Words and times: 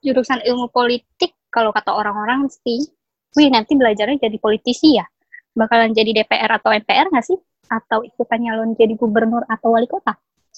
jurusan 0.00 0.40
ilmu 0.48 0.72
politik 0.72 1.36
kalau 1.52 1.76
kata 1.76 1.92
orang-orang 1.92 2.48
sih, 2.48 2.88
wih 3.36 3.48
nanti 3.52 3.76
belajarnya 3.76 4.16
jadi 4.16 4.36
politisi 4.40 4.96
ya? 4.96 5.04
Bakalan 5.52 5.92
jadi 5.92 6.24
DPR 6.24 6.56
atau 6.56 6.72
MPR 6.72 7.12
nggak 7.12 7.26
sih? 7.26 7.36
Atau 7.68 8.02
ikutan 8.02 8.40
nyalon 8.40 8.72
jadi 8.74 8.96
gubernur 8.96 9.44
atau 9.46 9.76
wali 9.76 9.84
kota? 9.84 10.16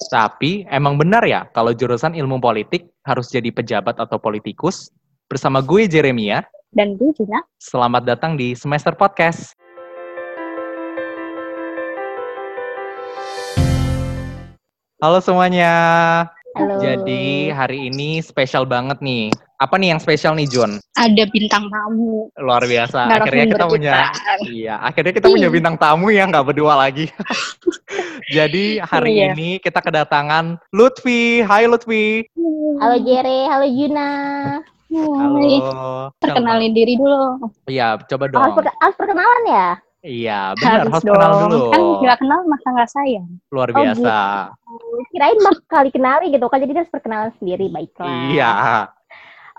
Tapi 0.09 0.65
emang 0.71 0.97
benar 0.97 1.27
ya 1.27 1.45
kalau 1.51 1.75
jurusan 1.75 2.15
ilmu 2.15 2.39
politik 2.39 2.89
harus 3.03 3.29
jadi 3.29 3.51
pejabat 3.51 3.99
atau 3.99 4.17
politikus? 4.23 4.89
Bersama 5.27 5.59
gue 5.59 5.91
Jeremia. 5.91 6.47
Dan 6.73 6.97
gue 6.97 7.11
juga. 7.13 7.43
Selamat 7.59 8.07
datang 8.07 8.39
di 8.39 8.55
Semester 8.55 8.95
Podcast. 8.95 9.59
Halo 15.03 15.19
semuanya. 15.19 15.75
Halo. 16.53 16.77
Jadi 16.85 17.49
hari 17.49 17.89
ini 17.89 18.21
spesial 18.21 18.69
banget 18.69 19.01
nih. 19.01 19.33
Apa 19.57 19.81
nih 19.81 19.97
yang 19.97 20.01
spesial 20.03 20.37
nih 20.37 20.45
John? 20.45 20.77
Ada 20.99 21.25
bintang 21.33 21.71
tamu. 21.73 22.29
Luar 22.37 22.61
biasa. 22.67 23.09
Narasumber 23.09 23.25
akhirnya 23.25 23.47
kita 23.49 23.65
punya 23.71 23.93
Iya, 24.45 24.75
akhirnya 24.85 25.13
kita 25.17 25.29
punya 25.33 25.49
bintang 25.49 25.77
tamu 25.81 26.13
yang 26.13 26.29
nggak 26.29 26.45
berdua 26.53 26.77
lagi. 26.77 27.09
Jadi 28.37 28.83
hari 28.85 29.13
Iya. 29.17 29.33
ini 29.33 29.49
kita 29.65 29.81
kedatangan 29.81 30.61
Lutfi. 30.77 31.41
Hai 31.41 31.65
Lutfi. 31.65 32.27
Halo 32.83 32.97
Jere, 33.01 33.49
halo 33.49 33.67
Juna. 33.73 34.11
Halo. 34.93 36.13
Perkenalin 36.21 36.77
diri 36.77 37.01
dulu. 37.01 37.49
Iya, 37.65 37.97
coba 38.05 38.29
dong. 38.29 38.45
harus 38.61 38.97
perkenalan 39.01 39.45
ya? 39.49 39.69
Iya, 40.03 40.59
benar 40.59 40.91
harus, 40.91 41.03
dong. 41.07 41.15
kenal 41.15 41.33
dulu. 41.47 41.65
Kan 41.71 41.83
nggak 42.03 42.19
kenal 42.19 42.41
masa 42.51 42.69
nggak 42.75 42.91
sayang. 42.91 43.29
Luar 43.55 43.71
Oh, 43.71 43.79
biasa. 43.79 44.17
Kirain 45.15 45.39
bakal 45.39 45.85
kenali 45.95 46.27
gitu 46.35 46.47
kan, 46.51 46.59
jadi 46.59 46.83
harus 46.83 46.91
perkenalan 46.91 47.31
sendiri, 47.39 47.71
baiklah. 47.71 48.11
Iya. 48.35 48.53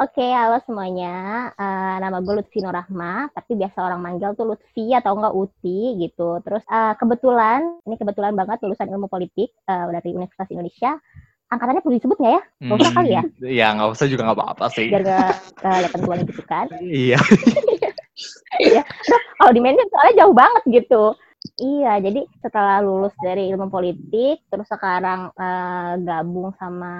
Oke, 0.03 0.25
halo 0.25 0.59
semuanya. 0.67 1.47
Eh, 1.55 1.95
nama 2.03 2.19
gue 2.19 2.33
Lutfi 2.43 2.59
Nurahma, 2.59 3.31
tapi 3.31 3.55
biasa 3.55 3.87
orang 3.87 4.03
manggil 4.03 4.35
tuh 4.35 4.51
Lutfi 4.51 4.91
atau 4.91 5.15
enggak 5.15 5.31
Uti 5.31 5.95
gitu. 6.01 6.43
Terus 6.43 6.65
eh, 6.67 6.93
kebetulan, 6.99 7.79
ini 7.87 7.95
kebetulan 7.95 8.35
banget 8.35 8.59
lulusan 8.65 8.91
ilmu 8.91 9.07
politik 9.07 9.53
eh, 9.53 9.85
dari 9.95 10.09
Universitas 10.11 10.51
Indonesia. 10.51 10.99
Angkatannya 11.53 11.85
perlu 11.85 11.95
disebut 12.01 12.17
nggak 12.17 12.33
ya? 12.33 12.43
Nggak 12.65 12.77
usah 12.81 12.93
kali 12.97 13.09
ya? 13.13 13.23
Iya, 13.45 13.67
nggak 13.77 13.89
usah 13.93 14.05
juga 14.09 14.21
nggak 14.25 14.39
apa-apa 14.41 14.65
sih. 14.73 14.89
Biar 14.89 15.03
nggak 15.05 15.31
kelihatan 15.61 15.99
tua 16.01 16.15
gitu 16.25 16.43
kan. 16.49 16.67
Iya. 16.81 17.19
kalau 19.37 19.51
di 19.51 19.61
soalnya 19.61 20.13
jauh 20.23 20.35
banget 20.35 20.63
gitu. 20.69 21.03
Iya, 21.59 21.99
jadi 21.99 22.23
setelah 22.39 22.79
lulus 22.79 23.11
dari 23.19 23.51
ilmu 23.51 23.67
politik, 23.67 24.47
terus 24.47 24.63
sekarang 24.71 25.27
eh, 25.35 25.91
gabung 25.99 26.55
sama 26.55 26.93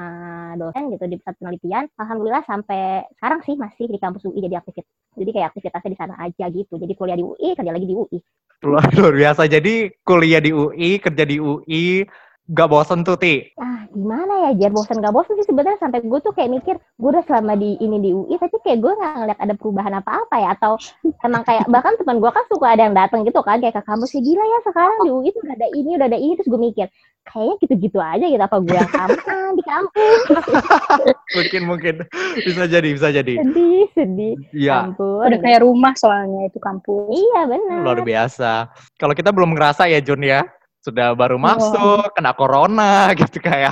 dosen 0.60 0.92
gitu 0.92 1.08
di 1.08 1.16
pusat 1.16 1.40
penelitian, 1.40 1.88
alhamdulillah 1.96 2.44
sampai 2.44 3.08
sekarang 3.16 3.40
sih 3.48 3.56
masih 3.56 3.88
di 3.88 3.98
kampus 3.98 4.28
UI 4.28 4.44
jadi 4.44 4.60
aktivitas. 4.60 4.92
Jadi 5.16 5.30
kayak 5.32 5.48
aktivitasnya 5.56 5.92
di 5.96 6.00
sana 6.00 6.16
aja 6.20 6.46
gitu. 6.52 6.76
Jadi 6.76 6.94
kuliah 6.94 7.16
di 7.16 7.24
UI, 7.24 7.56
kerja 7.56 7.72
lagi 7.72 7.88
di 7.88 7.96
UI. 7.96 8.20
Luar 8.68 9.16
biasa. 9.16 9.48
Jadi 9.48 9.74
kuliah 10.04 10.44
di 10.44 10.52
UI, 10.52 11.00
kerja 11.00 11.24
di 11.24 11.38
UI, 11.40 12.04
nggak 12.44 12.68
bosen 12.68 13.08
tuh, 13.08 13.16
Ti? 13.16 13.56
Ah, 13.56 13.88
gimana 13.94 14.50
ya, 14.50 14.68
Jar? 14.68 14.72
Bosan 14.76 15.00
gak 15.00 15.16
bosan 15.16 15.40
sih 15.40 15.48
sebenarnya 15.48 15.80
sampai 15.80 16.04
gue 16.04 16.20
tuh 16.20 16.36
kayak 16.36 16.52
mikir, 16.52 16.76
gue 16.76 17.10
udah 17.10 17.24
selama 17.24 17.56
di 17.56 17.80
ini 17.80 18.04
di 18.04 18.12
UI, 18.12 18.36
tapi 18.36 18.60
kayak 18.60 18.84
gue 18.84 18.92
nggak 18.92 19.14
ngeliat 19.24 19.40
ada 19.40 19.54
perubahan 19.56 19.94
apa-apa 20.04 20.36
ya, 20.36 20.50
atau 20.58 20.76
emang 21.24 21.48
kayak 21.48 21.64
bahkan 21.72 21.96
teman 21.96 22.20
gue 22.20 22.32
kan 22.34 22.44
suka 22.52 22.76
ada 22.76 22.84
yang 22.90 22.96
datang 22.98 23.24
gitu 23.24 23.40
kan, 23.40 23.64
kayak 23.64 23.80
ke 23.80 23.84
kampus 23.88 24.12
ya 24.12 24.22
gila 24.22 24.44
ya 24.44 24.60
sekarang 24.68 24.98
di 25.08 25.10
UI 25.14 25.30
tuh 25.32 25.42
udah 25.48 25.56
ada 25.56 25.68
ini, 25.72 25.90
udah 25.96 26.08
ada 26.12 26.20
ini, 26.20 26.34
terus 26.36 26.50
gue 26.52 26.62
mikir, 26.62 26.88
kayaknya 27.24 27.56
gitu-gitu 27.64 28.00
aja 28.04 28.26
gitu 28.28 28.44
apa 28.44 28.58
gue 28.60 28.76
yang 28.76 28.92
aman 28.92 29.52
di 29.56 29.64
kampus, 29.64 30.22
Mungkin, 31.34 31.62
mungkin. 31.66 31.96
Bisa 32.38 32.70
jadi, 32.70 32.90
bisa 32.94 33.10
jadi. 33.10 33.34
sedih, 33.42 33.86
sedih, 33.98 34.34
Iya, 34.54 34.90
ampun. 34.90 35.26
Udah 35.26 35.40
kayak 35.42 35.66
rumah 35.66 35.94
soalnya 35.98 36.46
itu 36.46 36.62
kampus. 36.62 37.10
Iya 37.10 37.42
benar. 37.50 37.80
luar 37.82 38.00
biasa. 38.06 38.70
Kalau 39.02 39.14
kita 39.18 39.34
belum 39.34 39.58
ngerasa 39.58 39.90
ya, 39.90 39.98
Jun 40.02 40.22
ya. 40.22 40.46
Sudah 40.84 41.16
baru 41.16 41.40
Wah. 41.40 41.56
masuk, 41.56 42.12
kena 42.12 42.36
corona 42.36 43.08
gitu 43.20 43.40
kayak. 43.40 43.72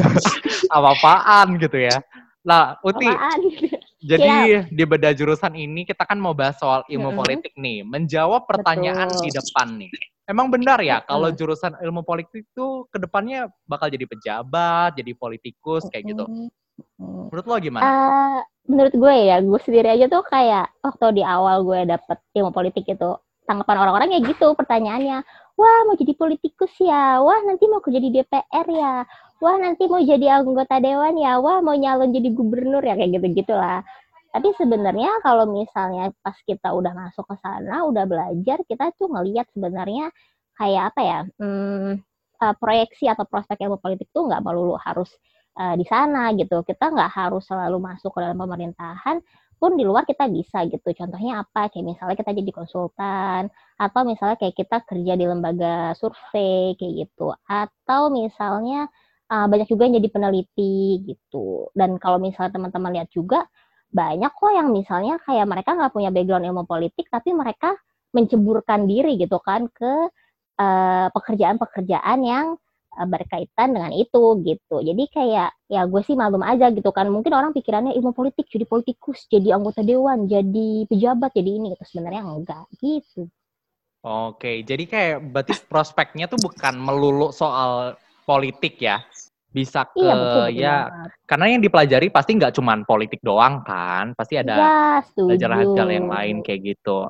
Apa-apaan 0.76 1.58
gitu 1.58 1.90
ya. 1.90 1.98
Nah, 2.46 2.78
Uti, 2.80 3.04
Apaan? 3.04 3.40
Jadi 4.00 4.64
di 4.72 4.84
beda 4.88 5.12
jurusan 5.12 5.52
ini 5.52 5.84
kita 5.84 6.08
kan 6.08 6.16
mau 6.16 6.32
bahas 6.32 6.56
soal 6.56 6.86
ilmu 6.88 7.12
politik 7.12 7.52
nih, 7.52 7.84
menjawab 7.84 8.48
pertanyaan 8.48 9.12
Betul. 9.12 9.22
di 9.28 9.30
depan 9.34 9.68
nih. 9.76 9.90
Emang 10.24 10.46
benar 10.46 10.78
ya 10.80 11.02
kalau 11.04 11.28
jurusan 11.34 11.74
ilmu 11.82 12.06
politik 12.06 12.46
itu 12.46 12.86
ke 12.88 12.96
depannya 13.02 13.50
bakal 13.66 13.90
jadi 13.90 14.06
pejabat, 14.06 14.96
jadi 14.96 15.12
politikus 15.18 15.90
kayak 15.90 16.16
gitu. 16.16 16.24
Menurut 16.96 17.44
lo 17.44 17.56
gimana? 17.60 17.84
Eh, 17.84 18.38
menurut 18.70 18.94
gue 18.94 19.14
ya, 19.26 19.36
gue 19.44 19.60
sendiri 19.60 19.88
aja 19.92 20.06
tuh 20.08 20.24
kayak 20.24 20.70
waktu 20.80 21.20
di 21.20 21.22
awal 21.26 21.60
gue 21.66 21.92
dapet 21.92 22.16
ilmu 22.32 22.54
politik 22.56 22.88
itu 22.88 23.10
tanggapan 23.50 23.76
orang-orang 23.82 24.08
ya 24.14 24.20
gitu 24.22 24.54
pertanyaannya, 24.54 25.26
wah 25.58 25.80
mau 25.90 25.98
jadi 25.98 26.14
politikus 26.14 26.70
ya, 26.78 27.18
wah 27.18 27.42
nanti 27.42 27.66
mau 27.66 27.82
kerja 27.82 27.98
di 27.98 28.14
DPR 28.14 28.66
ya, 28.70 29.02
wah 29.42 29.56
nanti 29.58 29.90
mau 29.90 29.98
jadi 29.98 30.38
anggota 30.38 30.78
dewan 30.78 31.18
ya, 31.18 31.42
wah 31.42 31.58
mau 31.58 31.74
nyalon 31.74 32.14
jadi 32.14 32.30
gubernur 32.30 32.78
ya? 32.86 32.94
Kayak 32.94 33.18
gitu 33.18 33.26
gitulah. 33.42 33.82
Tapi 34.30 34.54
sebenarnya 34.54 35.10
kalau 35.26 35.50
misalnya 35.50 36.14
pas 36.22 36.38
kita 36.46 36.70
udah 36.70 36.94
masuk 36.94 37.26
ke 37.26 37.36
sana, 37.42 37.82
udah 37.82 38.06
belajar, 38.06 38.62
kita 38.62 38.94
tuh 38.94 39.10
ngelihat 39.10 39.50
sebenarnya 39.50 40.14
kayak 40.54 40.94
apa 40.94 41.00
ya, 41.02 41.18
hmm, 41.42 41.98
eh, 42.38 42.54
proyeksi 42.62 43.10
atau 43.10 43.26
prospek 43.26 43.58
ilmu 43.66 43.82
politik 43.82 44.06
tuh 44.14 44.30
nggak 44.30 44.42
melulu 44.46 44.78
harus 44.78 45.10
eh, 45.58 45.74
di 45.74 45.82
sana 45.90 46.30
gitu. 46.38 46.62
Kita 46.62 46.94
nggak 46.94 47.10
harus 47.10 47.42
selalu 47.50 47.82
masuk 47.82 48.14
ke 48.14 48.22
dalam 48.22 48.38
pemerintahan, 48.38 49.18
pun 49.60 49.76
di 49.76 49.84
luar 49.84 50.08
kita 50.08 50.24
bisa 50.32 50.64
gitu. 50.66 50.88
Contohnya 50.96 51.44
apa? 51.44 51.68
Kayak 51.68 51.84
misalnya 51.96 52.16
kita 52.16 52.32
jadi 52.32 52.50
konsultan, 52.56 53.42
atau 53.76 54.00
misalnya 54.08 54.36
kayak 54.40 54.56
kita 54.56 54.76
kerja 54.88 55.12
di 55.20 55.24
lembaga 55.28 55.92
survei 56.00 56.74
kayak 56.80 56.94
gitu, 57.06 57.28
atau 57.44 58.08
misalnya 58.08 58.88
eh, 59.30 59.46
banyak 59.52 59.68
juga 59.68 59.84
yang 59.86 60.00
jadi 60.00 60.08
peneliti 60.10 61.04
gitu. 61.04 61.68
Dan 61.76 62.00
kalau 62.00 62.16
misalnya 62.18 62.56
teman-teman 62.56 62.90
lihat 62.96 63.08
juga 63.12 63.44
banyak 63.92 64.32
kok 64.32 64.52
yang 64.54 64.68
misalnya 64.72 65.18
kayak 65.26 65.46
mereka 65.50 65.70
nggak 65.76 65.92
punya 65.92 66.10
background 66.14 66.46
ilmu 66.48 66.64
politik, 66.64 67.06
tapi 67.12 67.30
mereka 67.36 67.76
menceburkan 68.16 68.88
diri 68.90 69.20
gitu 69.20 69.38
kan 69.44 69.68
ke 69.70 69.92
eh, 70.60 71.08
pekerjaan-pekerjaan 71.12 72.18
yang 72.24 72.46
eh, 72.56 72.69
berkaitan 72.90 73.70
dengan 73.70 73.94
itu 73.94 74.42
gitu. 74.42 74.82
Jadi 74.82 75.04
kayak 75.14 75.54
ya 75.70 75.86
gue 75.86 76.02
sih 76.02 76.18
malum 76.18 76.42
aja 76.42 76.68
gitu 76.74 76.90
kan. 76.90 77.06
Mungkin 77.08 77.30
orang 77.30 77.54
pikirannya 77.54 77.94
ilmu 77.94 78.10
politik 78.10 78.50
jadi 78.50 78.66
politikus, 78.66 79.30
jadi 79.30 79.56
anggota 79.56 79.86
dewan, 79.86 80.26
jadi 80.26 80.84
pejabat, 80.90 81.30
jadi 81.32 81.50
ini 81.62 81.66
gitu. 81.78 81.84
Sebenarnya 81.86 82.26
enggak 82.26 82.66
gitu. 82.82 83.30
Oke, 84.00 84.64
jadi 84.64 84.84
kayak 84.88 85.16
berarti 85.28 85.52
prospeknya 85.68 86.24
tuh 86.24 86.40
bukan 86.40 86.72
melulu 86.80 87.36
soal 87.36 88.00
politik 88.24 88.80
ya. 88.80 89.04
Bisa 89.50 89.82
ke 89.82 89.98
iya 89.98 90.14
betul 90.14 90.44
betul 90.46 90.62
ya 90.62 90.76
banget. 90.86 91.10
karena 91.26 91.46
yang 91.50 91.62
dipelajari 91.62 92.06
pasti 92.10 92.30
nggak 92.38 92.54
cuman 92.54 92.78
politik 92.86 93.18
doang 93.18 93.66
kan, 93.66 94.14
pasti 94.14 94.38
ada 94.38 94.54
Ya, 94.54 95.02
belajar 95.14 95.50
hal 95.58 95.88
yang 95.90 96.06
lain 96.06 96.36
kayak 96.42 96.60
gitu. 96.74 97.06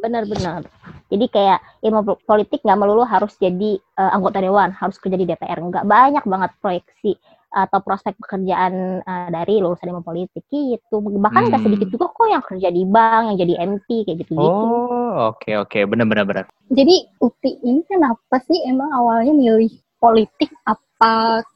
Benar-benar. 0.00 0.64
Jadi 1.08 1.26
kayak 1.28 1.58
ilmu 1.80 2.00
po- 2.04 2.20
politik 2.24 2.60
nggak 2.64 2.78
melulu 2.78 3.04
harus 3.04 3.36
jadi 3.36 3.76
eh, 3.76 4.10
anggota 4.12 4.40
dewan, 4.40 4.72
harus 4.72 4.96
kerja 4.96 5.16
di 5.16 5.24
DPR. 5.24 5.60
Nggak 5.60 5.84
banyak 5.84 6.24
banget 6.24 6.50
proyeksi 6.60 7.16
atau 7.48 7.80
prospek 7.80 8.16
pekerjaan 8.20 9.00
eh, 9.00 9.28
dari 9.32 9.60
lulusan 9.60 9.88
ilmu 9.88 10.04
politik 10.04 10.44
gitu. 10.48 10.96
Bahkan 11.00 11.42
nggak 11.48 11.60
Hmm. 11.60 11.68
sedikit 11.68 11.88
juga 11.88 12.06
kok 12.12 12.28
yang 12.28 12.44
kerja 12.44 12.68
di 12.68 12.82
bank, 12.84 13.22
yang 13.32 13.36
jadi 13.40 13.54
MP 13.64 13.88
kayak 14.04 14.18
gitu-gitu. 14.24 14.64
Oh, 14.68 15.32
oke 15.32 15.50
oke, 15.56 15.78
benar-benar 15.84 16.24
benar. 16.24 16.44
Jadi 16.68 17.08
Uti 17.18 17.60
ini 17.60 17.80
kenapa 17.84 18.40
sih 18.44 18.60
emang 18.64 18.92
awalnya 18.92 19.32
milih 19.32 19.72
politik 19.96 20.52
apa 20.64 20.80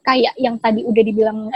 kayak 0.06 0.34
yang 0.38 0.56
tadi 0.62 0.86
udah 0.86 1.02
dibilang 1.02 1.50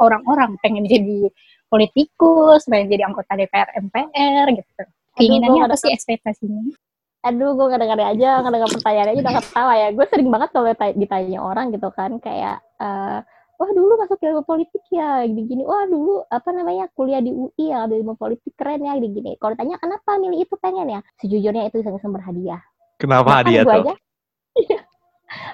orang-orang 0.00 0.56
pengen 0.60 0.84
jadi 0.88 1.28
politikus, 1.68 2.68
pengen 2.68 2.88
jadi 2.92 3.08
anggota 3.08 3.36
DPR 3.36 3.68
MPR 3.76 4.46
gitu. 4.56 4.82
Keinginannya 5.16 5.64
apa 5.64 5.76
sih 5.80 5.92
ekspektasinya? 5.92 6.76
aduh 7.26 7.58
gue 7.58 7.66
kadang 7.74 7.90
aja 7.90 8.38
kadang 8.38 8.70
pertanyaan 8.70 9.10
aja 9.10 9.20
udah 9.26 9.34
ketawa 9.42 9.72
ya. 9.74 9.88
Gue 9.90 10.06
sering 10.06 10.28
banget 10.30 10.48
kalau 10.54 10.70
ditanya, 10.70 10.94
ditanya 10.94 11.38
orang 11.42 11.66
gitu 11.74 11.88
kan 11.90 12.10
kayak 12.22 12.62
eh, 12.78 13.18
wah 13.58 13.70
dulu 13.74 13.92
masuk 13.98 14.22
ilmu 14.22 14.46
politik 14.46 14.82
ya 14.94 15.26
gini-gini. 15.26 15.66
Wah 15.66 15.90
dulu 15.90 16.22
apa 16.30 16.54
namanya 16.54 16.86
kuliah 16.94 17.18
di 17.18 17.34
UI 17.34 17.74
ya 17.74 17.82
ambil 17.82 17.98
ilmu 18.06 18.14
politik 18.14 18.54
keren 18.54 18.86
ya 18.86 18.94
gini-gini. 18.94 19.34
Kalau 19.42 19.58
ditanya 19.58 19.82
kenapa 19.82 20.10
milih 20.22 20.46
itu 20.46 20.54
pengen 20.62 20.86
ya? 20.86 21.00
Sejujurnya 21.18 21.66
itu 21.66 21.82
iseng-iseng 21.82 22.14
berhadiah. 22.14 22.62
Kenapa 23.02 23.42
bahkan 23.42 23.50
gue 23.50 23.64
tuh? 23.66 23.96
aja 24.56 24.78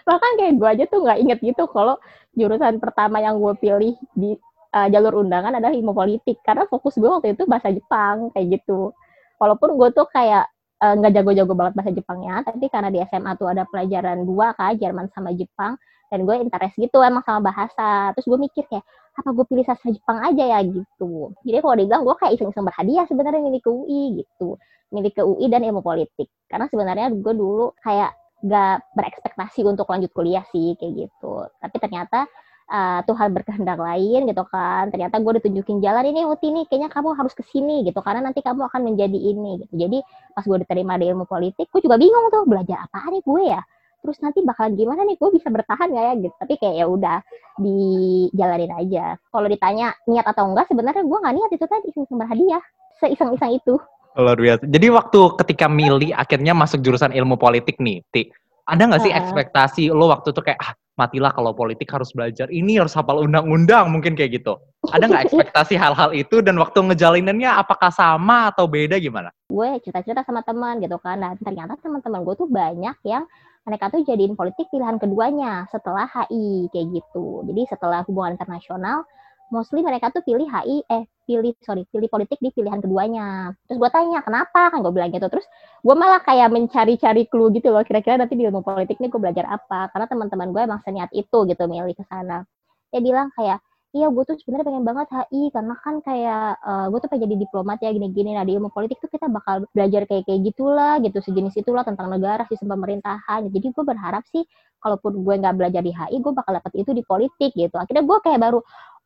bahkan 0.08 0.30
kayak 0.38 0.52
gue 0.58 0.68
aja 0.68 0.84
tuh 0.90 1.00
nggak 1.04 1.18
inget 1.22 1.38
gitu 1.42 1.64
kalau 1.70 1.96
jurusan 2.36 2.80
pertama 2.80 3.20
yang 3.20 3.36
gue 3.38 3.54
pilih 3.60 3.94
di 4.16 4.36
eh, 4.72 4.88
jalur 4.92 5.22
undangan 5.24 5.56
adalah 5.56 5.74
ilmu 5.74 5.92
politik. 5.92 6.40
Karena 6.44 6.64
fokus 6.68 6.96
gue 6.96 7.08
waktu 7.08 7.36
itu 7.36 7.44
bahasa 7.44 7.68
Jepang 7.70 8.32
kayak 8.32 8.60
gitu. 8.60 8.92
Walaupun 9.36 9.76
gue 9.76 9.88
tuh 9.92 10.06
kayak 10.08 10.48
eh, 10.82 10.94
nggak 10.96 11.12
jago-jago 11.20 11.52
banget 11.52 11.72
bahasa 11.78 11.92
Jepangnya 11.94 12.34
tapi 12.42 12.66
karena 12.72 12.88
di 12.88 12.98
SMA 13.06 13.32
tuh 13.36 13.48
ada 13.52 13.62
pelajaran 13.68 14.24
dua 14.24 14.56
kan 14.56 14.74
Jerman 14.76 15.06
sama 15.12 15.30
Jepang 15.36 15.76
dan 16.12 16.28
gue 16.28 16.36
interest 16.44 16.76
gitu 16.76 17.00
emang 17.00 17.24
sama 17.24 17.52
bahasa. 17.52 18.12
Terus 18.16 18.26
gue 18.28 18.38
mikir 18.40 18.64
kayak 18.68 18.84
apa 19.12 19.28
gue 19.32 19.44
pilih 19.48 19.64
sastra 19.64 19.92
Jepang 19.92 20.20
aja 20.20 20.44
ya? 20.44 20.60
Gitu. 20.64 21.12
Jadi 21.44 21.58
kalau 21.60 21.74
dibilang 21.76 22.02
gue 22.04 22.16
kayak 22.20 22.32
iseng-iseng 22.36 22.64
berhadiah 22.68 23.04
sebenarnya 23.08 23.40
milih 23.40 23.60
ke 23.64 23.70
UI 23.72 24.02
gitu. 24.20 24.60
Milih 24.92 25.12
ke 25.12 25.22
UI 25.24 25.48
dan 25.48 25.64
ilmu 25.64 25.80
politik. 25.80 26.28
Karena 26.48 26.68
sebenarnya 26.68 27.08
gue 27.12 27.32
dulu 27.32 27.72
kayak 27.80 28.21
gak 28.42 28.82
berekspektasi 28.98 29.62
untuk 29.62 29.86
lanjut 29.86 30.10
kuliah 30.10 30.42
sih 30.50 30.74
kayak 30.74 31.06
gitu. 31.06 31.46
Tapi 31.62 31.76
ternyata 31.78 32.26
uh, 32.68 33.00
Tuhan 33.06 33.30
berkehendak 33.30 33.78
lain 33.78 34.26
gitu 34.26 34.44
kan. 34.50 34.90
Ternyata 34.90 35.22
gue 35.22 35.32
ditunjukin 35.38 35.78
jalan 35.78 36.04
ini 36.10 36.26
Uti 36.26 36.50
nih 36.50 36.64
kayaknya 36.66 36.90
kamu 36.90 37.14
harus 37.14 37.32
ke 37.32 37.46
sini 37.46 37.86
gitu. 37.86 38.02
Karena 38.02 38.26
nanti 38.26 38.42
kamu 38.42 38.66
akan 38.66 38.80
menjadi 38.82 39.14
ini 39.14 39.62
gitu. 39.62 39.74
Jadi 39.86 39.98
pas 40.34 40.42
gue 40.42 40.58
diterima 40.66 40.98
di 40.98 41.06
ilmu 41.10 41.24
politik 41.30 41.70
gue 41.70 41.80
juga 41.80 41.96
bingung 41.96 42.28
tuh 42.34 42.42
belajar 42.44 42.82
apa 42.90 43.08
nih 43.14 43.22
gue 43.22 43.42
ya? 43.46 43.62
Terus 44.02 44.18
nanti 44.18 44.42
bakal 44.42 44.74
gimana 44.74 45.06
nih? 45.06 45.14
Gue 45.14 45.30
bisa 45.30 45.46
bertahan 45.46 45.86
gak 45.94 46.04
ya? 46.04 46.14
Gitu. 46.18 46.34
Tapi 46.34 46.54
kayak 46.58 46.74
ya 46.82 46.86
udah 46.90 47.18
dijalanin 47.62 48.72
aja. 48.74 49.04
Kalau 49.30 49.46
ditanya 49.46 49.94
niat 50.10 50.26
atau 50.26 50.50
enggak 50.50 50.66
sebenarnya 50.66 51.06
gue 51.06 51.18
nggak 51.22 51.34
niat 51.38 51.50
itu 51.54 51.64
tadi 51.70 51.86
iseng 51.94 52.18
berhadiah. 52.18 52.62
Seiseng-iseng 52.98 53.58
itu 53.58 53.78
Luar 54.16 54.36
biasa. 54.36 54.68
Jadi 54.68 54.86
waktu 54.92 55.20
ketika 55.40 55.66
milih 55.68 56.12
akhirnya 56.12 56.52
masuk 56.52 56.84
jurusan 56.84 57.12
ilmu 57.16 57.40
politik 57.40 57.80
nih, 57.80 58.04
Ti. 58.12 58.28
Ada 58.68 58.86
nggak 58.86 59.02
sih 59.02 59.12
Uh. 59.12 59.18
ekspektasi 59.18 59.82
lo 59.90 60.12
waktu 60.12 60.30
itu 60.30 60.40
kayak 60.44 60.60
ah 60.62 60.72
matilah 60.92 61.32
kalau 61.32 61.56
politik 61.56 61.88
harus 61.88 62.12
belajar 62.12 62.46
ini 62.52 62.76
harus 62.76 62.92
hafal 62.92 63.24
undang-undang 63.24 63.88
mungkin 63.88 64.12
kayak 64.12 64.38
gitu. 64.38 64.60
Ada 64.92 65.08
nggak 65.08 65.24
ekspektasi 65.32 65.74
hal-hal 65.74 66.12
itu 66.12 66.44
dan 66.44 66.60
waktu 66.60 66.78
ngejalaninnya 66.84 67.56
apakah 67.56 67.88
sama 67.88 68.52
atau 68.52 68.68
beda 68.68 69.00
gimana? 69.00 69.32
gue 69.52 69.68
cerita-cerita 69.84 70.24
sama 70.24 70.40
teman 70.40 70.80
gitu 70.80 70.96
kan 70.96 71.20
dan 71.20 71.36
ternyata 71.36 71.76
teman-teman 71.84 72.24
gue 72.24 72.34
tuh 72.40 72.48
banyak 72.48 72.96
yang 73.04 73.28
mereka 73.68 73.92
tuh 73.92 74.00
jadiin 74.02 74.32
politik 74.32 74.66
pilihan 74.72 74.96
keduanya 74.96 75.68
setelah 75.68 76.08
HI 76.08 76.72
kayak 76.72 76.88
gitu 76.96 77.44
jadi 77.44 77.68
setelah 77.68 78.00
hubungan 78.08 78.34
internasional 78.40 79.04
mostly 79.52 79.84
mereka 79.84 80.08
tuh 80.08 80.24
pilih 80.24 80.48
HI 80.48 80.80
eh 80.88 81.04
pilih 81.28 81.52
sorry 81.60 81.84
pilih 81.92 82.08
politik 82.08 82.40
di 82.40 82.48
pilihan 82.50 82.80
keduanya. 82.80 83.52
Terus 83.68 83.78
gue 83.78 83.90
tanya 83.92 84.24
kenapa? 84.24 84.72
Kan 84.72 84.80
gue 84.80 84.92
bilang 84.96 85.12
gitu. 85.12 85.28
Terus 85.28 85.46
gue 85.84 85.94
malah 85.94 86.24
kayak 86.24 86.48
mencari-cari 86.48 87.28
clue 87.28 87.52
gitu 87.52 87.68
loh 87.70 87.84
kira-kira 87.84 88.16
nanti 88.16 88.34
di 88.34 88.48
ilmu 88.48 88.64
politik 88.64 88.96
nih 88.96 89.12
gue 89.12 89.20
belajar 89.20 89.44
apa. 89.46 89.92
Karena 89.92 90.06
teman-teman 90.08 90.48
gue 90.50 90.62
emang 90.64 90.80
seniat 90.82 91.12
itu 91.12 91.38
gitu 91.44 91.62
milih 91.68 91.92
ke 91.92 92.04
sana. 92.08 92.48
Dia 92.90 93.00
bilang 93.04 93.28
kayak 93.36 93.60
iya 93.92 94.08
gue 94.08 94.24
tuh 94.24 94.40
sebenarnya 94.40 94.66
pengen 94.72 94.84
banget 94.88 95.08
HI 95.12 95.42
karena 95.52 95.74
kan 95.84 95.94
kayak 96.00 96.56
uh, 96.64 96.86
gue 96.88 96.98
tuh 97.04 97.08
pengen 97.12 97.28
jadi 97.28 97.36
diplomat 97.44 97.78
ya 97.84 97.90
gini-gini. 97.92 98.32
Nah 98.32 98.44
di 98.48 98.56
ilmu 98.56 98.72
politik 98.72 98.98
tuh 99.04 99.12
kita 99.12 99.28
bakal 99.28 99.68
belajar 99.76 100.08
kayak 100.08 100.24
kayak 100.24 100.40
gitulah 100.48 100.96
gitu 101.04 101.20
sejenis 101.20 101.60
itulah 101.60 101.84
tentang 101.84 102.08
negara 102.08 102.48
sistem 102.48 102.72
pemerintahan. 102.72 103.52
Jadi 103.52 103.66
gue 103.68 103.84
berharap 103.84 104.24
sih 104.32 104.48
kalaupun 104.82 105.22
gue 105.22 105.34
nggak 105.38 105.54
belajar 105.54 105.82
di 105.84 105.92
HI 105.94 106.16
gue 106.18 106.32
bakal 106.34 106.58
dapat 106.58 106.72
itu 106.74 106.90
di 106.96 107.04
politik 107.04 107.52
gitu. 107.52 107.76
Akhirnya 107.76 108.02
gue 108.02 108.18
kayak 108.24 108.40
baru 108.40 108.58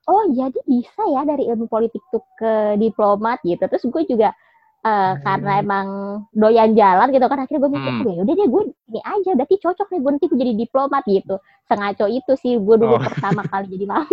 oh 0.07 0.25
jadi 0.31 0.59
bisa 0.65 1.03
ya 1.11 1.23
dari 1.23 1.45
ilmu 1.47 1.67
politik 1.67 2.03
tuh 2.09 2.23
ke 2.39 2.79
diplomat 2.79 3.43
gitu 3.43 3.63
terus 3.67 3.85
gue 3.85 4.03
juga 4.07 4.31
uh, 4.83 5.19
karena 5.21 5.59
emang 5.61 5.87
doyan 6.31 6.73
jalan 6.73 7.11
gitu 7.11 7.27
kan 7.27 7.43
akhirnya 7.43 7.61
gue 7.67 7.71
mikir 7.75 7.93
Hmm. 7.93 8.07
"Oh, 8.07 8.13
ya 8.15 8.23
udah 8.23 8.35
deh 8.35 8.49
gue 8.49 8.63
ini 8.91 9.01
aja 9.03 9.31
berarti 9.35 9.57
cocok 9.59 9.89
nih 9.91 10.01
gue 10.01 10.11
nanti 10.15 10.27
gue 10.31 10.39
jadi 10.39 10.53
diplomat 10.57 11.03
gitu 11.07 11.35
sengaco 11.67 12.07
itu 12.07 12.33
sih 12.39 12.53
gue 12.57 12.77
dulu 12.79 12.95
Oh. 12.97 13.03
pertama 13.03 13.43
kali 13.53 13.67
jadi 13.71 13.87
mama 13.87 14.07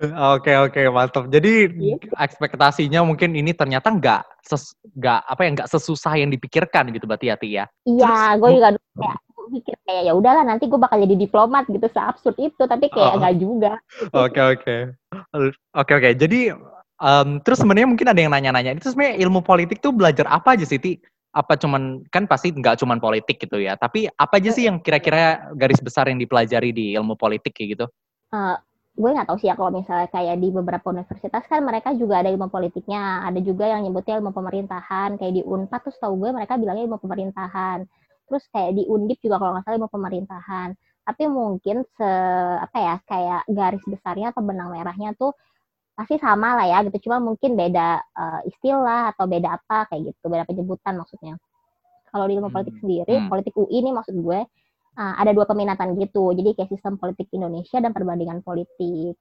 Oke 0.00 0.56
oke 0.56 0.80
mantap. 0.88 1.28
Jadi 1.28 1.68
Gitu. 1.76 2.08
ekspektasinya 2.16 3.04
mungkin 3.04 3.36
ini 3.36 3.52
ternyata 3.52 3.92
nggak 3.92 4.24
nggak 4.96 5.20
apa 5.28 5.40
ya 5.44 5.48
nggak 5.60 5.68
sesusah 5.68 6.16
yang 6.16 6.32
dipikirkan 6.32 6.88
gitu 6.88 7.04
berarti 7.04 7.28
ya 7.28 7.36
ya. 7.44 7.64
Iya, 7.84 8.40
gue 8.40 8.48
juga 8.56 8.68
kayak 8.96 9.16
mikir 9.48 9.74
kayak 9.88 10.10
ya 10.10 10.12
udahlah 10.12 10.44
nanti 10.44 10.68
gue 10.68 10.76
bakal 10.76 11.00
jadi 11.00 11.16
diplomat 11.16 11.64
gitu 11.72 11.88
seabsurd 11.88 12.36
itu, 12.36 12.62
tapi 12.68 12.92
kayak 12.92 13.14
Oh. 13.14 13.16
enggak 13.16 13.34
juga. 13.40 13.72
Oke 14.12 14.40
oke. 14.40 14.76
Oke 15.72 15.92
oke. 15.96 16.10
Jadi 16.18 16.52
em, 17.00 17.28
terus 17.40 17.58
sebenarnya 17.64 17.88
mungkin 17.88 18.08
ada 18.12 18.20
yang 18.20 18.32
nanya-nanya 18.34 18.76
itu 18.76 18.92
sebenarnya 18.92 19.24
ilmu 19.24 19.40
politik 19.40 19.80
tuh 19.80 19.94
belajar 19.94 20.28
apa 20.28 20.58
aja 20.58 20.68
sih 20.68 20.76
Ti? 20.76 21.00
Apa 21.30 21.54
cuman 21.54 22.02
kan 22.10 22.26
pasti 22.26 22.50
nggak 22.50 22.82
cuman 22.82 22.98
politik 22.98 23.38
gitu 23.40 23.62
ya. 23.62 23.78
Tapi 23.78 24.10
apa 24.10 24.42
aja 24.42 24.50
sih 24.50 24.66
yang 24.66 24.82
kira-kira 24.82 25.48
garis 25.54 25.78
besar 25.78 26.10
yang 26.10 26.18
dipelajari 26.18 26.74
di 26.74 26.92
ilmu 26.98 27.14
politik 27.14 27.54
kayak 27.54 27.78
gitu? 27.78 27.86
Eh, 28.34 28.56
gue 28.98 29.10
nggak 29.14 29.30
tahu 29.30 29.38
sih 29.38 29.48
ya 29.48 29.54
kalau 29.54 29.70
misalnya 29.70 30.10
kayak 30.10 30.36
di 30.42 30.50
beberapa 30.50 30.90
universitas 30.90 31.46
kan 31.46 31.62
mereka 31.62 31.94
juga 31.94 32.20
ada 32.20 32.28
ilmu 32.28 32.50
politiknya, 32.50 33.24
ada 33.24 33.38
juga 33.38 33.70
yang 33.70 33.86
nyebutnya 33.86 34.18
ilmu 34.18 34.34
pemerintahan, 34.34 35.16
kayak 35.16 35.34
di 35.38 35.42
Unpad 35.46 35.80
tuh 35.86 35.94
tahu 35.96 36.18
gue 36.20 36.30
mereka 36.34 36.58
bilangnya 36.58 36.84
ilmu 36.90 36.98
pemerintahan. 36.98 37.86
Terus 38.30 38.44
kayak 38.54 38.72
di 38.78 38.84
Undip 38.86 39.18
juga 39.24 39.36
kalau 39.42 39.52
nggak 39.58 39.64
salah 39.66 39.76
ilmu 39.82 39.90
pemerintahan. 39.90 40.68
Tapi 41.06 41.24
mungkin 41.26 41.82
se 41.98 42.10
apa 42.62 42.78
ya 42.78 42.94
kayak 43.10 43.42
garis 43.50 43.84
besarnya 43.90 44.30
atau 44.30 44.42
benang 44.46 44.70
merahnya 44.70 45.10
tuh 45.18 45.34
pasti 45.98 46.16
sama 46.22 46.56
lah 46.58 46.66
ya 46.70 46.78
gitu. 46.88 47.10
Cuma 47.10 47.18
mungkin 47.22 47.58
beda 47.58 48.00
eh, 48.02 48.40
istilah 48.50 49.12
atau 49.14 49.26
beda 49.28 49.48
apa 49.58 49.90
kayak 49.92 50.14
gitu. 50.14 50.24
Beda 50.32 50.44
penyebutan 50.48 50.94
maksudnya. 51.00 51.34
Kalau 52.10 52.26
di 52.26 52.34
ilmu 52.38 52.50
Hmm, 52.50 52.54
politik 52.54 52.74
sendiri 52.82 53.16
hmm. 53.16 53.28
politik 53.30 53.54
UI 53.54 53.70
ini 53.82 53.90
maksud 53.94 54.14
gue 54.18 54.40
eh, 55.00 55.14
ada 55.22 55.30
dua 55.36 55.46
peminatan 55.50 55.94
gitu. 55.98 56.32
Jadi 56.36 56.50
kayak 56.58 56.70
sistem 56.72 56.94
politik 57.00 57.28
Indonesia 57.34 57.78
dan 57.82 57.92
perbandingan 57.96 58.40
politik. 58.46 59.14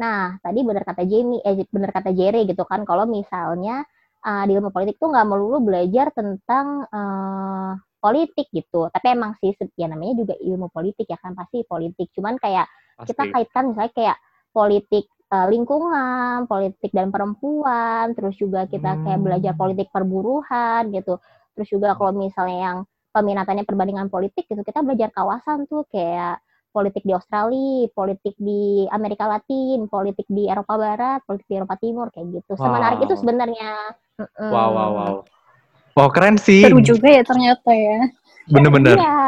Nah 0.00 0.36
tadi 0.44 0.60
benar 0.66 0.84
kata 0.88 1.02
Jamie 1.06 1.42
eh 1.44 1.54
benar 1.70 1.90
kata 1.94 2.10
Jerry 2.16 2.46
gitu 2.50 2.64
kan. 2.66 2.82
Kalau 2.88 3.04
misalnya 3.08 3.84
eh, 4.26 4.44
di 4.48 4.52
ilmu 4.58 4.70
politik 4.74 4.96
tuh 5.02 5.08
nggak 5.12 5.26
melulu 5.30 5.58
belajar 5.64 6.10
tentang 6.14 6.66
eh, 6.90 7.72
politik 8.02 8.50
gitu 8.50 8.90
tapi 8.90 9.06
emang 9.14 9.38
sih 9.38 9.54
ya 9.78 9.86
namanya 9.86 10.26
juga 10.26 10.34
ilmu 10.42 10.68
politik 10.74 11.06
ya 11.06 11.18
kan 11.22 11.32
pasti 11.38 11.62
politik 11.62 12.10
cuman 12.18 12.34
kayak 12.42 12.66
kita 13.06 13.22
Pasti. 13.22 13.32
kaitkan 13.34 13.64
misalnya 13.70 13.92
kayak 13.94 14.18
politik 14.52 15.06
eh, 15.32 15.46
lingkungan, 15.48 16.44
politik 16.44 16.92
dan 16.92 17.08
perempuan, 17.08 18.12
terus 18.12 18.36
juga 18.36 18.68
kita 18.68 19.00
kayak 19.00 19.16
Hmm. 19.16 19.24
belajar 19.24 19.52
politik 19.56 19.88
perburuhan 19.88 20.92
gitu. 20.92 21.16
Terus 21.56 21.68
juga 21.72 21.96
kalau 21.96 22.12
misalnya 22.12 22.58
yang 22.60 22.78
peminatannya 23.16 23.64
perbandingan 23.64 24.08
politik 24.12 24.44
gitu, 24.44 24.60
kita 24.60 24.84
belajar 24.84 25.08
kawasan 25.08 25.64
tuh 25.72 25.88
kayak 25.88 26.36
politik 26.68 27.00
di 27.04 27.12
Australia, 27.16 27.88
politik 27.96 28.36
di 28.36 28.84
Amerika 28.92 29.24
Latin, 29.24 29.88
politik 29.88 30.28
di 30.28 30.48
Eropa 30.52 30.76
Barat, 30.76 31.20
politik 31.24 31.48
di 31.48 31.56
Eropa 31.56 31.76
Timur 31.80 32.12
kayak 32.12 32.28
gitu. 32.28 32.52
Semenarik 32.60 33.00
itu 33.00 33.14
Wow. 33.16 33.20
sebenarnya. 33.24 33.70
Wow 34.52 34.68
wow 34.76 34.90
wow. 34.92 35.14
Wow 35.92 36.08
keren 36.08 36.36
sih. 36.40 36.64
Seru 36.64 36.80
juga 36.80 37.08
ya 37.08 37.22
ternyata 37.22 37.70
ya. 37.70 38.00
Bener-bener. 38.48 38.96
Iya. 38.96 39.20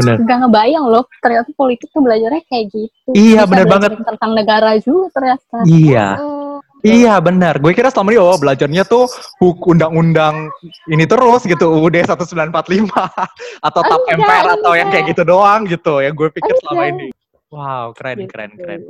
Bener. 0.00 0.16
Gak 0.28 0.38
ngebayang 0.44 0.84
loh, 0.84 1.04
ternyata 1.24 1.48
politik 1.56 1.88
tuh 1.90 2.04
belajarnya 2.04 2.44
kayak 2.46 2.66
gitu. 2.70 3.08
Iya, 3.12 3.42
Bisa 3.44 3.50
bener 3.50 3.66
banget. 3.66 3.90
Tentang 4.04 4.32
negara 4.36 4.70
juga 4.78 5.06
ternyata. 5.16 5.56
Iya. 5.64 6.06
Mm. 6.20 6.42
Iya 6.82 7.14
benar. 7.22 7.62
Gue 7.62 7.72
kira 7.72 7.94
selama 7.94 8.10
ini 8.10 8.18
oh 8.18 8.34
belajarnya 8.34 8.82
tuh 8.82 9.06
huk 9.38 9.62
undang-undang 9.64 10.50
ini 10.90 11.06
terus 11.06 11.46
gitu 11.46 11.78
UUD 11.78 11.94
1945 11.94 12.90
atau 13.70 13.80
TAP 13.86 14.02
Enggak, 14.02 14.18
MPR 14.18 14.46
atau 14.58 14.72
yang 14.74 14.88
kayak 14.90 15.14
gitu 15.14 15.22
doang 15.22 15.62
gitu 15.70 16.02
yang 16.02 16.10
gue 16.10 16.26
pikir 16.34 16.50
selama 16.58 16.82
Enggak. 16.82 16.92
ini. 16.98 17.08
Wow, 17.54 17.86
keren 17.94 18.18
keren 18.26 18.50
Gitu. 18.50 18.60
keren. 18.60 18.80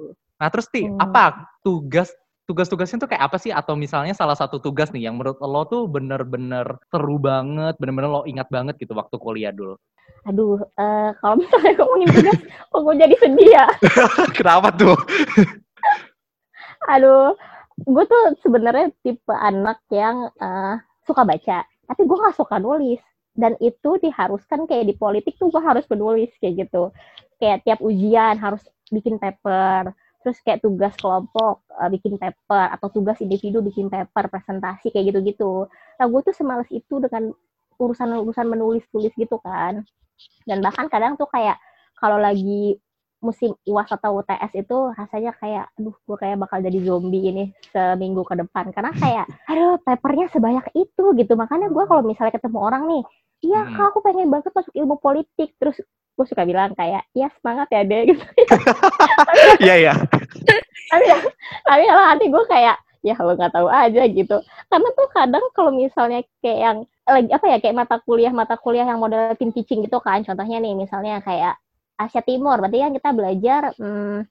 Nah, 0.40 0.48
terus 0.48 0.66
Ti, 0.72 0.82
Hmm. 0.88 0.98
apa 0.98 1.24
tugas 1.60 2.08
tugas-tugasnya 2.52 3.00
tuh 3.00 3.08
kayak 3.08 3.32
apa 3.32 3.40
sih 3.40 3.48
atau 3.48 3.72
misalnya 3.72 4.12
salah 4.12 4.36
satu 4.36 4.60
tugas 4.60 4.92
nih 4.92 5.08
yang 5.08 5.16
menurut 5.16 5.40
lo 5.40 5.64
tuh 5.64 5.88
bener-bener 5.88 6.76
seru 6.92 7.16
banget, 7.16 7.80
bener-bener 7.80 8.12
lo 8.12 8.22
ingat 8.28 8.52
banget 8.52 8.76
gitu 8.76 8.92
waktu 8.92 9.16
kuliah 9.16 9.56
dulu. 9.56 9.80
Aduh, 10.28 10.60
eh, 10.60 11.10
kalau 11.16 11.40
misalnya 11.40 11.72
ngomongin 11.80 12.08
tugas, 12.12 12.38
kok 12.44 12.80
gue 12.84 12.94
jadi 13.00 13.14
sedih 13.16 13.48
ya. 13.56 13.66
Kenapa 14.36 14.68
tuh? 14.76 14.92
Aduh, 16.92 17.32
gue 17.88 18.04
tuh 18.04 18.22
sebenarnya 18.44 18.92
tipe 19.00 19.32
anak 19.32 19.80
yang 19.88 20.28
eh, 20.36 20.76
suka 21.08 21.24
baca, 21.24 21.64
tapi 21.64 22.02
gue 22.04 22.16
nggak 22.20 22.36
suka 22.36 22.60
nulis. 22.60 23.00
Dan 23.32 23.56
itu 23.64 23.96
diharuskan 23.96 24.68
kayak 24.68 24.92
di 24.92 24.94
politik 25.00 25.40
tuh 25.40 25.48
gue 25.48 25.62
harus 25.64 25.88
menulis 25.88 26.28
kayak 26.36 26.68
gitu. 26.68 26.92
Kayak 27.40 27.64
tiap 27.64 27.80
ujian 27.80 28.36
harus 28.36 28.60
bikin 28.92 29.16
paper, 29.16 29.96
terus 30.22 30.38
kayak 30.40 30.62
tugas 30.62 30.94
kelompok 30.96 31.66
eh, 31.76 31.90
bikin 31.90 32.16
paper 32.16 32.72
atau 32.78 32.88
tugas 32.88 33.18
individu 33.20 33.60
bikin 33.60 33.90
paper 33.90 34.30
presentasi 34.30 34.94
kayak 34.94 35.12
gitu-gitu. 35.12 35.66
Nah 35.98 36.06
gue 36.06 36.20
tuh 36.22 36.34
semales 36.34 36.70
itu 36.70 37.02
dengan 37.02 37.34
urusan-urusan 37.76 38.46
menulis-tulis 38.46 39.12
gitu 39.18 39.36
kan. 39.42 39.82
Dan 40.46 40.62
bahkan 40.62 40.86
kadang 40.86 41.18
tuh 41.18 41.26
kayak 41.26 41.58
kalau 41.98 42.18
lagi 42.18 42.78
musim 43.22 43.54
IWAS 43.62 43.94
atau 43.94 44.18
UTS 44.18 44.66
itu 44.66 44.76
rasanya 44.98 45.30
kayak 45.38 45.70
aduh 45.78 45.94
gue 45.94 46.16
kayak 46.18 46.42
bakal 46.42 46.58
jadi 46.58 46.78
zombie 46.82 47.30
ini 47.30 47.44
seminggu 47.70 48.26
ke 48.26 48.34
depan 48.34 48.74
karena 48.74 48.90
kayak 48.98 49.30
aduh 49.46 49.78
papernya 49.78 50.26
sebanyak 50.34 50.66
itu 50.74 51.14
gitu 51.14 51.38
makanya 51.38 51.70
gue 51.70 51.84
kalau 51.86 52.02
misalnya 52.02 52.34
ketemu 52.34 52.58
orang 52.58 52.82
nih 52.90 53.02
iya 53.42 53.60
Hmm. 53.66 53.74
kak 53.74 53.86
aku 53.92 53.98
pengen 54.00 54.30
banget 54.30 54.50
masuk 54.54 54.74
ilmu 54.74 54.96
politik. 54.98 55.54
Terus 55.58 55.76
gue 56.12 56.26
suka 56.28 56.44
bilang 56.44 56.72
kayak 56.76 57.02
ya 57.12 57.28
semangat 57.40 57.68
ya 57.72 57.82
deh 57.82 58.02
gitu. 58.14 58.22
Iya 59.64 59.74
ya. 59.90 59.94
tapi 60.92 61.04
tapi 61.64 61.82
dalam 61.88 62.06
hati 62.12 62.24
gue 62.28 62.44
kayak 62.46 62.76
ya 63.02 63.14
lo 63.18 63.34
nggak 63.34 63.52
tahu 63.52 63.66
aja 63.66 64.02
gitu. 64.06 64.36
Karena 64.70 64.88
tuh 64.94 65.08
kadang 65.10 65.44
kalau 65.56 65.72
misalnya 65.74 66.22
kayak 66.38 66.58
yang 66.60 66.78
lagi 67.02 67.30
apa 67.34 67.46
ya 67.50 67.58
kayak 67.58 67.76
mata 67.76 67.96
kuliah 67.98 68.30
mata 68.30 68.54
kuliah 68.54 68.86
yang 68.86 69.02
model 69.02 69.34
team 69.34 69.50
teaching 69.50 69.82
gitu 69.82 69.98
kan. 69.98 70.22
Contohnya 70.22 70.62
nih 70.62 70.78
misalnya 70.78 71.18
kayak 71.24 71.58
Asia 71.98 72.22
Timur. 72.22 72.62
Berarti 72.62 72.78
kan 72.78 72.92
kita 72.94 73.10
belajar 73.10 73.62
hmm, 73.74 74.22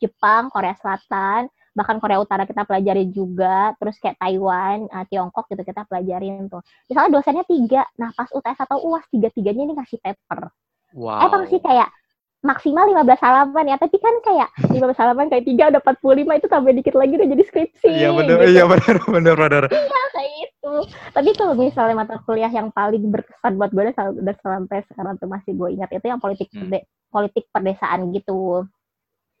Jepang, 0.00 0.48
Korea 0.48 0.74
Selatan, 0.80 1.46
bahkan 1.70 2.02
Korea 2.02 2.18
Utara 2.18 2.44
kita 2.44 2.66
pelajarin 2.66 3.14
juga, 3.14 3.74
terus 3.78 3.96
kayak 4.02 4.18
Taiwan, 4.18 4.90
uh, 4.90 5.04
Tiongkok 5.06 5.46
gitu 5.50 5.62
kita 5.62 5.86
pelajarin 5.86 6.50
tuh. 6.50 6.62
Misalnya 6.90 7.10
dosennya 7.14 7.44
tiga, 7.46 7.86
nah 7.94 8.10
pas 8.10 8.26
UTS 8.30 8.58
atau 8.66 8.82
UAS 8.90 9.06
tiga-tiganya 9.08 9.62
ini 9.70 9.74
ngasih 9.78 9.98
paper. 10.02 10.50
Wow. 10.98 11.22
Emang 11.30 11.46
sih 11.46 11.62
kayak 11.62 11.86
maksimal 12.40 12.88
15 12.88 13.20
halaman 13.20 13.64
ya, 13.68 13.76
tapi 13.76 13.96
kan 14.00 14.14
kayak 14.24 14.48
15 14.72 14.96
halaman 14.96 15.28
kayak 15.28 15.44
tiga 15.44 15.68
udah 15.68 15.82
45 15.84 16.40
itu 16.40 16.46
tambah 16.48 16.72
dikit 16.72 16.94
lagi 16.96 17.12
udah 17.20 17.28
jadi 17.36 17.44
skripsi. 17.46 17.90
Iya 18.00 18.10
benar, 18.16 18.38
gitu. 18.40 18.50
iya 18.56 18.64
benar, 18.64 18.96
benar, 19.04 19.36
benar. 19.36 19.64
Iya 19.68 20.02
kayak 20.16 20.34
itu. 20.48 20.74
Tapi 21.12 21.30
kalau 21.36 21.54
misalnya 21.54 21.94
mata 21.94 22.16
kuliah 22.24 22.48
yang 22.48 22.72
paling 22.72 23.12
berkesan 23.12 23.60
buat 23.60 23.70
gue 23.70 23.92
dan 23.92 24.36
sampai 24.40 24.80
sekarang 24.88 25.20
tuh 25.20 25.28
masih 25.28 25.52
gue 25.52 25.68
ingat 25.76 25.90
itu 25.92 26.06
yang 26.08 26.20
politik 26.20 26.48
Hmm. 26.50 26.82
politik 27.12 27.44
perdesaan 27.52 28.08
gitu. 28.10 28.64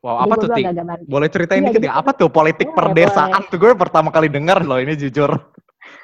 Wow, 0.00 0.16
Jadi 0.16 0.24
apa 0.24 0.34
gue 0.34 0.40
tuh, 0.40 0.48
Ti? 0.56 0.62
Boleh 1.04 1.28
ceritain 1.28 1.60
Iya, 1.60 1.66
dikit 1.68 1.76
jadi 1.76 1.88
ya? 1.92 2.00
Apa 2.00 2.10
tuh 2.16 2.28
politik 2.32 2.68
Boleh, 2.72 2.76
perdesaan? 2.80 3.40
Tuh 3.52 3.58
gue 3.60 3.70
pertama 3.76 4.08
kali 4.08 4.32
denger 4.32 4.64
loh 4.64 4.80
ini 4.80 4.96
jujur. 4.96 5.28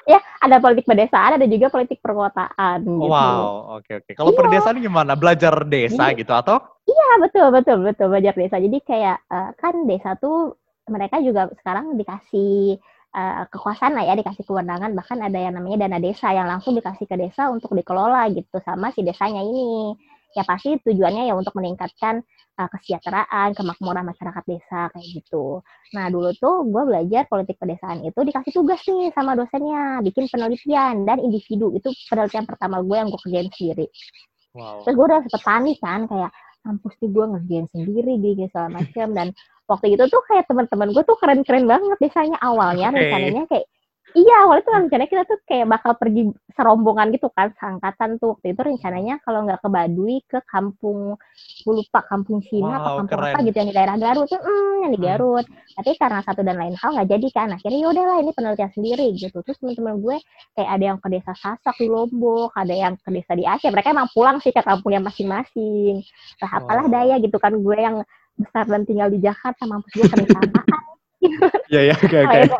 Ya, 0.06 0.22
ada 0.38 0.62
politik 0.62 0.86
pedesaan, 0.86 1.34
ada 1.34 1.46
juga 1.50 1.66
politik 1.66 1.98
perkotaan 1.98 2.78
gitu. 2.78 3.10
Wow, 3.10 3.74
oke 3.78 3.90
oke. 4.02 4.10
Kalau 4.14 4.30
Iya. 4.30 4.38
perdesaan 4.38 4.78
gimana? 4.78 5.18
Belajar 5.18 5.66
desa 5.66 6.10
Jadi- 6.14 6.22
gitu 6.22 6.30
atau? 6.30 6.62
Iya, 6.86 7.08
betul, 7.18 7.46
betul, 7.50 7.76
betul. 7.82 8.06
Belajar 8.14 8.34
desa. 8.38 8.56
Jadi 8.62 8.78
kayak 8.82 9.18
eh, 9.26 9.50
kan 9.58 9.74
desa 9.84 10.14
tuh 10.14 10.54
mereka 10.86 11.18
juga 11.18 11.50
sekarang 11.58 11.98
dikasih 11.98 12.78
eh, 13.12 13.42
kekuasaan 13.50 13.98
lah 13.98 14.06
ya, 14.06 14.14
dikasih 14.14 14.46
kewenangan. 14.46 14.94
Bahkan 14.94 15.18
ada 15.26 15.38
yang 15.38 15.54
namanya 15.58 15.86
dana 15.86 15.98
desa 15.98 16.30
yang 16.30 16.46
langsung 16.46 16.78
dikasih 16.78 17.06
ke 17.06 17.18
desa 17.18 17.50
untuk 17.50 17.74
dikelola 17.74 18.30
gitu 18.30 18.62
sama 18.62 18.94
si 18.94 19.02
desanya 19.02 19.42
ini. 19.42 19.94
Ya 20.36 20.44
pasti 20.44 20.76
tujuannya 20.84 21.32
ya 21.32 21.34
untuk 21.34 21.56
meningkatkan 21.56 22.20
eh, 22.60 22.68
kesejahteraan, 22.68 23.56
kemakmuran 23.56 24.04
masyarakat 24.04 24.44
desa 24.44 24.92
kayak 24.92 25.06
gitu. 25.16 25.64
Nah 25.96 26.12
dulu 26.12 26.30
tuh 26.36 26.68
gue 26.68 26.82
belajar 26.84 27.24
politik 27.24 27.56
pedesaan 27.56 28.04
itu 28.04 28.20
dikasih 28.20 28.52
tugas 28.52 28.84
nih 28.84 29.08
sama 29.16 29.32
dosennya, 29.32 30.04
bikin 30.04 30.28
penelitian 30.28 31.08
dan 31.08 31.18
individu. 31.24 31.72
Itu 31.72 31.88
penelitian 32.12 32.44
pertama 32.44 32.84
gue 32.84 32.96
yang 33.00 33.08
gue 33.08 33.20
kerjain 33.24 33.48
sendiri. 33.48 33.88
Wow. 34.52 34.84
Terus 34.84 34.94
gue 34.94 35.06
udah 35.08 35.20
sempet 35.24 35.42
panik 35.44 35.78
kan 35.80 36.04
kayak 36.04 36.30
kampus 36.66 36.94
nih 36.98 37.10
gue 37.14 37.24
ngerjain 37.30 37.66
sendiri 37.70 38.12
gini 38.18 38.44
segala 38.50 38.68
macam 38.82 39.08
dan 39.14 39.28
waktu 39.70 39.86
itu 39.94 40.04
tuh 40.10 40.22
kayak 40.26 40.44
teman-teman 40.50 40.90
gue 40.90 41.02
tuh 41.06 41.16
keren-keren 41.18 41.64
banget 41.70 41.98
desanya 42.02 42.38
awalnya 42.42 42.90
Oke. 42.90 42.98
rencananya 42.98 43.42
kayak 43.46 43.66
iya 44.16 44.34
awalnya 44.42 44.64
tuh 44.64 44.72
rencananya 44.74 45.10
kita 45.10 45.22
tuh 45.24 45.38
kayak 45.44 45.68
bakal 45.68 45.92
pergi 45.92 46.22
serombongan 46.50 47.12
gitu 47.12 47.28
kan 47.28 47.52
seangkatan 47.52 48.16
tuh. 48.16 48.32
Waktu 48.32 48.50
itu 48.50 48.60
rencananya 48.64 49.20
kalau 49.20 49.44
nggak 49.44 49.60
ke 49.60 49.68
Baduy 49.68 50.24
ke 50.24 50.40
kampung 50.44 51.20
gue 51.62 51.74
lupa 51.74 52.00
kampung 52.02 52.40
Cina 52.40 52.74
apa 52.74 52.88
Wow, 52.88 52.96
kampung 53.02 53.20
keren. 53.20 53.32
apa 53.34 53.38
gitu 53.44 53.56
yang 53.56 53.68
di 53.68 53.76
daerah 53.76 53.96
Garut. 53.96 54.26
Tuh 54.26 54.40
hmm, 54.40 54.74
yang 54.80 54.90
di 54.90 54.98
Hmm. 54.98 55.06
Garut. 55.06 55.44
Tapi 55.76 55.90
karena 55.94 56.20
satu 56.20 56.40
dan 56.40 56.56
lain 56.56 56.74
hal 56.74 56.90
nggak 56.90 57.08
jadi 57.08 57.28
kan. 57.30 57.48
Akhirnya 57.52 57.78
yaudah 57.82 58.04
lah 58.06 58.16
ini 58.18 58.30
penelitian 58.32 58.72
sendiri 58.72 59.06
gitu. 59.14 59.38
Terus 59.38 59.56
teman-teman 59.58 59.94
gue 59.98 60.16
kayak 60.52 60.70
ada 60.70 60.84
yang 60.86 60.98
ke 60.98 61.08
desa 61.08 61.32
Sasak 61.34 61.76
di 61.76 61.86
Lombok 61.86 62.50
ada 62.52 62.72
yang 62.72 62.96
ke 62.96 63.10
desa 63.10 63.32
di 63.32 63.44
Aceh. 63.44 63.68
Mereka 63.68 63.92
emang 63.92 64.08
pulang 64.10 64.40
sih 64.40 64.50
ke 64.50 64.60
kampungnya 64.60 65.04
masing-masing. 65.04 66.00
Nah 66.38 66.50
apalah 66.50 66.84
Wow. 66.84 66.94
daya 66.94 67.14
gitu 67.18 67.36
kan 67.36 67.52
gue 67.52 67.76
yang 67.76 68.00
besar 68.34 68.64
dan 68.64 68.82
tinggal 68.82 69.08
di 69.08 69.16
Jakarta 69.18 69.64
mampus 69.64 69.92
gue 69.92 70.06
sampah 70.06 70.44
Iya 71.66 71.80
ya, 71.82 71.94
oke 71.94 72.04
oke. 72.14 72.28
kayak 72.28 72.52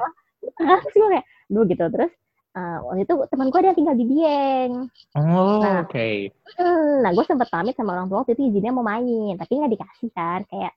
terus 0.57 0.85
gue 0.91 1.09
kayak 1.11 1.27
duh 1.47 1.65
gitu 1.65 1.85
terus 1.89 2.13
eh, 2.55 2.77
waktu 2.83 3.05
itu 3.05 3.15
teman 3.29 3.49
gue 3.49 3.59
ada 3.61 3.69
yang 3.73 3.79
tinggal 3.79 3.97
di 3.97 4.07
Dieng 4.07 4.73
Oh, 5.17 5.61
Nah. 5.63 5.85
oke. 5.85 6.09
Hmm, 6.57 7.03
nah 7.03 7.11
gue 7.11 7.25
sempet 7.27 7.49
pamit 7.51 7.75
sama 7.75 7.97
orang 7.99 8.07
tua 8.07 8.23
waktu 8.23 8.39
itu 8.39 8.55
izinnya 8.55 8.71
mau 8.71 8.87
main 8.87 9.35
tapi 9.35 9.59
nggak 9.59 9.73
dikasih 9.75 10.11
kan 10.15 10.41
kayak 10.47 10.73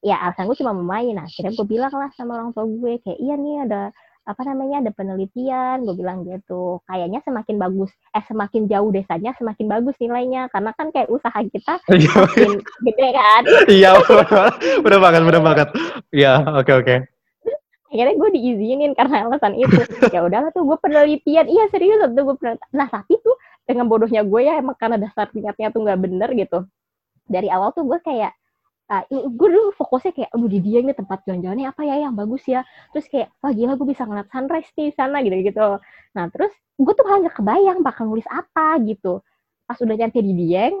ya 0.00 0.16
alasan 0.18 0.48
gue 0.48 0.56
cuma 0.56 0.72
mau 0.72 0.86
main 0.88 1.12
nah 1.14 1.28
akhirnya 1.28 1.52
gue 1.52 1.66
bilang 1.68 1.92
lah 1.92 2.08
sama 2.16 2.40
orang 2.40 2.50
tua 2.50 2.64
gue 2.64 2.96
kayak 3.04 3.18
iya 3.20 3.34
nih 3.36 3.56
ada 3.68 3.82
apa 4.22 4.42
namanya 4.46 4.86
ada 4.86 4.90
penelitian 4.94 5.82
gue 5.82 5.94
bilang 5.98 6.22
gitu 6.24 6.78
kayaknya 6.86 7.20
semakin 7.26 7.58
bagus 7.58 7.90
eh 8.14 8.24
semakin 8.24 8.70
jauh 8.70 8.88
desanya 8.88 9.34
semakin 9.36 9.66
bagus 9.68 9.98
nilainya 9.98 10.46
karena 10.48 10.70
kan 10.78 10.88
kayak 10.94 11.10
usaha 11.10 11.38
kita 11.42 11.74
Iya, 11.92 12.12
makin 12.14 12.50
gede 12.86 13.08
kan 13.12 13.42
iya, 13.68 13.90
bener 14.86 14.98
banget, 15.02 15.22
bener 15.26 15.42
banget. 15.42 15.68
Iya, 16.14 16.32
oke 16.56 16.72
oke. 16.72 17.11
Akhirnya 17.92 18.16
gue 18.16 18.30
diizinin 18.40 18.92
karena 18.96 19.28
alasan 19.28 19.52
itu. 19.60 19.76
Ya 20.08 20.24
udahlah 20.24 20.48
tuh 20.56 20.64
gue 20.64 20.78
penelitian. 20.80 21.44
Iya 21.44 21.68
serius 21.68 22.00
tuh 22.00 22.24
gue 22.24 22.36
penelitian. 22.40 22.72
nah 22.72 22.88
tapi 22.88 23.20
tuh 23.20 23.36
dengan 23.68 23.86
bodohnya 23.86 24.24
gue 24.24 24.40
ya 24.40 24.58
emang 24.58 24.74
karena 24.80 24.96
dasar 24.96 25.28
niatnya 25.36 25.68
tuh 25.68 25.84
nggak 25.84 26.00
bener 26.00 26.30
gitu. 26.32 26.58
Dari 27.28 27.52
awal 27.52 27.76
tuh 27.76 27.84
gue 27.84 28.00
kayak 28.00 28.32
ah, 28.88 29.04
gue 29.12 29.48
dulu 29.52 29.76
fokusnya 29.76 30.12
kayak 30.16 30.30
aduh 30.32 30.48
di 30.48 30.58
dia 30.64 30.80
nih 30.80 30.96
tempat 30.96 31.22
jalan-jalannya 31.28 31.68
apa 31.68 31.82
ya 31.84 31.94
yang 32.08 32.16
bagus 32.16 32.42
ya. 32.48 32.64
Terus 32.96 33.06
kayak 33.12 33.28
wah 33.44 33.52
gila 33.52 33.76
gue 33.76 33.86
bisa 33.92 34.08
ngeliat 34.08 34.28
sunrise 34.32 34.72
di 34.72 34.88
sana 34.96 35.20
gitu 35.20 35.36
gitu 35.44 35.68
nah 36.12 36.28
terus 36.28 36.52
gue 36.76 36.92
tuh 36.92 37.04
malah 37.08 37.28
nggak 37.28 37.36
kebayang 37.36 37.78
bakal 37.84 38.08
nulis 38.08 38.26
apa 38.32 38.80
gitu. 38.88 39.20
Pas 39.68 39.76
udah 39.76 39.94
nyampe 39.94 40.18
di 40.24 40.32
Dieng 40.32 40.80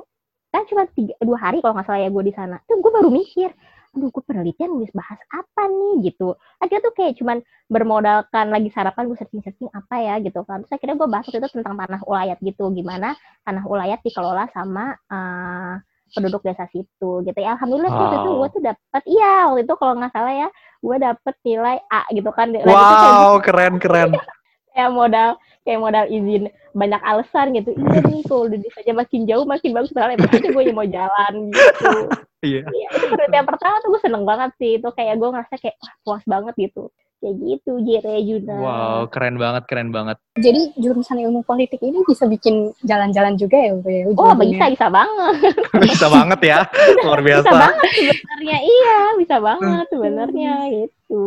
kan 0.52 0.68
cuma 0.68 0.84
tiga, 0.84 1.16
dua 1.24 1.40
hari 1.40 1.64
kalau 1.64 1.72
nggak 1.72 1.88
salah 1.88 2.00
ya 2.04 2.08
gue 2.08 2.24
di 2.24 2.34
sana. 2.36 2.56
Tuh 2.64 2.80
gue 2.80 2.92
baru 2.92 3.08
mikir 3.08 3.52
aduh 3.92 4.08
gue 4.08 4.22
penelitian 4.24 4.72
nulis 4.72 4.88
bahas 4.96 5.20
apa 5.28 5.68
nih? 5.68 6.12
Gitu. 6.12 6.32
Akhirnya 6.58 6.82
tuh 6.88 6.94
kayak 6.96 7.12
cuman 7.20 7.38
bermodalkan 7.68 8.46
lagi 8.48 8.68
sarapan 8.72 9.04
gue 9.08 9.16
searching-searching 9.20 9.68
apa 9.72 9.96
ya 10.00 10.14
gitu 10.24 10.40
kan. 10.48 10.64
Terus 10.64 10.72
akhirnya 10.80 10.96
gue 10.96 11.08
bahas 11.12 11.24
waktu 11.28 11.38
itu 11.44 11.50
tentang 11.60 11.74
tanah 11.76 12.00
ulayat 12.08 12.38
gitu 12.40 12.64
gimana 12.72 13.12
tanah 13.44 13.64
ulayat 13.68 14.00
dikelola 14.00 14.48
sama 14.56 14.96
eh, 14.96 15.72
penduduk 16.16 16.40
desa 16.44 16.64
situ 16.72 17.10
gitu. 17.24 17.38
Ya 17.40 17.56
alhamdulillah 17.56 17.92
waktu 17.92 18.16
itu 18.16 18.28
Wow. 18.32 18.38
gue 18.40 18.48
tuh 18.52 18.62
dapat 18.64 19.02
iya 19.08 19.32
waktu 19.48 19.60
itu 19.64 19.74
kalau 19.76 19.92
nggak 20.00 20.12
salah 20.12 20.34
ya 20.34 20.48
gue 20.82 20.96
dapet 20.98 21.34
nilai 21.44 21.76
A 21.92 22.02
gitu 22.12 22.30
kan. 22.32 22.46
Dan 22.52 22.64
itu 22.64 22.72
kayak 22.72 23.12
Wow, 23.16 23.32
keren 23.44 23.74
keren. 23.76 24.10
kayak 24.72 24.88
modal 24.88 25.36
kayak 25.68 25.80
modal 25.84 26.04
izin 26.08 26.48
banyak 26.72 27.02
alasan 27.04 27.52
gitu. 27.52 27.76
Iya 27.76 28.00
nih 28.08 28.24
kalau 28.24 28.48
udah 28.48 28.58
saja 28.72 28.92
makin 28.96 29.20
jauh 29.28 29.44
makin 29.44 29.70
bagus. 29.76 29.92
Padahal 29.92 30.16
emang 30.16 30.32
aja 30.32 30.48
gue 30.48 30.64
mau 30.72 30.88
jalan 30.88 31.34
gitu 31.52 31.92
Iya. 32.42 32.66
Iya, 32.66 32.88
itu 32.90 33.06
penelitian 33.06 33.46
pertama 33.46 33.78
tuh 33.78 33.88
gue 33.94 34.00
seneng 34.02 34.24
banget 34.26 34.50
sih. 34.58 34.82
Itu 34.82 34.90
kayak 34.90 35.14
gue 35.14 35.28
ngerasa 35.30 35.54
kayak 35.62 35.76
wah, 35.78 35.94
puas 36.02 36.24
banget 36.26 36.54
gitu. 36.58 36.90
Kayak 37.22 37.38
gitu, 37.38 37.72
Jere 37.86 38.18
Juna. 38.26 38.56
Wow, 38.58 39.00
keren 39.14 39.38
banget, 39.38 39.62
keren 39.70 39.94
banget. 39.94 40.18
Jadi 40.42 40.74
jurusan 40.74 41.22
ilmu 41.22 41.46
politik 41.46 41.78
ini 41.78 42.02
bisa 42.02 42.26
bikin 42.26 42.74
jalan-jalan 42.82 43.38
juga 43.38 43.62
ya, 43.62 43.78
Bu, 43.78 43.86
ya 43.86 44.10
Oh, 44.18 44.34
bisa, 44.34 44.66
bisa 44.74 44.86
banget. 44.90 45.34
Bisa 45.86 46.06
banget 46.10 46.40
ya, 46.42 46.58
luar 47.06 47.22
Bisa 47.22 47.46
biasa. 47.46 47.50
banget 47.54 47.90
sebenarnya. 47.94 48.58
Iya, 48.58 48.98
bisa 49.22 49.36
banget 49.38 49.86
sebenarnya 49.94 50.52
gitu. 50.74 51.26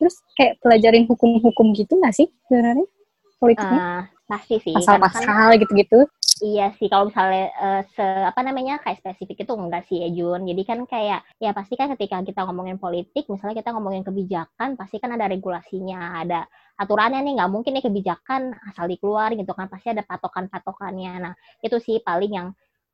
Terus 0.00 0.16
kayak 0.32 0.54
pelajarin 0.64 1.04
hukum-hukum 1.04 1.76
gitu 1.76 1.92
nggak 2.00 2.16
sih 2.16 2.32
sebenarnya 2.48 2.88
politiknya? 3.36 3.80
Ah, 3.84 4.02
pasti 4.26 4.56
sih. 4.64 4.72
Karena 4.74 4.96
kan 4.96 5.00
Pasal-pasal 5.04 5.48
gitu-gitu. 5.60 6.00
Iya 6.38 6.70
sih 6.78 6.86
kalau 6.86 7.10
misalnya 7.10 7.50
eh, 7.50 7.82
se 7.94 8.02
apa 8.30 8.40
namanya 8.46 8.78
kayak 8.78 9.02
spesifik 9.02 9.42
itu 9.42 9.52
enggak 9.58 9.82
sih 9.90 9.98
ya 10.02 10.08
Jun. 10.14 10.46
Jadi 10.46 10.62
kan 10.70 10.78
kayak 10.86 11.20
ya 11.42 11.50
pasti 11.50 11.74
kan 11.74 11.90
ketika 11.98 12.22
kita 12.22 12.40
ngomongin 12.46 12.78
politik, 12.78 13.26
misalnya 13.26 13.58
kita 13.58 13.74
ngomongin 13.74 14.06
kebijakan, 14.06 14.78
pasti 14.78 15.02
kan 15.02 15.10
ada 15.18 15.26
regulasinya, 15.26 16.22
ada 16.22 16.46
aturannya 16.78 17.26
nih. 17.26 17.32
Nggak 17.42 17.50
mungkin 17.50 17.72
nih 17.74 17.84
kebijakan 17.90 18.42
asal 18.70 18.86
dikeluarin 18.86 19.42
gitu 19.42 19.50
kan. 19.58 19.66
Pasti 19.66 19.90
ada 19.90 20.06
patokan-patokannya. 20.06 21.12
Nah 21.26 21.32
itu 21.58 21.76
sih 21.82 21.98
paling 22.06 22.30
yang 22.30 22.48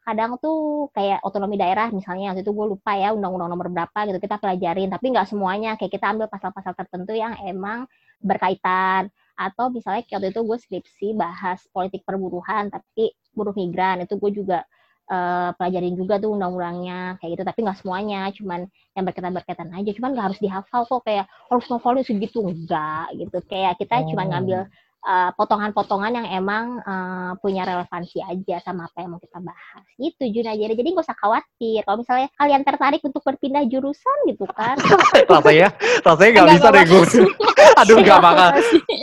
kadang 0.04 0.36
tuh 0.40 0.88
kayak 0.96 1.20
otonomi 1.24 1.56
daerah 1.56 1.88
misalnya 1.88 2.32
waktu 2.36 2.44
itu 2.44 2.52
gue 2.52 2.66
lupa 2.76 2.92
ya 2.92 3.16
undang-undang 3.16 3.48
nomor 3.48 3.72
berapa 3.72 3.98
gitu 4.04 4.20
kita 4.20 4.36
pelajarin 4.36 4.92
tapi 4.92 5.08
nggak 5.08 5.24
semuanya 5.32 5.80
kayak 5.80 5.96
kita 5.96 6.12
ambil 6.12 6.28
pasal-pasal 6.28 6.76
tertentu 6.76 7.16
yang 7.16 7.32
emang 7.40 7.88
berkaitan 8.20 9.08
atau 9.32 9.72
misalnya 9.72 10.04
waktu 10.12 10.28
itu 10.28 10.40
gue 10.44 10.58
skripsi 10.60 11.06
bahas 11.16 11.64
politik 11.72 12.04
perburuhan 12.04 12.68
tapi 12.68 13.16
buruh 13.34 13.52
migran. 13.52 14.02
Itu 14.02 14.16
gue 14.16 14.30
juga 14.32 14.62
eh, 15.04 15.50
pelajarin 15.58 15.94
juga 15.94 16.16
tuh 16.16 16.32
undang-undangnya 16.32 17.18
kayak 17.20 17.30
gitu. 17.36 17.42
Tapi 17.44 17.58
nggak 17.60 17.78
semuanya 17.82 18.20
cuman 18.32 18.60
yang 18.94 19.04
berkaitan 19.04 19.34
berkaitan 19.34 19.68
aja. 19.74 19.90
Cuman 19.92 20.10
nggak 20.14 20.26
harus 20.32 20.40
dihafal 20.40 20.82
kok 20.84 21.02
kayak 21.04 21.26
harus 21.50 21.64
ngafalin 21.68 22.02
segitu. 22.02 22.40
Enggak 22.40 23.12
gitu. 23.12 23.38
Kayak 23.44 23.76
kita 23.76 24.06
cuma 24.08 24.24
Oh. 24.24 24.30
ngambil 24.32 24.60
eh, 25.04 25.30
potongan-potongan 25.36 26.16
yang 26.16 26.28
emang 26.32 26.80
eh, 26.80 27.32
punya 27.44 27.68
relevansi 27.68 28.24
aja 28.24 28.56
sama 28.64 28.88
apa 28.88 29.04
yang 29.04 29.12
mau 29.12 29.20
kita 29.20 29.36
bahas. 29.36 29.84
Itu 30.00 30.24
Jun 30.24 30.48
aja 30.48 30.64
jadi 30.64 30.80
nggak 30.88 31.04
usah 31.04 31.18
khawatir. 31.20 31.84
Kalau 31.84 32.00
misalnya 32.00 32.32
kalian 32.40 32.64
tertarik 32.64 33.04
untuk 33.04 33.20
berpindah 33.20 33.68
jurusan 33.68 34.16
gitu 34.24 34.48
kan. 34.48 34.80
Rasanya, 35.28 35.76
rasanya 36.00 36.30
nggak 36.32 36.46
Enggak, 36.48 36.56
bisa 36.56 36.68
deh 36.72 36.84
gue. 36.88 37.04
Aduh, 37.84 37.96
nggak 38.00 38.20
bakal. 38.32 38.48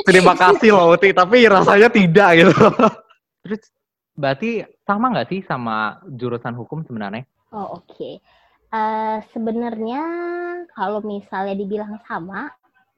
Terima 0.10 0.34
kasih 0.34 0.70
loh, 0.74 0.98
Uti. 0.98 1.14
Tapi 1.14 1.38
rasanya 1.46 1.90
tidak 1.94 2.30
gitu. 2.34 2.56
Terus, 3.46 3.62
berarti 4.22 4.50
sama 4.88 5.06
nggak 5.12 5.30
sih 5.32 5.42
sama 5.50 6.00
jurusan 6.20 6.54
hukum 6.60 6.86
sebenarnya? 6.88 7.26
Oh 7.52 7.82
oke. 7.82 8.12
Eh, 8.72 9.18
Sebenarnya 9.36 10.04
kalau 10.72 11.00
misalnya 11.04 11.56
dibilang 11.60 12.00
sama, 12.08 12.48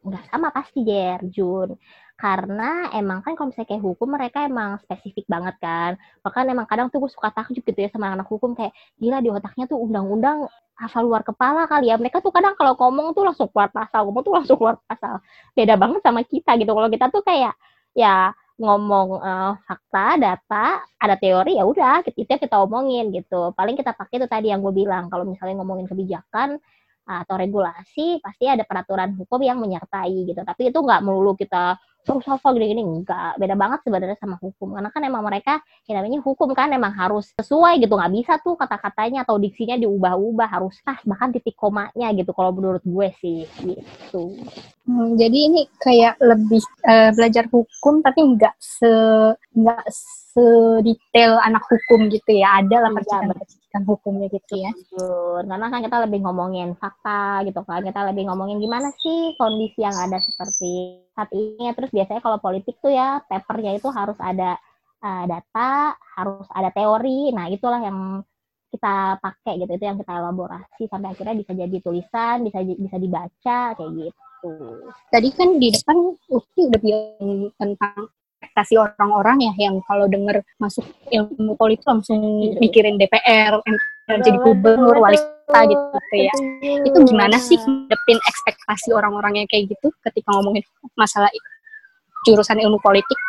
nggak 0.06 0.24
sama 0.30 0.48
pasti 0.53 0.86
Jer, 0.86 1.20
Jun. 1.34 1.74
Karena 2.13 2.94
emang 2.94 3.20
kan 3.25 3.34
kalau 3.34 3.50
misalnya 3.50 3.70
kayak 3.74 3.84
hukum 3.84 4.08
mereka 4.13 4.46
emang 4.46 4.77
spesifik 4.86 5.25
banget 5.25 5.56
kan. 5.60 5.92
Bahkan 6.22 6.44
emang 6.53 6.68
kadang 6.70 6.88
tuh 6.94 7.01
gue 7.03 7.12
suka 7.12 7.34
takjub 7.34 7.63
gitu 7.65 7.80
ya 7.84 7.89
sama 7.89 8.13
anak 8.13 8.30
hukum 8.30 8.53
kayak 8.53 8.72
gila 9.01 9.20
di 9.25 9.30
otaknya 9.34 9.65
tuh 9.65 9.82
undang-undang 9.82 10.46
hafal 10.77 11.03
luar 11.10 11.25
kepala 11.25 11.65
kali 11.65 11.89
ya. 11.89 11.98
Mereka 11.98 12.22
tuh 12.22 12.30
kadang 12.30 12.53
kalau 12.53 12.77
ngomong 12.77 13.18
tuh 13.18 13.25
langsung 13.25 13.50
keluar 13.50 13.74
pasal, 13.74 14.06
ngomong 14.06 14.24
tuh 14.24 14.34
langsung 14.38 14.58
keluar 14.62 14.77
pasal. 14.86 15.20
Beda 15.58 15.74
banget 15.75 16.01
sama 16.06 16.22
kita 16.22 16.53
gitu. 16.62 16.72
Kalau 16.72 16.89
kita 16.94 17.06
tuh 17.10 17.24
kayak 17.25 17.53
ya 17.98 18.30
ngomong 18.58 19.18
uh, 19.18 19.54
fakta, 19.66 20.22
data, 20.22 20.66
ada 21.02 21.16
teori 21.18 21.58
ya 21.58 21.66
udah 21.66 22.06
itu 22.06 22.24
kita 22.30 22.56
omongin 22.62 23.10
gitu. 23.10 23.52
Paling 23.58 23.74
kita 23.74 23.98
pakai 23.98 24.22
itu 24.22 24.28
tadi 24.30 24.54
yang 24.54 24.62
gue 24.62 24.74
bilang 24.74 25.10
kalau 25.10 25.26
misalnya 25.26 25.62
ngomongin 25.62 25.90
kebijakan 25.90 26.62
atau 27.04 27.36
regulasi 27.36 28.24
pasti 28.24 28.48
ada 28.48 28.64
peraturan 28.64 29.18
hukum 29.18 29.42
yang 29.44 29.58
menyertai 29.60 30.30
gitu. 30.30 30.42
Tapi 30.46 30.70
itu 30.70 30.80
nggak 30.80 31.02
melulu 31.04 31.34
kita 31.36 31.76
hafal 32.06 32.52
gini-gini 32.56 32.84
enggak. 32.84 33.40
Beda 33.40 33.56
banget 33.56 33.80
sebenarnya 33.88 34.18
sama 34.20 34.36
hukum. 34.44 34.76
Karena 34.76 34.90
kan 34.92 35.02
emang 35.04 35.24
mereka 35.24 35.64
yang 35.88 36.04
namanya 36.04 36.20
hukum 36.20 36.52
kan 36.52 36.70
emang 36.76 36.92
harus 36.92 37.32
sesuai 37.40 37.80
gitu. 37.80 37.96
Nggak 37.96 38.14
bisa 38.14 38.34
tuh 38.44 38.60
kata-katanya 38.60 39.24
atau 39.24 39.40
diksinya 39.40 39.80
diubah-ubah. 39.80 40.48
Harus 40.52 40.76
pas 40.84 41.00
bahkan 41.08 41.32
titik 41.32 41.56
komanya 41.56 42.12
gitu 42.12 42.36
kalau 42.36 42.52
menurut 42.52 42.84
gue 42.84 43.08
sih. 43.24 43.48
Gitu. 43.64 44.24
Hmm, 44.84 45.16
jadi 45.16 45.38
ini 45.48 45.62
kayak 45.80 46.20
lebih 46.20 46.64
uh, 46.84 47.10
belajar 47.16 47.48
hukum 47.48 48.04
tapi 48.04 48.20
nggak 48.36 48.56
se 48.60 48.92
nggak 49.56 49.84
sedetail 50.34 51.38
anak 51.40 51.64
hukum 51.70 52.10
gitu 52.10 52.36
ya. 52.36 52.60
Ada 52.60 52.84
lah 52.84 52.92
iya, 52.92 52.98
percikan-percikan 53.00 53.84
hukumnya 53.86 54.28
gitu 54.34 54.54
ya. 54.60 54.72
Betul. 54.74 55.46
karena 55.48 55.68
kan 55.70 55.82
kita 55.86 55.98
lebih 56.10 56.20
ngomongin 56.26 56.70
fakta 56.76 57.46
gitu 57.48 57.62
kan. 57.64 57.86
Kita 57.86 58.02
lebih 58.10 58.28
ngomongin 58.28 58.58
gimana 58.60 58.90
sih 59.00 59.38
kondisi 59.38 59.86
yang 59.86 59.96
ada 59.96 60.18
seperti 60.18 61.00
saat 61.13 61.29
ini 61.34 61.70
terus 61.77 61.93
biasanya 61.93 62.22
kalau 62.22 62.38
politik 62.41 62.77
tuh 62.82 62.89
ya 62.89 63.22
papernya 63.25 63.77
itu 63.77 63.88
harus 63.93 64.17
ada 64.17 64.58
uh, 65.01 65.24
data 65.29 65.93
harus 66.17 66.48
ada 66.53 66.70
teori. 66.74 67.29
Nah 67.32 67.50
itulah 67.50 67.82
yang 67.82 68.22
kita 68.74 69.22
pakai 69.22 69.62
gitu 69.62 69.72
itu 69.77 69.86
yang 69.86 70.01
kita 70.01 70.17
elaborasi 70.17 70.89
sampai 70.89 71.13
akhirnya 71.13 71.38
bisa 71.38 71.53
jadi 71.53 71.77
tulisan 71.77 72.41
bisa 72.41 72.65
bisa 72.65 72.98
dibaca 72.98 73.60
kayak 73.77 73.91
gitu. 73.93 74.53
Tadi 75.13 75.29
kan 75.38 75.50
di 75.62 75.70
depan 75.70 75.98
Uti 76.34 76.62
udah 76.65 76.82
bilang 76.82 77.53
tentang 77.62 78.10
ekspektasi 78.43 78.75
orang-orang 78.75 79.38
ya 79.39 79.53
yang 79.70 79.79
kalau 79.88 80.05
denger 80.12 80.43
masuk 80.60 80.84
ilmu 81.08 81.55
politik 81.55 81.88
langsung 81.88 82.20
iya. 82.43 82.60
mikirin 82.60 83.00
DPR, 83.00 83.58
MPR, 83.63 84.20
jadi 84.20 84.38
gubernur, 84.43 85.00
wali 85.00 85.17
kota 85.54 85.70
gitu 85.70 86.16
ya. 86.18 86.34
Itu 86.82 86.98
gimana 87.06 87.38
sih 87.38 87.62
ngadepin 87.62 88.18
ekspektasi 88.18 88.90
orang-orang 88.98 89.46
yang 89.46 89.48
kayak 89.48 89.70
gitu 89.70 89.94
ketika 90.02 90.34
ngomongin 90.34 90.66
masalah 90.98 91.30
jurusan 92.26 92.58
ilmu 92.58 92.82
politik? 92.82 93.20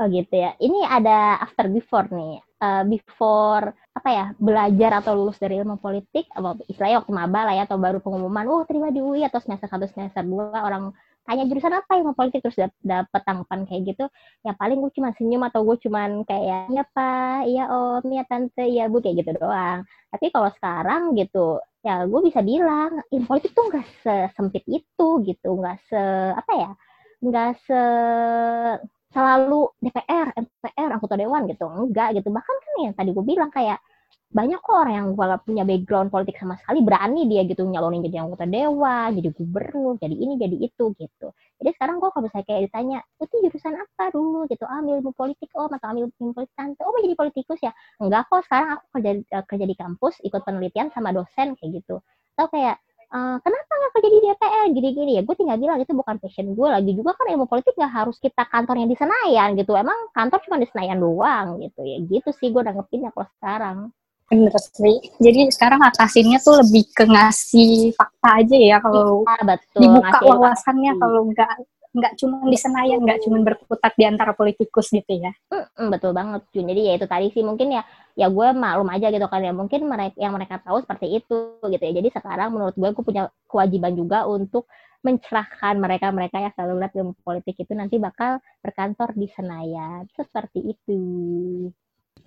Oh 0.00 0.10
gitu 0.10 0.34
ya. 0.34 0.58
Ini 0.58 0.82
ada 0.90 1.38
after 1.38 1.70
before 1.70 2.10
nih. 2.10 2.42
Uh, 2.62 2.86
before 2.86 3.74
apa 3.90 4.08
ya 4.08 4.24
belajar 4.38 5.02
atau 5.02 5.18
lulus 5.18 5.36
dari 5.38 5.58
ilmu 5.58 5.82
politik, 5.82 6.30
atau 6.30 6.54
istilahnya 6.70 7.02
waktu 7.02 7.12
maba 7.12 7.40
lah 7.50 7.54
ya 7.58 7.66
atau 7.66 7.74
baru 7.74 7.98
pengumuman, 7.98 8.46
oh 8.46 8.62
terima 8.62 8.94
di 8.94 9.02
UI 9.02 9.26
atau 9.26 9.42
semester 9.42 9.66
satu 9.66 9.90
semester 9.90 10.22
dua 10.22 10.62
orang 10.62 10.94
tanya 11.22 11.44
jurusan 11.46 11.74
apa 11.74 11.92
yang 11.98 12.04
mau 12.10 12.16
politik 12.18 12.42
terus 12.42 12.58
dapet 12.82 13.22
tanggapan 13.22 13.62
kayak 13.68 13.82
gitu. 13.94 14.04
Ya 14.46 14.52
paling 14.58 14.78
gue 14.82 14.92
cuma 14.96 15.14
senyum 15.14 15.42
atau 15.46 15.62
gue 15.62 15.76
cuma 15.86 16.06
kayak 16.26 16.70
iya 16.72 16.84
pak. 16.90 17.46
Iya 17.46 17.64
om. 17.70 18.02
Iya 18.06 18.22
tante. 18.26 18.62
Iya 18.66 18.84
bu 18.90 18.98
kayak 18.98 19.16
gitu 19.22 19.30
doang. 19.38 19.86
Tapi 20.10 20.26
kalau 20.34 20.50
sekarang 20.54 21.02
gitu 21.18 21.62
ya 21.82 22.06
gue 22.06 22.20
bisa 22.22 22.40
bilang 22.46 23.02
ilmu 23.10 23.26
politik 23.26 23.54
tuh 23.54 23.66
nggak 23.70 23.86
sesempit 24.02 24.64
itu 24.66 25.08
gitu. 25.26 25.48
Nggak 25.58 25.78
se 25.86 26.00
apa 26.34 26.52
ya 26.58 26.70
nggak 27.22 27.50
se 27.66 27.80
selalu 29.12 29.68
DPR, 29.84 30.32
MPR, 30.40 30.88
anggota 30.96 31.14
dewan 31.20 31.44
gitu. 31.44 31.68
Enggak 31.68 32.16
gitu. 32.16 32.28
Bahkan 32.32 32.56
kan 32.64 32.72
yang 32.80 32.94
tadi 32.96 33.10
gue 33.12 33.24
bilang 33.24 33.52
kayak 33.52 33.78
banyak 34.32 34.64
kok 34.64 34.72
orang 34.72 34.94
yang 34.96 35.06
gak 35.12 35.44
punya 35.44 35.62
background 35.68 36.08
politik 36.08 36.40
sama 36.40 36.56
sekali 36.56 36.80
berani 36.80 37.28
dia 37.28 37.44
gitu 37.44 37.68
nyalonin 37.68 38.00
jadi 38.00 38.24
anggota 38.24 38.48
dewa, 38.48 39.12
jadi 39.12 39.28
gubernur, 39.28 40.00
jadi 40.00 40.16
ini, 40.16 40.40
jadi 40.40 40.56
itu 40.56 40.84
gitu. 40.96 41.36
Jadi 41.60 41.70
sekarang 41.76 42.00
gue 42.00 42.08
kalau 42.08 42.24
misalnya 42.24 42.46
kayak 42.48 42.62
ditanya, 42.72 42.98
itu 43.20 43.34
jurusan 43.44 43.76
apa 43.76 44.04
dulu? 44.08 44.48
Gitu, 44.48 44.64
ah, 44.64 44.80
ilmu 44.80 45.12
politik, 45.12 45.52
oh 45.52 45.68
atau 45.68 45.86
ambil 45.92 46.08
ilmu 46.08 46.32
politik 46.32 46.56
tante, 46.56 46.80
oh 46.80 46.96
mau 46.96 47.04
jadi 47.04 47.16
politikus 47.16 47.60
ya? 47.60 47.76
Enggak 48.00 48.32
kok, 48.32 48.40
sekarang 48.48 48.68
aku 48.80 48.84
kerja 48.96 49.10
eh, 49.20 49.44
kerja 49.44 49.66
di 49.68 49.76
kampus, 49.76 50.14
ikut 50.24 50.40
penelitian 50.48 50.88
sama 50.96 51.12
dosen 51.12 51.52
kayak 51.60 51.84
gitu. 51.84 52.00
Atau 52.34 52.48
kayak, 52.48 52.80
Uh, 53.12 53.36
kenapa 53.44 53.68
nggak 53.68 53.92
kerja 53.92 54.08
di 54.08 54.20
DPR? 54.24 54.66
Gini-gini. 54.72 55.12
Ya 55.20 55.22
gue 55.28 55.36
tinggal 55.36 55.60
bilang 55.60 55.76
itu 55.84 55.92
bukan 55.92 56.16
passion 56.16 56.56
gue 56.56 56.64
lagi. 56.64 56.96
Juga 56.96 57.12
kan 57.12 57.28
ilmu 57.28 57.44
politik 57.44 57.76
nggak 57.76 57.92
harus 57.92 58.16
kita 58.16 58.48
kantornya 58.48 58.88
di 58.88 58.96
Senayan 58.96 59.52
gitu. 59.52 59.76
Emang 59.76 60.08
kantor 60.16 60.40
cuma 60.48 60.56
di 60.56 60.64
Senayan 60.72 60.96
doang 60.96 61.60
gitu. 61.60 61.84
Ya 61.84 62.00
gitu 62.00 62.32
sih 62.32 62.48
gue 62.48 62.64
nanggepinnya 62.64 63.12
kalau 63.12 63.28
sekarang 63.36 63.92
Bener 64.32 64.56
sih. 64.56 64.96
Jadi 65.20 65.52
sekarang 65.52 65.84
atasinnya 65.84 66.40
tuh 66.40 66.64
lebih 66.64 66.88
ke 66.88 67.04
ngasih 67.04 67.92
fakta 67.92 68.40
aja 68.40 68.56
ya 68.56 68.76
kalau 68.80 69.28
ya, 69.28 69.44
betul. 69.44 69.80
dibuka 69.84 70.18
wawasannya 70.24 70.92
kalau 70.96 71.28
nggak 71.28 71.52
nggak 71.92 72.12
cuma 72.16 72.40
di 72.48 72.56
Senayan, 72.56 73.04
nggak 73.04 73.20
cuma 73.28 73.44
berkutat 73.44 73.92
di 74.00 74.08
antara 74.08 74.32
politikus 74.32 74.88
gitu 74.88 75.12
ya. 75.12 75.36
Mm, 75.52 75.92
betul 75.92 76.16
banget, 76.16 76.40
Jun. 76.48 76.64
Jadi 76.64 76.80
ya 76.88 76.92
itu 76.96 77.04
tadi 77.04 77.28
sih 77.28 77.44
mungkin 77.44 77.76
ya 77.76 77.84
ya 78.16 78.32
gue 78.32 78.48
maklum 78.56 78.88
aja 78.88 79.12
gitu 79.12 79.28
kan 79.28 79.44
ya 79.44 79.52
mungkin 79.52 79.84
mereka 79.84 80.16
yang 80.16 80.32
mereka 80.32 80.56
tahu 80.64 80.80
seperti 80.80 81.20
itu 81.20 81.60
gitu 81.60 81.82
ya. 81.84 81.92
Jadi 81.92 82.08
sekarang 82.08 82.56
menurut 82.56 82.72
gue 82.72 82.88
gue 82.88 83.04
punya 83.04 83.28
kewajiban 83.44 83.92
juga 83.92 84.24
untuk 84.24 84.64
mencerahkan 85.04 85.76
mereka-mereka 85.76 86.40
yang 86.40 86.52
selalu 86.56 86.74
lihat 86.80 86.92
ilmu 86.96 87.12
politik 87.20 87.60
itu 87.60 87.72
nanti 87.76 88.00
bakal 88.00 88.40
berkantor 88.64 89.12
di 89.12 89.28
Senayan. 89.28 90.08
Seperti 90.16 90.72
itu. 90.72 91.00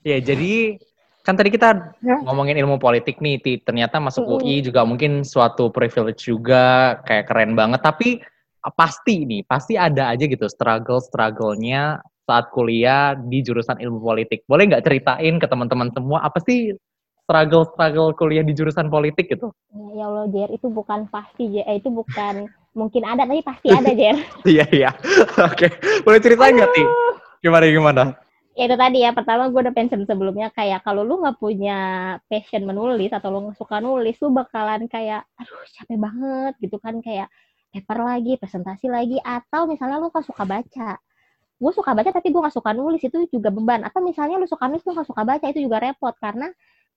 Ya, 0.06 0.22
jadi 0.22 0.78
kan 1.26 1.34
tadi 1.34 1.50
kita 1.50 1.98
ya. 2.06 2.22
ngomongin 2.22 2.54
ilmu 2.62 2.78
politik 2.78 3.18
nih, 3.18 3.42
Ti. 3.42 3.66
ternyata 3.66 3.98
masuk 3.98 4.38
UI 4.40 4.62
juga 4.62 4.86
mungkin 4.86 5.26
suatu 5.26 5.74
privilege 5.74 6.30
juga, 6.30 7.02
kayak 7.02 7.26
keren 7.34 7.58
banget. 7.58 7.82
Tapi 7.82 8.22
ah, 8.62 8.70
pasti 8.70 9.26
nih, 9.26 9.42
pasti 9.50 9.74
ada 9.74 10.14
aja 10.14 10.22
gitu 10.22 10.46
struggle-strugglenya 10.46 11.98
saat 12.30 12.46
kuliah 12.54 13.18
di 13.18 13.42
jurusan 13.42 13.82
ilmu 13.82 14.06
politik. 14.06 14.46
Boleh 14.46 14.70
nggak 14.70 14.86
ceritain 14.86 15.42
ke 15.42 15.50
teman-teman 15.50 15.90
semua 15.98 16.22
apa 16.22 16.38
sih 16.46 16.78
struggle-struggle 17.26 18.14
kuliah 18.14 18.46
di 18.46 18.54
jurusan 18.54 18.94
politik 18.94 19.34
gitu? 19.34 19.50
Ya 19.98 20.06
Allah, 20.06 20.30
Jer, 20.30 20.54
itu 20.54 20.70
bukan 20.70 21.10
pasti, 21.10 21.50
Jer. 21.50 21.66
Eh, 21.66 21.82
itu 21.82 21.90
bukan 21.90 22.46
mungkin 22.78 23.02
ada, 23.02 23.26
tapi 23.26 23.42
pasti 23.42 23.74
ada, 23.74 23.92
Jer. 23.98 24.14
Iya, 24.46 24.66
iya. 24.70 24.90
Oke. 25.42 25.74
Boleh 26.06 26.22
ceritain 26.22 26.54
nggak, 26.54 26.70
Ti? 26.70 26.84
Gimana, 27.42 27.66
gimana? 27.66 28.04
Ya 28.56 28.64
itu 28.72 28.76
tadi 28.80 28.98
ya. 29.04 29.12
Pertama 29.12 29.52
gue 29.52 29.60
udah 29.62 29.76
pensiun 29.76 30.08
sebelumnya. 30.08 30.48
Kayak 30.56 30.82
kalau 30.88 31.04
lu 31.04 31.20
nggak 31.22 31.38
punya 31.38 31.78
passion 32.32 32.64
menulis 32.64 33.12
atau 33.12 33.30
lu 33.30 33.40
nggak 33.52 33.58
suka 33.60 33.84
nulis 33.84 34.16
lu 34.24 34.32
bakalan 34.32 34.88
kayak 34.88 35.28
aduh 35.36 35.64
capek 35.76 35.98
banget 36.00 36.54
gitu 36.64 36.78
kan. 36.80 36.96
Kayak 37.04 37.28
paper 37.76 38.00
lagi 38.08 38.32
presentasi 38.40 38.88
lagi 38.88 39.20
atau 39.20 39.68
misalnya 39.68 40.00
lu 40.00 40.08
nggak 40.10 40.26
suka 40.26 40.44
baca. 40.48 40.90
Gue 41.56 41.72
suka 41.76 41.92
baca 41.96 42.10
tapi 42.16 42.28
gue 42.32 42.42
nggak 42.42 42.56
suka 42.56 42.72
nulis. 42.72 43.02
Itu 43.04 43.28
juga 43.28 43.52
beban. 43.52 43.84
Atau 43.84 44.00
misalnya 44.02 44.40
lu 44.40 44.48
suka 44.48 44.72
nulis 44.72 44.84
lu 44.88 44.96
nggak 44.96 45.08
suka 45.12 45.24
baca 45.28 45.46
itu 45.52 45.60
juga 45.60 45.78
repot. 45.84 46.16
Karena 46.16 46.48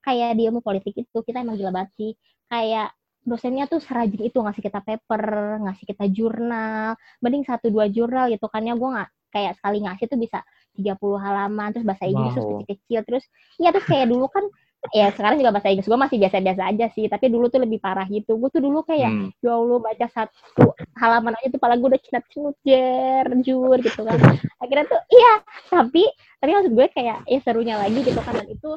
kayak 0.06 0.38
di 0.38 0.42
ilmu 0.46 0.62
politik 0.62 0.94
itu 0.94 1.18
kita 1.26 1.42
emang 1.42 1.58
gila 1.58 1.74
banget 1.74 1.90
sih. 1.98 2.12
Kayak 2.46 2.94
dosennya 3.28 3.68
tuh 3.68 3.82
serajin 3.82 4.22
itu 4.24 4.38
ngasih 4.40 4.62
kita 4.64 4.80
paper, 4.80 5.22
ngasih 5.68 5.84
kita 5.84 6.04
jurnal, 6.08 6.96
mending 7.20 7.44
satu 7.44 7.68
dua 7.68 7.90
jurnal 7.90 8.30
gitu 8.32 8.46
kan 8.48 8.62
ya. 8.64 8.78
Gue 8.78 8.88
nggak 8.94 9.10
kayak 9.28 9.52
sekali 9.60 9.84
ngasih 9.84 10.06
tuh 10.08 10.18
bisa 10.18 10.38
30 10.78 10.94
halaman 11.18 11.68
terus 11.74 11.84
bahasa 11.84 12.06
Inggris 12.06 12.32
wow. 12.32 12.38
terus 12.38 12.46
kecil-kecil 12.62 13.00
terus 13.04 13.24
iya 13.58 13.68
terus 13.74 13.86
kayak 13.90 14.06
dulu 14.06 14.30
kan 14.30 14.46
ya 14.92 15.12
sekarang 15.12 15.40
juga 15.40 15.50
bahasa 15.54 15.68
Inggris. 15.72 15.88
Gue 15.88 16.00
masih 16.00 16.16
biasa-biasa 16.20 16.62
aja 16.68 16.86
sih. 16.92 17.04
Tapi 17.06 17.26
dulu 17.28 17.46
tuh 17.52 17.60
lebih 17.62 17.78
parah 17.80 18.06
gitu. 18.08 18.36
Gue 18.40 18.50
tuh 18.52 18.62
dulu 18.62 18.82
kayak 18.84 19.10
hmm. 19.10 19.28
ya 19.44 19.52
Allah 19.54 19.78
baca 19.80 20.06
satu 20.08 20.64
halaman 20.98 21.34
aja 21.38 21.48
tuh 21.52 21.60
pala 21.60 21.78
gue 21.78 21.88
udah 21.88 22.02
cenat 22.02 22.24
cenut 22.32 22.56
jer 22.64 23.26
jur 23.44 23.78
gitu 23.78 24.00
kan. 24.02 24.18
Akhirnya 24.58 24.84
tuh 24.88 25.00
iya 25.12 25.32
tapi 25.70 26.04
tapi 26.38 26.50
maksud 26.54 26.72
gue 26.74 26.86
kayak 26.94 27.18
ya 27.26 27.38
serunya 27.44 27.76
lagi 27.76 28.00
gitu 28.00 28.20
kan. 28.24 28.34
Dan 28.34 28.48
itu 28.48 28.70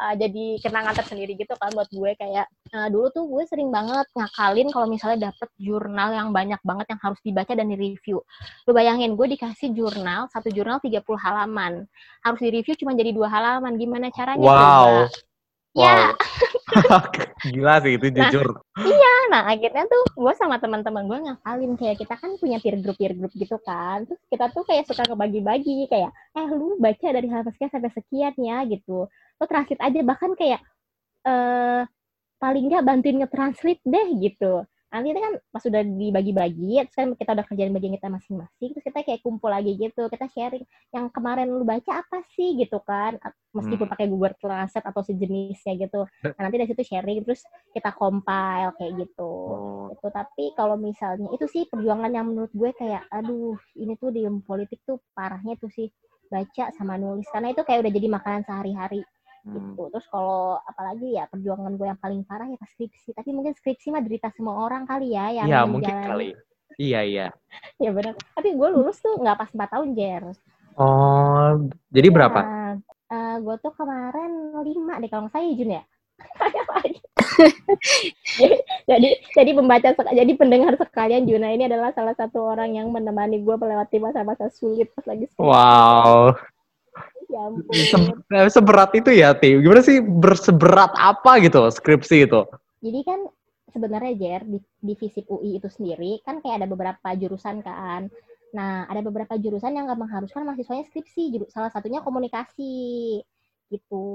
uh, 0.00 0.14
jadi 0.16 0.46
kenangan 0.64 0.94
tersendiri 0.96 1.32
gitu 1.36 1.54
kan 1.60 1.70
buat 1.76 1.88
gue. 1.92 2.10
Kayak 2.16 2.46
uh, 2.72 2.88
dulu 2.88 3.06
tuh 3.12 3.24
gue 3.28 3.42
sering 3.46 3.68
banget 3.68 4.06
ngakalin 4.16 4.68
kalau 4.72 4.86
misalnya 4.88 5.30
dapet 5.30 5.48
jurnal 5.60 6.10
yang 6.16 6.28
banyak 6.32 6.60
banget 6.64 6.86
yang 6.90 7.00
harus 7.04 7.20
dibaca 7.20 7.52
dan 7.52 7.66
direview. 7.68 8.18
Lu 8.66 8.72
bayangin 8.72 9.14
gue 9.14 9.26
dikasih 9.36 9.76
jurnal 9.76 10.26
satu 10.32 10.48
jurnal 10.48 10.80
30 10.80 11.04
halaman. 11.20 11.84
Harus 12.24 12.40
direview 12.40 12.74
cuma 12.80 12.96
jadi 12.96 13.12
dua 13.12 13.28
halaman. 13.30 13.76
Gimana 13.76 14.08
caranya 14.10 14.42
wow 14.42 15.06
coba? 15.78 15.86
Ya. 15.86 16.10
Wow. 16.10 16.18
Gila 17.54 17.74
sih 17.80 17.96
itu 17.96 18.06
nah, 18.12 18.28
jujur. 18.28 18.48
Iya, 18.78 19.14
nah 19.32 19.42
akhirnya 19.48 19.84
tuh 19.88 20.04
gue 20.14 20.34
sama 20.36 20.60
teman-teman 20.60 21.06
gue 21.08 21.18
ngafalin 21.30 21.72
kayak 21.80 21.96
kita 22.02 22.14
kan 22.18 22.36
punya 22.36 22.58
peer 22.60 22.76
group 22.82 22.98
peer 22.98 23.14
group 23.16 23.32
gitu 23.34 23.56
kan. 23.62 24.04
Terus 24.04 24.20
kita 24.28 24.52
tuh 24.52 24.64
kayak 24.68 24.84
suka 24.84 25.06
ngebagi-bagi 25.08 25.88
kayak 25.88 26.10
eh 26.36 26.48
lu 26.52 26.76
baca 26.76 27.08
dari 27.08 27.26
halaman 27.30 27.52
sekian 27.54 27.70
sampai 27.72 27.92
sekian 27.94 28.34
ya 28.36 28.58
gitu. 28.68 29.08
Lo 29.08 29.44
translate 29.48 29.82
aja 29.82 30.00
bahkan 30.04 30.32
kayak 30.36 30.60
eh 31.26 31.82
paling 32.38 32.64
nggak 32.70 32.84
bantuin 32.86 33.16
nge-translate 33.24 33.82
deh 33.82 34.08
gitu. 34.22 34.62
Nanti 34.88 35.12
kan 35.12 35.34
pas 35.52 35.60
udah 35.68 35.82
dibagi-bagi 35.84 36.80
terus 36.88 36.96
kan 36.96 37.08
kita 37.12 37.30
udah 37.36 37.44
kerjain 37.44 37.72
bagian 37.76 37.92
kita 38.00 38.08
masing-masing 38.08 38.68
terus 38.72 38.84
kita 38.88 39.04
kayak 39.04 39.20
kumpul 39.20 39.52
lagi 39.52 39.76
gitu 39.76 40.08
kita 40.08 40.24
sharing 40.32 40.64
yang 40.96 41.12
kemarin 41.12 41.52
lu 41.52 41.60
baca 41.64 42.00
apa 42.00 42.24
sih? 42.32 42.56
gitu 42.56 42.80
kan 42.80 43.20
meskipun 43.52 43.84
Hmm. 43.84 43.92
pakai 43.92 44.06
Google 44.08 44.36
Translate 44.40 44.86
atau 44.88 45.02
sejenisnya 45.04 45.74
gitu. 45.88 46.04
Nah, 46.24 46.40
nanti 46.40 46.56
dari 46.56 46.68
situ 46.68 46.84
sharing 46.84 47.20
terus 47.24 47.44
kita 47.72 47.92
compile 47.92 48.72
kayak 48.80 48.92
gitu. 49.04 49.28
Oh. 49.28 49.86
itu 49.92 50.08
tapi 50.08 50.52
kalau 50.56 50.76
misalnya 50.80 51.28
itu 51.32 51.44
sih 51.48 51.64
perjuangan 51.68 52.12
yang 52.12 52.28
menurut 52.28 52.52
gue 52.52 52.70
kayak 52.76 53.04
aduh 53.12 53.56
ini 53.76 53.96
tuh 54.00 54.12
di 54.12 54.24
politik 54.44 54.80
tuh 54.88 55.00
parahnya 55.12 55.56
tuh 55.60 55.68
sih 55.72 55.88
baca 56.28 56.72
sama 56.76 56.96
nulis. 57.00 57.28
Karena 57.32 57.52
itu 57.52 57.64
kayak 57.64 57.84
udah 57.84 57.92
jadi 57.92 58.08
makanan 58.08 58.42
sehari-hari 58.44 59.00
Hmm. 59.46 59.54
gitu 59.76 59.82
terus 59.90 60.06
kalau 60.10 60.58
apalagi 60.62 61.14
ya 61.14 61.24
perjuangan 61.30 61.72
gue 61.74 61.86
yang 61.86 62.00
paling 62.00 62.22
parah 62.26 62.46
ya 62.46 62.58
pas 62.58 62.70
skripsi 62.70 63.14
tapi 63.14 63.30
mungkin 63.30 63.54
skripsi 63.54 63.90
mah 63.90 64.02
derita 64.02 64.28
semua 64.34 64.58
orang 64.62 64.84
kali 64.84 65.14
ya 65.14 65.42
yang 65.42 65.46
Iya, 65.46 65.60
mungkin 65.64 65.88
menjalani. 65.94 66.08
kali. 66.10 66.28
Iya, 66.78 67.00
iya. 67.06 67.26
ya 67.84 67.90
benar 67.94 68.14
tapi 68.34 68.48
gue 68.54 68.68
lulus 68.70 68.98
tuh 68.98 69.14
nggak 69.18 69.38
pas 69.38 69.50
4 69.50 69.72
tahun 69.74 69.88
jer 69.94 70.24
Oh, 70.78 71.58
jadi 71.90 72.06
berapa? 72.06 72.38
Nah, 72.38 72.72
eh, 73.10 73.36
gue 73.42 73.56
tuh 73.58 73.74
kemarin 73.74 74.30
lima 74.62 74.94
deh 75.02 75.10
kalau 75.10 75.26
nggak 75.26 75.34
salah 75.34 75.46
ya 75.50 75.54
Jun 75.58 75.74
ya 75.74 75.82
jadi 78.90 79.08
jadi 79.34 79.50
pembaca 79.54 79.88
jadi 79.94 80.32
pendengar 80.34 80.74
sekalian 80.74 81.30
Juna 81.30 81.54
ini 81.54 81.70
adalah 81.70 81.94
salah 81.94 82.14
satu 82.18 82.42
orang 82.42 82.74
yang 82.74 82.90
menemani 82.90 83.38
gue 83.42 83.54
melewati 83.54 84.02
masa-masa 84.02 84.50
sulit 84.50 84.90
pas 84.94 85.06
lagi 85.06 85.30
skripsi. 85.30 85.46
Wow. 85.46 86.34
Ya 87.28 87.40
ampun. 87.44 87.72
Se- 87.76 88.52
seberat 88.52 88.90
itu 88.96 89.10
ya, 89.12 89.36
Ti. 89.36 89.60
Gimana 89.60 89.84
sih 89.84 90.00
berseberat 90.00 90.96
apa 90.96 91.36
gitu 91.44 91.68
skripsi 91.68 92.24
itu? 92.24 92.40
Jadi 92.80 93.00
kan 93.04 93.20
sebenarnya 93.68 94.12
Jer 94.16 94.42
di, 94.48 94.58
di 94.80 94.94
FISIP 94.96 95.28
UI 95.28 95.60
itu 95.60 95.68
sendiri 95.68 96.24
kan 96.24 96.40
kayak 96.40 96.64
ada 96.64 96.68
beberapa 96.68 97.08
jurusan 97.12 97.60
kan. 97.60 98.08
Nah, 98.56 98.88
ada 98.88 99.04
beberapa 99.04 99.36
jurusan 99.36 99.76
yang 99.76 99.84
nggak 99.84 100.00
mengharuskan 100.00 100.48
mahasiswanya 100.48 100.88
skripsi. 100.88 101.36
Salah 101.52 101.68
satunya 101.68 102.00
komunikasi 102.00 103.20
gitu. 103.68 104.06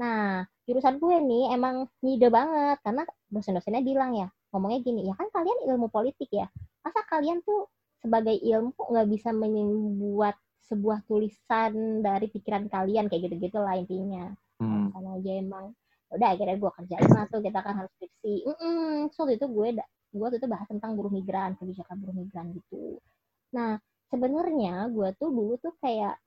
Nah, 0.00 0.48
jurusan 0.64 0.96
gue 0.96 1.16
nih 1.20 1.52
emang 1.54 1.86
ngide 2.00 2.32
banget 2.32 2.80
karena 2.80 3.04
dosen-dosennya 3.28 3.84
bilang 3.84 4.16
ya, 4.16 4.32
ngomongnya 4.50 4.80
gini, 4.80 5.06
ya 5.06 5.14
kan 5.14 5.28
kalian 5.30 5.68
ilmu 5.70 5.92
politik 5.92 6.32
ya. 6.32 6.48
Masa 6.80 7.04
kalian 7.06 7.44
tuh 7.44 7.68
sebagai 8.00 8.34
ilmu 8.34 8.74
nggak 8.74 9.08
bisa 9.12 9.30
membuat 9.30 10.40
sebuah 10.68 11.04
tulisan 11.04 12.00
dari 12.00 12.26
pikiran 12.32 12.68
kalian 12.72 13.06
kayak 13.08 13.28
gitu-gitu 13.30 13.58
lah 13.60 13.76
intinya. 13.76 14.32
Hmm. 14.54 14.86
sama 14.94 15.18
aja 15.18 15.30
emang 15.34 15.74
udah 16.14 16.28
akhirnya 16.30 16.56
gue 16.62 16.70
kerjain 16.78 17.10
lah 17.10 17.26
tuh 17.26 17.42
kita 17.42 17.58
kan 17.58 17.74
harus 17.74 17.90
skripsi. 17.98 18.46
Mm 18.46 19.10
so 19.10 19.26
waktu 19.26 19.36
itu 19.36 19.46
gue 19.50 19.68
gue 20.14 20.26
itu 20.38 20.46
bahas 20.46 20.66
tentang 20.70 20.94
buruh 20.94 21.10
migran 21.10 21.58
kebijakan 21.58 21.98
buruh 21.98 22.14
migran 22.14 22.54
gitu. 22.54 23.02
Nah 23.50 23.82
sebenarnya 24.14 24.94
gue 24.94 25.08
tuh 25.18 25.28
dulu 25.34 25.58
tuh 25.58 25.74
kayak 25.82 26.22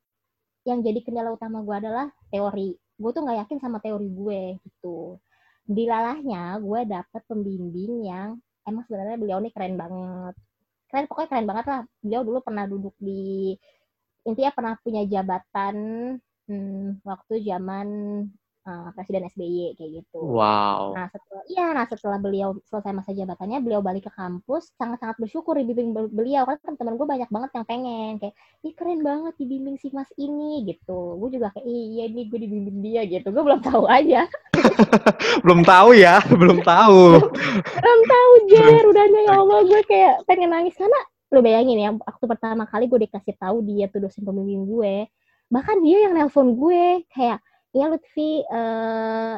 yang 0.67 0.83
jadi 0.83 0.99
kendala 0.99 1.31
utama 1.31 1.63
gue 1.63 1.75
adalah 1.79 2.11
teori. 2.27 2.75
Gue 2.99 3.11
tuh 3.15 3.23
nggak 3.23 3.47
yakin 3.47 3.57
sama 3.63 3.79
teori 3.79 4.11
gue 4.11 4.41
gitu. 4.67 5.15
Dilalahnya 5.63 6.59
gue 6.59 6.79
dapet 6.83 7.21
pembimbing 7.23 8.03
yang 8.03 8.35
emang 8.67 8.83
sebenarnya 8.83 9.15
beliau 9.15 9.39
nih 9.39 9.55
keren 9.55 9.79
banget. 9.79 10.35
Keren 10.91 11.05
pokoknya 11.07 11.29
keren 11.31 11.47
banget 11.47 11.65
lah. 11.71 11.81
Beliau 12.03 12.21
dulu 12.27 12.39
pernah 12.43 12.67
duduk 12.67 12.95
di 12.99 13.55
intinya 14.27 14.51
pernah 14.51 14.73
punya 14.83 15.07
jabatan 15.07 15.75
hmm, 16.51 17.01
waktu 17.07 17.33
zaman 17.47 17.87
uh, 18.67 18.89
Presiden 18.91 19.27
SBY 19.31 19.79
kayak 19.79 20.03
gitu. 20.03 20.19
Wow. 20.19 20.91
Nah 20.93 21.07
setelah 21.07 21.43
iya, 21.47 21.65
nah 21.71 21.85
setelah 21.87 22.19
beliau 22.19 22.59
selesai 22.67 22.91
masa 22.91 23.15
jabatannya, 23.15 23.63
beliau 23.63 23.79
balik 23.79 24.07
ke 24.07 24.11
kampus, 24.11 24.75
sangat-sangat 24.75 25.15
bersyukur 25.23 25.55
dibimbing 25.55 25.95
bel- 25.95 26.11
beliau 26.11 26.43
kan 26.43 26.59
teman-teman 26.59 26.99
gue 26.99 27.07
banyak 27.07 27.29
banget 27.31 27.49
yang 27.55 27.65
pengen 27.65 28.11
kayak, 28.19 28.35
ih 28.67 28.73
keren 28.75 29.01
banget 29.01 29.33
dibimbing 29.39 29.79
si 29.79 29.87
mas 29.95 30.11
ini 30.19 30.67
gitu. 30.67 31.15
Gue 31.15 31.29
juga 31.31 31.55
kayak 31.55 31.65
iya 31.67 32.05
nih 32.11 32.25
gue 32.27 32.39
dibimbing 32.43 32.77
dia 32.83 33.01
gitu. 33.07 33.31
Gue 33.31 33.43
belum 33.47 33.63
tahu 33.63 33.87
aja, 33.87 34.27
Belum 35.43 35.61
tahu 35.63 35.89
ya, 35.95 36.19
belum 36.41 36.59
tahu. 36.65 37.01
belum 37.79 37.99
tahu 38.03 38.31
Jer. 38.51 38.83
Udahnya 38.83 39.21
ya 39.31 39.33
Allah 39.39 39.59
gue 39.63 39.81
kayak 39.87 40.15
pengen 40.27 40.51
nangis 40.51 40.75
karena 40.75 41.01
lu 41.27 41.39
bayangin 41.43 41.77
ya, 41.79 41.89
waktu 41.91 42.25
pertama 42.25 42.63
kali 42.63 42.87
gue 42.87 42.99
dikasih 43.07 43.35
tahu 43.35 43.59
dia 43.65 43.91
tuh 43.91 43.99
dosen 43.99 44.23
pembimbing 44.23 44.63
gue, 44.63 45.07
bahkan 45.51 45.79
dia 45.83 46.07
yang 46.07 46.15
nelpon 46.15 46.55
gue 46.55 47.03
kayak, 47.11 47.43
ya 47.75 47.85
Lutfi, 47.91 48.47
eh, 48.47 49.35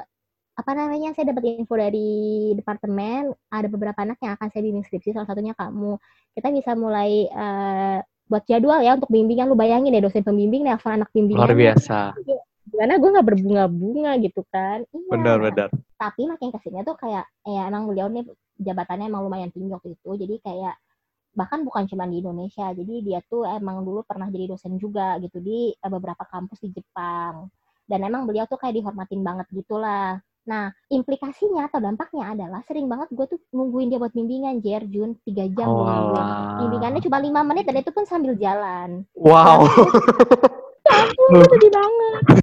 apa 0.59 0.71
namanya 0.75 1.15
saya 1.15 1.31
dapat 1.31 1.55
info 1.55 1.71
dari 1.79 2.51
departemen 2.51 3.31
ada 3.47 3.67
beberapa 3.71 3.95
anak 4.03 4.19
yang 4.19 4.35
akan 4.35 4.51
saya 4.51 4.59
bimbing 4.59 4.83
skripsi 4.83 5.15
salah 5.15 5.23
satunya 5.23 5.55
kamu. 5.55 5.95
Kita 6.35 6.51
bisa 6.51 6.75
mulai 6.75 7.31
eh, 7.31 7.97
buat 8.27 8.43
jadwal 8.43 8.83
ya 8.83 8.99
untuk 8.99 9.07
bimbingan. 9.07 9.47
Lu 9.47 9.55
bayangin 9.55 9.95
ya 9.95 10.03
dosen 10.03 10.19
pembimbing 10.21 10.67
nelfon 10.67 10.99
anak 10.99 11.09
bimbingan 11.15 11.47
Luar 11.47 11.55
biasa. 11.55 12.11
gimana? 12.69 12.99
Gue 12.99 13.09
nggak 13.15 13.27
berbunga-bunga 13.31 14.11
gitu 14.19 14.43
kan. 14.51 14.83
Iya. 14.91 15.09
Benar-benar. 15.09 15.69
tapi 15.99 16.27
makin 16.27 16.51
ke 16.51 16.59
sini 16.63 16.79
tuh 16.87 16.95
kayak 16.95 17.27
ya 17.43 17.67
emang 17.67 17.83
beliau 17.87 18.07
nih 18.07 18.23
jabatannya 18.59 19.11
emang 19.11 19.27
lumayan 19.27 19.51
tinggi 19.51 19.67
waktu 19.71 19.99
itu 19.99 20.15
jadi 20.15 20.35
kayak 20.43 20.75
bahkan 21.33 21.61
bukan 21.61 21.85
cuma 21.85 22.09
di 22.09 22.19
Indonesia 22.21 22.73
jadi 22.73 22.93
dia 23.05 23.19
tuh 23.25 23.45
emang 23.45 23.85
dulu 23.85 24.01
pernah 24.03 24.27
jadi 24.27 24.49
dosen 24.53 24.75
juga 24.81 25.17
gitu 25.21 25.37
di 25.39 25.71
eh, 25.71 25.89
beberapa 25.91 26.25
kampus 26.25 26.59
di 26.65 26.73
Jepang 26.73 27.47
dan 27.85 27.99
emang 28.05 28.25
beliau 28.25 28.45
tuh 28.49 28.57
kayak 28.57 28.81
dihormatin 28.81 29.21
banget 29.21 29.45
gitulah 29.53 30.17
nah 30.49 30.73
implikasinya 30.89 31.69
atau 31.69 31.77
dampaknya 31.77 32.33
adalah 32.33 32.65
sering 32.65 32.89
banget 32.89 33.13
gue 33.13 33.25
tuh 33.37 33.39
nungguin 33.53 33.93
dia 33.93 34.01
buat 34.01 34.15
bimbingan 34.15 34.57
Jer 34.65 34.81
Jun 34.89 35.13
tiga 35.21 35.45
jam 35.53 35.69
Walah. 35.69 36.57
bimbingannya 36.65 37.01
cuma 37.05 37.21
lima 37.21 37.41
menit 37.45 37.69
dan 37.69 37.77
itu 37.77 37.93
pun 37.93 38.09
sambil 38.09 38.33
jalan 38.33 39.05
Wow. 39.13 39.69
Aduh, 40.89 41.45
sedih 41.53 41.69
banget. 41.69 42.41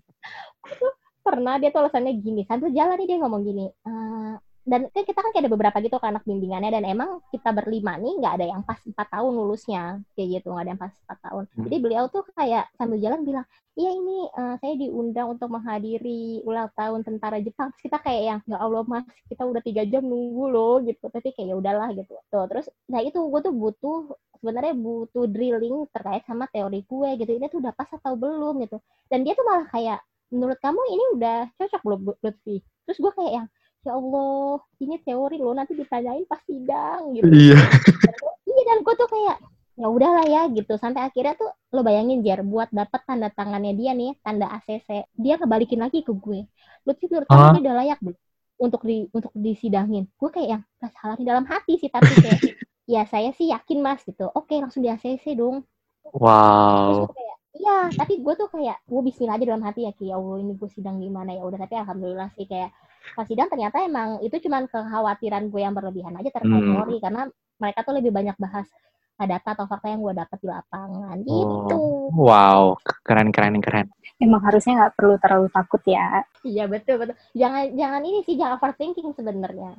Pernah 1.27 1.59
dia 1.59 1.75
tuh 1.75 1.83
alasannya 1.83 2.15
gini, 2.23 2.47
sambil 2.47 2.71
jalan 2.71 2.95
nih 3.03 3.07
dia 3.11 3.19
ngomong 3.19 3.43
gini, 3.43 3.67
"Eh, 3.67 4.33
dan 4.67 4.91
kan 4.91 5.03
kita 5.07 5.19
kan 5.23 5.31
kayak 5.31 5.47
ada 5.47 5.53
beberapa 5.55 5.79
gitu 5.79 5.97
kan 6.03 6.19
anak 6.19 6.27
bimbingannya 6.27 6.75
dan 6.75 6.83
emang 6.83 7.23
kita 7.31 7.55
berlima 7.55 7.95
nih 8.03 8.19
nggak 8.19 8.35
ada 8.35 8.47
yang 8.51 8.63
pas 8.67 8.83
4 8.83 8.99
tahun 8.99 9.33
lulusnya 9.33 10.03
kayak 10.19 10.29
gitu 10.43 10.51
nggak 10.51 10.65
ada 10.67 10.71
yang 10.75 10.83
pas 10.83 10.95
4 11.07 11.25
tahun. 11.31 11.45
Hmm. 11.47 11.65
jadi 11.71 11.77
beliau 11.79 12.05
tuh 12.11 12.27
kayak 12.35 12.67
sambil 12.75 12.99
jalan 12.99 13.23
bilang 13.23 13.47
iya 13.77 13.91
ini 13.93 14.27
eh, 14.27 14.55
saya 14.59 14.75
diundang 14.75 15.37
untuk 15.37 15.49
menghadiri 15.53 16.43
ulang 16.43 16.73
tahun 16.75 17.05
tentara 17.07 17.39
Jepang. 17.45 17.71
Terus 17.77 17.83
kita 17.87 17.99
kayak 18.01 18.23
yang 18.25 18.41
ya 18.49 18.57
Allah 18.59 18.83
mas 18.89 19.05
kita 19.31 19.45
udah 19.45 19.63
tiga 19.63 19.85
jam 19.87 20.03
nunggu 20.03 20.45
loh 20.51 20.75
gitu. 20.83 21.07
Tapi 21.13 21.31
kayak 21.37 21.47
ya 21.53 21.57
udahlah 21.61 21.89
gitu. 21.93 22.17
Tuh 22.33 22.45
terus 22.51 22.67
nah 22.91 23.05
itu 23.05 23.21
gue 23.21 23.41
tuh 23.45 23.55
butuh 23.55 23.99
sebenarnya 24.41 24.75
butuh 24.75 25.25
drilling 25.29 25.87
terkait 25.93 26.25
sama 26.25 26.49
teori 26.51 26.83
gue 26.89 27.09
gitu. 27.21 27.31
Ini 27.37 27.47
tuh 27.53 27.61
udah 27.63 27.73
pas 27.77 27.89
atau 27.93 28.17
belum 28.17 28.65
gitu. 28.65 28.81
Dan 29.13 29.23
dia 29.23 29.37
tuh 29.37 29.45
malah 29.45 29.69
kayak 29.71 30.01
menurut 30.33 30.59
kamu 30.59 30.81
ini 30.91 31.05
udah 31.21 31.39
cocok 31.61 31.83
belum 31.85 32.01
Lutfi? 32.25 32.57
Terus 32.89 32.99
gue 32.99 33.13
kayak 33.15 33.33
yang 33.45 33.47
ya 33.87 33.95
Allah 33.95 34.59
ini 34.83 34.99
teori 35.07 35.39
lo 35.39 35.55
nanti 35.55 35.79
ditanyain 35.79 36.27
pas 36.27 36.43
sidang 36.43 37.15
gitu. 37.15 37.31
Iya. 37.31 37.59
iya 38.51 38.63
dan 38.67 38.79
gue 38.83 38.95
tuh 38.99 39.09
kayak 39.09 39.37
ya 39.79 39.87
udahlah 39.87 40.27
ya 40.27 40.43
gitu. 40.51 40.75
Sampai 40.75 41.07
akhirnya 41.07 41.39
tuh 41.39 41.51
lo 41.71 41.81
bayangin 41.87 42.27
Jar 42.27 42.43
buat 42.43 42.67
dapat 42.75 43.07
tanda 43.07 43.31
tangannya 43.31 43.79
dia 43.79 43.95
nih 43.95 44.19
tanda 44.27 44.51
ACC 44.59 45.07
dia 45.15 45.39
kebalikin 45.39 45.79
lagi 45.79 46.03
ke 46.03 46.11
gue. 46.11 46.51
Lutfi 46.83 47.07
menurut 47.07 47.29
kamu 47.31 47.47
ini 47.55 47.61
udah 47.63 47.77
layak 47.79 47.99
belum 48.03 48.19
untuk 48.57 48.83
di 48.83 49.07
untuk 49.15 49.33
disidangin. 49.39 50.11
Gue 50.19 50.35
kayak 50.35 50.49
yang 50.51 50.63
salah 50.91 51.15
di 51.15 51.25
dalam 51.29 51.47
hati 51.47 51.79
sih 51.79 51.93
tapi 51.93 52.11
kayak 52.11 52.41
ya 52.93 53.07
saya 53.07 53.31
sih 53.39 53.55
yakin 53.55 53.79
mas 53.79 54.03
gitu. 54.03 54.27
Oke 54.35 54.59
langsung 54.59 54.83
di 54.83 54.91
ACC 54.91 55.39
dong. 55.39 55.63
Wow. 56.11 57.11
iya 57.57 57.89
tapi 57.89 58.21
gue 58.21 58.35
tuh 58.37 58.53
kayak 58.53 58.85
gue 58.85 59.01
bismillah 59.01 59.41
aja 59.41 59.49
dalam 59.49 59.65
hati 59.65 59.89
ya 59.89 59.93
kayak 59.97 60.13
ya 60.13 60.17
Allah 60.21 60.39
ini 60.45 60.53
gue 60.55 60.71
sidang 60.71 61.01
gimana 61.01 61.33
ya? 61.35 61.43
Udah 61.45 61.59
tapi 61.63 61.75
alhamdulillah 61.77 62.29
sih 62.37 62.47
kayak 62.47 62.71
pas 63.13 63.23
sidang 63.23 63.47
ternyata 63.47 63.79
emang 63.81 64.19
itu 64.21 64.37
cuman 64.41 64.67
kekhawatiran 64.67 65.47
gue 65.47 65.61
yang 65.61 65.73
berlebihan 65.73 66.15
aja 66.15 66.31
terkait 66.31 66.51
Hmm. 66.57 66.73
teori 66.75 66.97
karena 66.99 67.23
mereka 67.57 67.79
tuh 67.83 67.95
lebih 67.95 68.11
banyak 68.11 68.37
bahas 68.37 68.67
uh, 69.15 69.25
data 69.25 69.49
atau 69.53 69.65
fakta 69.65 69.89
yang 69.89 70.01
gue 70.01 70.15
dapat 70.15 70.39
di 70.39 70.47
lapangan 70.47 71.17
Oh. 71.21 71.27
gitu 71.27 71.79
Wow. 72.13 72.63
Keren, 73.03 73.31
keren, 73.31 73.61
keren. 73.61 73.87
Emang 74.17 74.41
harusnya 74.41 74.73
nggak 74.79 74.95
perlu 74.95 75.15
terlalu 75.17 75.49
takut 75.51 75.83
ya. 75.85 76.25
iya 76.43 76.65
betul 76.65 76.97
betul 76.99 77.15
jangan 77.33 77.69
jangan 77.71 78.01
ini 78.03 78.19
sih 78.23 78.35
jangan 78.35 78.57
overthinking 78.57 79.13
sebenarnya 79.13 79.77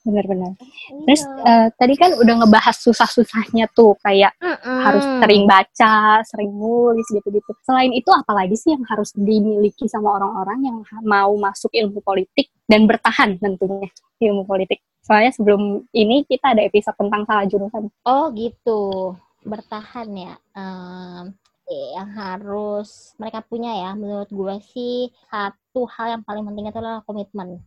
Benar-benar. 0.00 0.56
Terus 1.04 1.22
Iya. 1.28 1.44
eh, 1.44 1.68
tadi 1.76 1.94
kan 2.00 2.16
udah 2.16 2.34
ngebahas 2.40 2.76
susah-susahnya 2.80 3.68
tuh 3.76 3.92
kayak 4.00 4.32
Mm-mm. 4.40 4.80
harus 4.80 5.04
sering 5.20 5.44
baca, 5.44 6.24
sering 6.24 6.50
nulis 6.56 7.04
gitu-gitu. 7.12 7.52
Selain 7.68 7.92
itu 7.92 8.08
apalagi 8.08 8.56
sih 8.56 8.72
yang 8.72 8.84
harus 8.88 9.12
dimiliki 9.12 9.84
sama 9.92 10.16
orang-orang 10.16 10.58
yang 10.64 10.76
mau 11.04 11.36
masuk 11.36 11.68
ilmu 11.76 12.00
politik 12.00 12.48
dan 12.64 12.88
bertahan 12.88 13.36
tentunya 13.36 13.92
di 14.16 14.24
ilmu 14.32 14.48
politik. 14.48 14.80
Soalnya 15.04 15.36
sebelum 15.36 15.84
ini 15.92 16.24
kita 16.24 16.56
ada 16.56 16.64
episode 16.64 16.96
tentang 16.96 17.28
salah 17.28 17.44
jurusan. 17.44 17.92
Oh 18.08 18.32
gitu, 18.32 19.12
bertahan 19.44 20.08
ya. 20.16 20.34
Em, 20.56 21.36
yang 21.70 22.10
harus 22.16 23.14
mereka 23.14 23.44
punya 23.46 23.70
ya, 23.70 23.90
menurut 23.94 24.26
gue 24.26 24.56
sih 24.74 25.06
satu 25.30 25.86
hal 25.86 26.18
yang 26.18 26.22
paling 26.26 26.42
penting 26.42 26.66
itu 26.66 26.78
adalah 26.80 27.04
komitmen. 27.06 27.62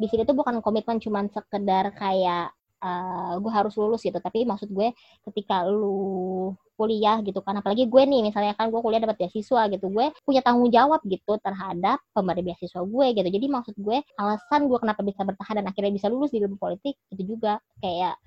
Di 0.00 0.06
sini 0.10 0.22
tuh 0.26 0.34
bukan 0.34 0.58
komitmen 0.58 0.98
cuman 0.98 1.30
sekedar 1.30 1.94
kayak 1.94 2.50
uh, 2.82 3.38
gue 3.38 3.52
harus 3.52 3.74
lulus 3.78 4.02
gitu. 4.04 4.18
Tapi 4.18 4.44
maksud 4.44 4.68
gue 4.70 4.92
ketika 5.30 5.64
lu 5.66 6.52
kuliah 6.74 7.22
gitu 7.22 7.38
kan 7.38 7.54
apalagi 7.62 7.86
gue 7.86 8.02
nih 8.02 8.26
misalnya 8.26 8.50
kan 8.58 8.66
gue 8.66 8.82
kuliah 8.82 8.98
dapat 8.98 9.14
beasiswa 9.14 9.70
gitu 9.70 9.86
gue 9.94 10.10
punya 10.26 10.42
tanggung 10.42 10.74
jawab 10.74 10.98
gitu 11.06 11.38
terhadap 11.38 12.02
pemberi 12.10 12.42
beasiswa 12.42 12.82
gue 12.82 13.06
gitu. 13.14 13.28
Jadi 13.30 13.46
maksud 13.46 13.74
gue 13.78 14.02
alasan 14.18 14.66
gue 14.66 14.78
kenapa 14.82 15.00
bisa 15.06 15.22
bertahan 15.22 15.62
dan 15.62 15.66
akhirnya 15.70 15.92
bisa 15.94 16.10
lulus 16.10 16.34
di 16.34 16.42
ilmu 16.42 16.58
politik 16.58 16.98
itu 17.14 17.22
juga 17.22 17.62
kayak 17.78 18.18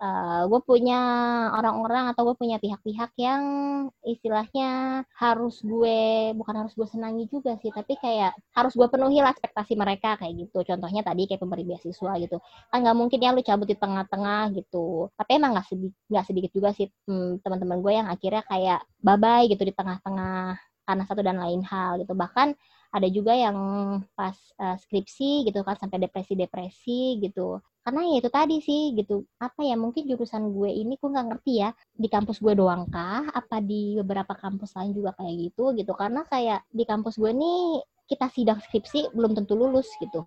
uh, 0.00 0.06
eh, 0.06 0.42
gue 0.50 0.60
punya 0.64 1.00
orang-orang 1.54 2.10
atau 2.10 2.32
gue 2.32 2.36
punya 2.38 2.56
pihak-pihak 2.58 3.14
yang 3.20 3.42
istilahnya 4.02 5.02
harus 5.18 5.60
gue 5.62 6.32
bukan 6.34 6.54
harus 6.64 6.74
gue 6.74 6.88
senangi 6.88 7.28
juga 7.30 7.54
sih 7.60 7.70
tapi 7.70 7.94
kayak 7.98 8.34
harus 8.56 8.72
gue 8.74 8.88
penuhi 8.90 9.22
lah 9.22 9.34
ekspektasi 9.34 9.74
mereka 9.78 10.16
kayak 10.18 10.48
gitu. 10.48 10.58
Contohnya 10.66 11.02
tadi 11.06 11.26
kayak 11.30 11.40
pemberi 11.42 11.64
beasiswa 11.66 12.12
gitu. 12.18 12.36
Kan 12.70 12.78
nggak 12.82 12.96
mungkin 12.96 13.18
ya 13.22 13.30
lu 13.34 13.42
cabut 13.44 13.68
di 13.68 13.76
tengah-tengah 13.78 14.42
gitu. 14.56 15.10
Tapi 15.14 15.30
emang 15.38 15.50
nggak 15.58 15.66
sedikit 15.68 15.98
nggak 16.10 16.24
sedikit 16.26 16.50
juga 16.54 16.70
sih 16.74 16.86
hmm, 17.08 17.42
teman-teman 17.44 17.78
gue 17.82 17.92
yang 17.92 18.08
akhirnya 18.10 18.42
kayak 18.46 18.80
bye 19.02 19.18
bye 19.18 19.44
gitu 19.46 19.62
di 19.62 19.74
tengah-tengah 19.74 20.58
karena 20.84 21.02
satu 21.08 21.20
dan 21.24 21.40
lain 21.40 21.62
hal 21.64 22.00
gitu. 22.02 22.12
Bahkan 22.12 22.48
ada 22.94 23.10
juga 23.10 23.34
yang 23.34 23.58
pas 24.14 24.38
uh, 24.62 24.78
skripsi 24.78 25.50
gitu 25.50 25.66
kan 25.66 25.74
sampai 25.74 25.98
depresi-depresi 26.06 27.18
gitu. 27.26 27.58
Karena 27.82 28.06
ya 28.06 28.22
itu 28.22 28.30
tadi 28.30 28.62
sih 28.62 28.94
gitu. 28.94 29.26
Apa 29.42 29.66
ya 29.66 29.74
mungkin 29.74 30.06
jurusan 30.06 30.54
gue 30.54 30.70
ini 30.70 30.94
gue 30.94 31.10
nggak 31.10 31.26
ngerti 31.34 31.52
ya 31.66 31.74
di 31.98 32.06
kampus 32.06 32.38
gue 32.38 32.54
doang 32.54 32.86
kah? 32.86 33.26
Apa 33.34 33.58
di 33.58 33.98
beberapa 33.98 34.38
kampus 34.38 34.78
lain 34.78 34.94
juga 34.94 35.10
kayak 35.18 35.34
gitu 35.50 35.74
gitu. 35.74 35.90
Karena 35.98 36.22
kayak 36.30 36.62
di 36.70 36.86
kampus 36.86 37.18
gue 37.18 37.34
nih 37.34 37.82
kita 38.06 38.30
sidang 38.30 38.62
skripsi 38.62 39.10
belum 39.10 39.34
tentu 39.34 39.58
lulus 39.58 39.90
gitu. 39.98 40.22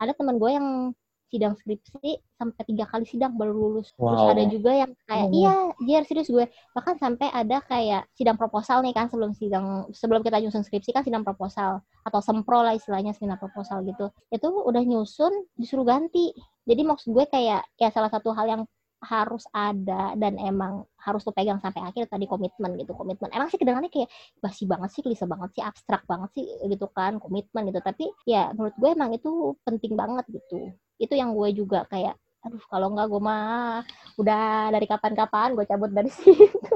Ada 0.00 0.16
teman 0.16 0.40
gue 0.40 0.50
yang 0.50 0.96
sidang 1.28 1.54
skripsi 1.60 2.20
sampai 2.40 2.62
tiga 2.64 2.84
kali 2.88 3.04
sidang 3.04 3.36
baru 3.36 3.52
lulus. 3.52 3.92
Wow. 4.00 4.12
Terus 4.12 4.24
ada 4.32 4.44
juga 4.48 4.70
yang 4.72 4.90
kayak 5.04 5.28
oh. 5.28 5.36
iya, 5.36 5.54
dia 5.84 5.98
serius 6.08 6.28
gue. 6.32 6.44
Bahkan 6.72 6.96
sampai 6.96 7.28
ada 7.30 7.60
kayak 7.64 8.08
sidang 8.16 8.40
proposal 8.40 8.80
nih 8.80 8.96
kan 8.96 9.12
sebelum 9.12 9.36
sidang 9.36 9.88
sebelum 9.92 10.24
kita 10.24 10.40
nyusun 10.40 10.64
skripsi 10.64 10.90
kan 10.96 11.04
sidang 11.04 11.22
proposal 11.22 11.84
atau 12.04 12.20
sempro 12.24 12.64
lah 12.64 12.72
istilahnya 12.72 13.12
sidang 13.12 13.36
proposal 13.36 13.84
gitu. 13.84 14.08
Itu 14.32 14.48
udah 14.64 14.82
nyusun 14.82 15.32
disuruh 15.56 15.84
ganti. 15.84 16.32
Jadi 16.64 16.82
maksud 16.84 17.12
gue 17.12 17.24
kayak 17.28 17.64
ya 17.76 17.88
salah 17.92 18.12
satu 18.12 18.32
hal 18.32 18.48
yang 18.48 18.62
harus 18.98 19.46
ada 19.54 20.18
dan 20.18 20.34
emang 20.42 20.82
harus 20.98 21.22
lo 21.22 21.30
pegang 21.30 21.62
sampai 21.62 21.86
akhir 21.86 22.10
tadi 22.10 22.26
komitmen 22.26 22.74
gitu 22.74 22.98
komitmen 22.98 23.30
emang 23.30 23.46
sih 23.46 23.54
kedengarannya 23.54 23.94
kayak 23.94 24.10
basi 24.42 24.66
banget 24.66 24.90
sih 24.90 25.02
klise 25.06 25.22
banget 25.22 25.54
sih 25.54 25.62
abstrak 25.62 26.02
banget 26.10 26.30
sih 26.34 26.46
gitu 26.66 26.90
kan 26.90 27.22
komitmen 27.22 27.70
gitu 27.70 27.78
tapi 27.78 28.10
ya 28.26 28.50
menurut 28.50 28.74
gue 28.74 28.90
emang 28.90 29.10
itu 29.14 29.54
penting 29.62 29.94
banget 29.94 30.26
gitu 30.34 30.74
itu 30.98 31.14
yang 31.14 31.30
gue 31.34 31.48
juga 31.54 31.86
kayak 31.86 32.18
aduh 32.38 32.62
kalau 32.70 32.94
enggak 32.94 33.10
gue 33.10 33.22
mah 33.22 33.82
udah 34.18 34.70
dari 34.70 34.86
kapan-kapan 34.86 35.54
gue 35.58 35.64
cabut 35.66 35.90
dari 35.90 36.10
situ 36.16 36.74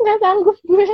nggak 0.00 0.18
sanggup 0.22 0.56
gue 0.64 0.86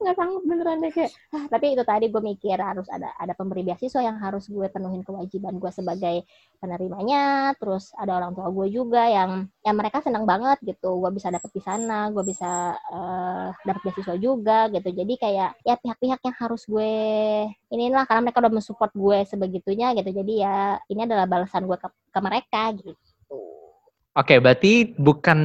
nggak 0.00 0.16
sanggup 0.16 0.42
beneran 0.46 0.78
deh 0.80 0.92
kayak 0.94 1.10
ah, 1.34 1.44
tapi 1.50 1.74
itu 1.74 1.82
tadi 1.82 2.06
gue 2.08 2.22
mikir 2.22 2.58
harus 2.58 2.86
ada 2.88 3.10
ada 3.18 3.32
pemberi 3.36 3.66
beasiswa 3.66 4.00
yang 4.00 4.16
harus 4.18 4.46
gue 4.48 4.66
penuhin 4.70 5.02
kewajiban 5.02 5.58
gue 5.58 5.70
sebagai 5.74 6.26
penerimanya 6.58 7.52
terus 7.58 7.92
ada 7.98 8.16
orang 8.22 8.32
tua 8.32 8.48
gue 8.50 8.66
juga 8.70 9.06
yang 9.10 9.46
yang 9.66 9.76
mereka 9.76 10.00
senang 10.00 10.24
banget 10.24 10.58
gitu 10.62 10.98
gue 11.02 11.10
bisa 11.12 11.28
dapet 11.28 11.50
di 11.52 11.62
sana 11.62 12.08
gue 12.10 12.24
bisa 12.24 12.78
uh, 12.92 13.48
dapet 13.66 13.82
beasiswa 13.84 14.16
juga 14.18 14.68
gitu. 14.70 14.88
Jadi 14.90 15.14
kayak 15.18 15.50
ya 15.64 15.74
pihak-pihak 15.78 16.20
yang 16.24 16.36
harus 16.36 16.62
gue 16.64 16.94
inilah 17.72 18.04
karena 18.08 18.30
mereka 18.30 18.40
udah 18.44 18.52
mensupport 18.52 18.92
gue 18.94 19.18
sebegitunya 19.28 19.92
gitu. 19.98 20.10
Jadi 20.10 20.32
ya 20.44 20.78
ini 20.88 21.00
adalah 21.04 21.26
balasan 21.28 21.66
gue 21.66 21.78
ke, 21.78 21.88
ke 21.88 22.20
mereka 22.20 22.62
gitu 22.78 22.94
Oke, 24.14 24.38
berarti 24.38 24.94
bukan 24.94 25.38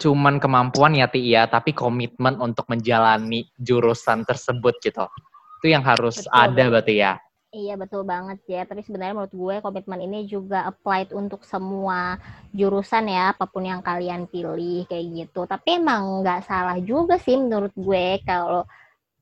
cuman 0.00 0.40
kemampuan 0.40 0.96
ya 0.96 1.04
Ti 1.04 1.20
ya, 1.20 1.44
tapi 1.44 1.76
komitmen 1.76 2.40
untuk 2.40 2.64
menjalani 2.64 3.44
jurusan 3.60 4.24
tersebut 4.24 4.80
gitu. 4.80 5.04
Itu 5.60 5.66
yang 5.68 5.84
harus 5.84 6.24
betul, 6.24 6.32
ada 6.32 6.64
berarti 6.72 6.96
ya. 6.96 7.20
Iya 7.52 7.76
betul 7.76 8.08
banget 8.08 8.40
ya, 8.48 8.64
tapi 8.64 8.80
sebenarnya 8.88 9.20
menurut 9.20 9.36
gue 9.36 9.54
komitmen 9.60 10.00
ini 10.00 10.24
juga 10.24 10.64
applied 10.64 11.12
untuk 11.12 11.44
semua 11.44 12.16
jurusan 12.56 13.04
ya, 13.04 13.36
apa 13.36 13.44
pun 13.44 13.68
yang 13.68 13.84
kalian 13.84 14.24
pilih 14.32 14.88
kayak 14.88 15.04
gitu. 15.12 15.44
Tapi 15.44 15.76
emang 15.76 16.24
nggak 16.24 16.48
salah 16.48 16.80
juga 16.80 17.20
sih 17.20 17.36
menurut 17.36 17.76
gue 17.76 18.24
kalau 18.24 18.64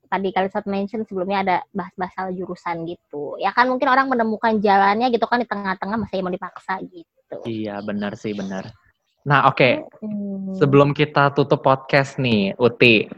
tadi 0.06 0.30
kalian 0.30 0.50
sempat 0.54 0.70
mention 0.70 1.02
sebelumnya 1.02 1.38
ada 1.42 1.56
bahas-bahas 1.74 2.14
soal 2.14 2.30
jurusan 2.30 2.86
gitu. 2.86 3.42
Ya 3.42 3.50
kan 3.50 3.66
mungkin 3.66 3.90
orang 3.90 4.06
menemukan 4.06 4.54
jalannya 4.62 5.10
gitu 5.10 5.26
kan 5.26 5.42
di 5.42 5.50
tengah-tengah 5.50 5.98
masih 5.98 6.22
mau 6.22 6.30
dipaksa 6.30 6.78
gitu. 6.86 7.42
Iya 7.42 7.82
benar 7.82 8.14
sih 8.14 8.30
benar. 8.30 8.70
Nah, 9.24 9.48
oke. 9.48 9.56
Okay. 9.56 9.72
Sebelum 10.60 10.92
kita 10.92 11.32
tutup 11.32 11.64
podcast 11.64 12.20
nih, 12.20 12.52
Uti, 12.60 13.08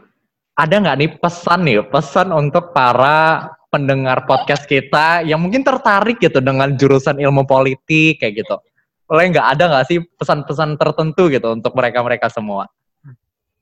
ada 0.55 0.75
nggak 0.79 0.97
nih 0.97 1.11
pesan 1.19 1.67
nih, 1.67 1.83
pesan 1.91 2.31
untuk 2.31 2.71
para 2.71 3.51
pendengar 3.67 4.23
podcast 4.23 4.63
kita 4.63 5.27
yang 5.27 5.43
mungkin 5.43 5.67
tertarik 5.67 6.17
gitu 6.23 6.39
dengan 6.39 6.71
jurusan 6.79 7.19
ilmu 7.19 7.43
politik 7.43 8.23
kayak 8.23 8.39
gitu? 8.39 8.55
Boleh 9.03 9.35
nggak 9.35 9.47
ada 9.59 9.63
nggak 9.67 9.85
sih 9.87 9.99
pesan-pesan 9.99 10.79
tertentu 10.79 11.27
gitu 11.27 11.51
untuk 11.51 11.75
mereka-mereka 11.75 12.31
semua? 12.31 12.71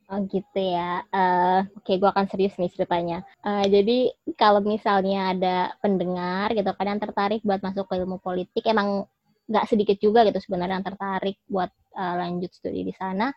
Oh 0.06 0.22
gitu 0.30 0.62
ya. 0.62 1.02
Uh, 1.10 1.66
Oke, 1.82 1.82
okay, 1.82 1.96
gue 1.98 2.10
akan 2.14 2.26
serius 2.30 2.54
nih 2.62 2.70
ceritanya. 2.70 3.26
Uh, 3.42 3.66
jadi 3.66 4.14
kalau 4.38 4.62
misalnya 4.62 5.34
ada 5.34 5.58
pendengar 5.82 6.54
gitu 6.54 6.70
kan 6.78 6.94
yang 6.94 7.02
tertarik 7.02 7.42
buat 7.42 7.58
masuk 7.66 7.90
ke 7.90 7.98
ilmu 7.98 8.22
politik, 8.22 8.62
emang 8.70 9.10
nggak 9.50 9.66
sedikit 9.70 9.98
juga 9.98 10.26
gitu 10.26 10.42
sebenarnya 10.42 10.82
yang 10.82 10.86
tertarik 10.86 11.38
buat 11.50 11.70
uh, 11.96 12.14
lanjut 12.20 12.52
studi 12.52 12.84
di 12.84 12.94
sana. 12.94 13.32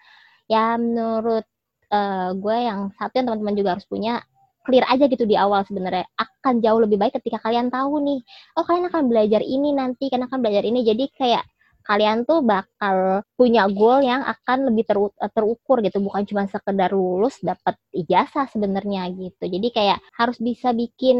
Ya 0.51 0.75
menurut 0.77 1.47
uh, 1.95 2.31
gue 2.35 2.57
yang 2.59 2.91
satu 2.99 3.23
yang 3.23 3.27
teman-teman 3.31 3.55
juga 3.57 3.71
harus 3.79 3.87
punya 3.89 4.21
clear 4.67 4.85
aja 4.91 5.09
gitu 5.09 5.25
di 5.25 5.39
awal 5.39 5.65
sebenarnya. 5.65 6.05
Akan 6.19 6.61
jauh 6.61 6.83
lebih 6.83 7.01
baik 7.01 7.17
ketika 7.23 7.41
kalian 7.41 7.73
tahu 7.73 8.03
nih 8.05 8.21
oh 8.61 8.65
kalian 8.67 8.91
akan 8.93 9.09
belajar 9.09 9.41
ini 9.41 9.73
nanti 9.73 10.11
kalian 10.13 10.29
akan 10.29 10.39
belajar 10.45 10.65
ini. 10.67 10.85
Jadi 10.85 11.05
kayak 11.17 11.45
kalian 11.89 12.29
tuh 12.29 12.45
bakal 12.45 13.25
punya 13.33 13.65
goal 13.73 14.05
yang 14.05 14.21
akan 14.21 14.69
lebih 14.69 14.85
ter, 14.85 15.01
terukur 15.33 15.81
gitu. 15.81 16.05
Bukan 16.05 16.29
cuma 16.29 16.45
sekedar 16.45 16.93
lulus 16.93 17.41
dapat 17.41 17.81
ijazah 17.97 18.45
sebenarnya 18.53 19.09
gitu. 19.17 19.49
Jadi 19.49 19.69
kayak 19.73 19.99
harus 20.13 20.37
bisa 20.37 20.77
bikin 20.77 21.17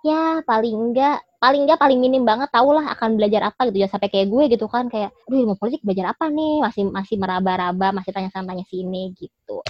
ya 0.00 0.40
paling 0.48 0.72
enggak 0.72 1.20
paling 1.36 1.68
enggak 1.68 1.76
paling 1.78 2.00
minim 2.00 2.24
banget 2.24 2.48
tau 2.48 2.72
lah 2.72 2.96
akan 2.96 3.20
belajar 3.20 3.52
apa 3.52 3.68
gitu. 3.68 3.84
Ya 3.84 3.88
sampai 3.92 4.08
kayak 4.08 4.32
gue 4.32 4.44
gitu 4.56 4.66
kan 4.72 4.88
kayak 4.88 5.12
aduh 5.28 5.38
ilmu 5.44 5.54
politik 5.60 5.84
belajar 5.84 6.16
apa 6.16 6.32
nih? 6.32 6.64
Masih 6.64 6.82
masih 6.88 7.16
meraba-raba 7.20 7.92
masih 7.92 8.10
tanya 8.16 8.32
sana 8.32 8.48
tanya 8.48 8.64
sini 8.64 9.12
gitu. 9.20 9.60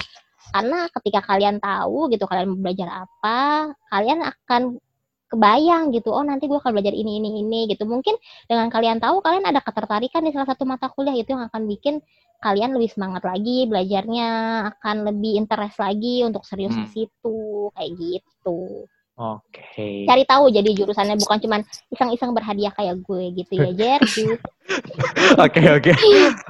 Karena 0.54 0.86
ketika 0.94 1.26
kalian 1.26 1.58
tahu 1.58 2.06
gitu 2.14 2.22
kalian 2.30 2.54
mau 2.54 2.60
belajar 2.62 3.02
apa 3.02 3.74
kalian 3.90 4.22
akan 4.22 4.78
kebayang 5.26 5.90
gitu 5.90 6.14
oh 6.14 6.22
nanti 6.22 6.46
gue 6.46 6.58
akan 6.58 6.70
belajar 6.70 6.94
ini 6.94 7.18
ini 7.18 7.42
ini 7.42 7.60
gitu 7.70 7.82
mungkin 7.86 8.14
dengan 8.46 8.70
kalian 8.70 9.02
tahu 9.02 9.18
kalian 9.22 9.44
ada 9.46 9.58
ketertarikan 9.58 10.22
di 10.22 10.30
salah 10.30 10.46
satu 10.46 10.62
mata 10.62 10.86
kuliah 10.90 11.18
itu 11.18 11.34
yang 11.34 11.50
akan 11.50 11.66
bikin 11.66 11.98
kalian 12.38 12.76
lebih 12.76 12.92
semangat 12.92 13.26
lagi 13.26 13.66
belajarnya 13.66 14.28
akan 14.76 14.96
lebih 15.08 15.40
interest 15.40 15.82
lagi 15.82 16.22
untuk 16.22 16.46
serius 16.46 16.76
hmm. 16.76 16.86
ke 16.86 16.88
situ 16.94 17.38
kayak 17.74 17.90
gitu 17.98 18.86
Oke. 19.16 19.64
Okay. 19.72 19.96
Cari 20.04 20.28
tahu 20.28 20.52
jadi 20.52 20.76
jurusannya 20.76 21.16
bukan 21.16 21.40
cuman 21.40 21.60
iseng-iseng 21.88 22.36
berhadiah 22.36 22.68
kayak 22.76 23.00
gue 23.00 23.32
gitu 23.32 23.52
ya, 23.56 23.72
Jer. 23.72 24.00
Oke, 25.46 25.62
oke. 25.62 25.92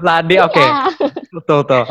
Ladi 0.02 0.40
oke. 0.42 0.64
Betul, 1.36 1.62
betul. 1.62 1.84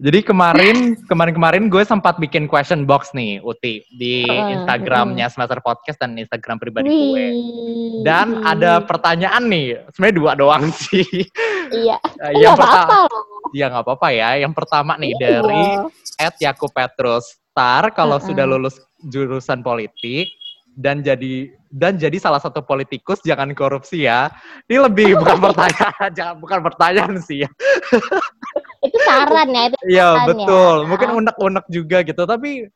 Jadi 0.00 0.24
kemarin 0.24 0.96
kemarin-kemarin 1.04 1.68
gue 1.68 1.84
sempat 1.84 2.16
bikin 2.16 2.48
question 2.48 2.88
box 2.88 3.12
nih 3.12 3.36
Uti 3.44 3.84
di 3.92 4.24
Instagramnya 4.24 5.28
Semester 5.28 5.60
Podcast 5.60 6.00
dan 6.00 6.16
Instagram 6.16 6.56
pribadi 6.56 6.88
gue. 6.88 7.26
Dan 8.00 8.40
ada 8.40 8.80
pertanyaan 8.80 9.44
nih, 9.52 9.76
sebenarnya 9.92 10.16
dua 10.16 10.32
doang 10.40 10.64
sih. 10.88 11.04
Iya. 11.68 12.00
Eh, 12.00 12.32
yang 12.40 12.56
pertama, 12.56 13.12
ya 13.52 13.68
nggak 13.68 13.84
apa-apa 13.84 14.08
ya. 14.08 14.40
Yang 14.40 14.54
pertama 14.56 14.92
nih 14.96 15.12
iya. 15.12 15.20
dari 15.20 15.64
Ed 16.16 16.34
Yakub 16.40 16.72
Petrus. 16.72 17.36
Star 17.50 17.92
kalau 17.92 18.16
uh 18.16 18.20
-uh. 18.22 18.28
sudah 18.30 18.48
lulus 18.48 18.80
jurusan 19.04 19.60
politik 19.60 20.32
dan 20.78 21.02
jadi 21.02 21.50
dan 21.68 21.98
jadi 21.98 22.14
salah 22.16 22.40
satu 22.40 22.64
politikus 22.64 23.20
jangan 23.20 23.52
korupsi 23.52 24.08
ya. 24.08 24.32
Ini 24.64 24.80
lebih 24.80 25.20
bukan 25.20 25.36
pertanyaan, 25.50 26.08
jangan 26.16 26.36
bukan 26.40 26.60
pertanyaan 26.64 27.20
sih 27.20 27.44
ya 27.44 27.50
saran 29.06 29.48
ya 29.52 29.62
itu 29.68 29.76
iya 29.88 30.08
betul 30.28 30.76
ya. 30.84 30.86
mungkin 30.88 31.08
unek-unek 31.22 31.66
juga 31.70 31.98
gitu. 32.02 32.22
Tapi 32.26 32.68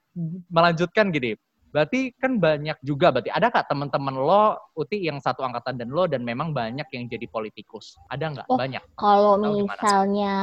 melanjutkan 0.50 1.10
gini 1.10 1.34
berarti 1.74 2.14
kan 2.22 2.38
banyak 2.38 2.78
juga 2.86 3.10
berarti 3.10 3.34
ada 3.34 3.50
kak 3.50 3.66
teman-teman 3.66 4.14
lo 4.14 4.54
uti 4.78 5.10
yang 5.10 5.18
satu 5.18 5.42
angkatan 5.42 5.74
dan 5.74 5.90
lo 5.90 6.06
dan 6.06 6.22
memang 6.22 6.54
banyak 6.54 6.86
yang 6.94 7.10
jadi 7.10 7.26
politikus? 7.26 7.98
Ada 8.06 8.30
nggak? 8.30 8.46
Oh, 8.46 8.54
banyak. 8.54 8.82
kalau 8.94 9.34
misalnya 9.42 10.36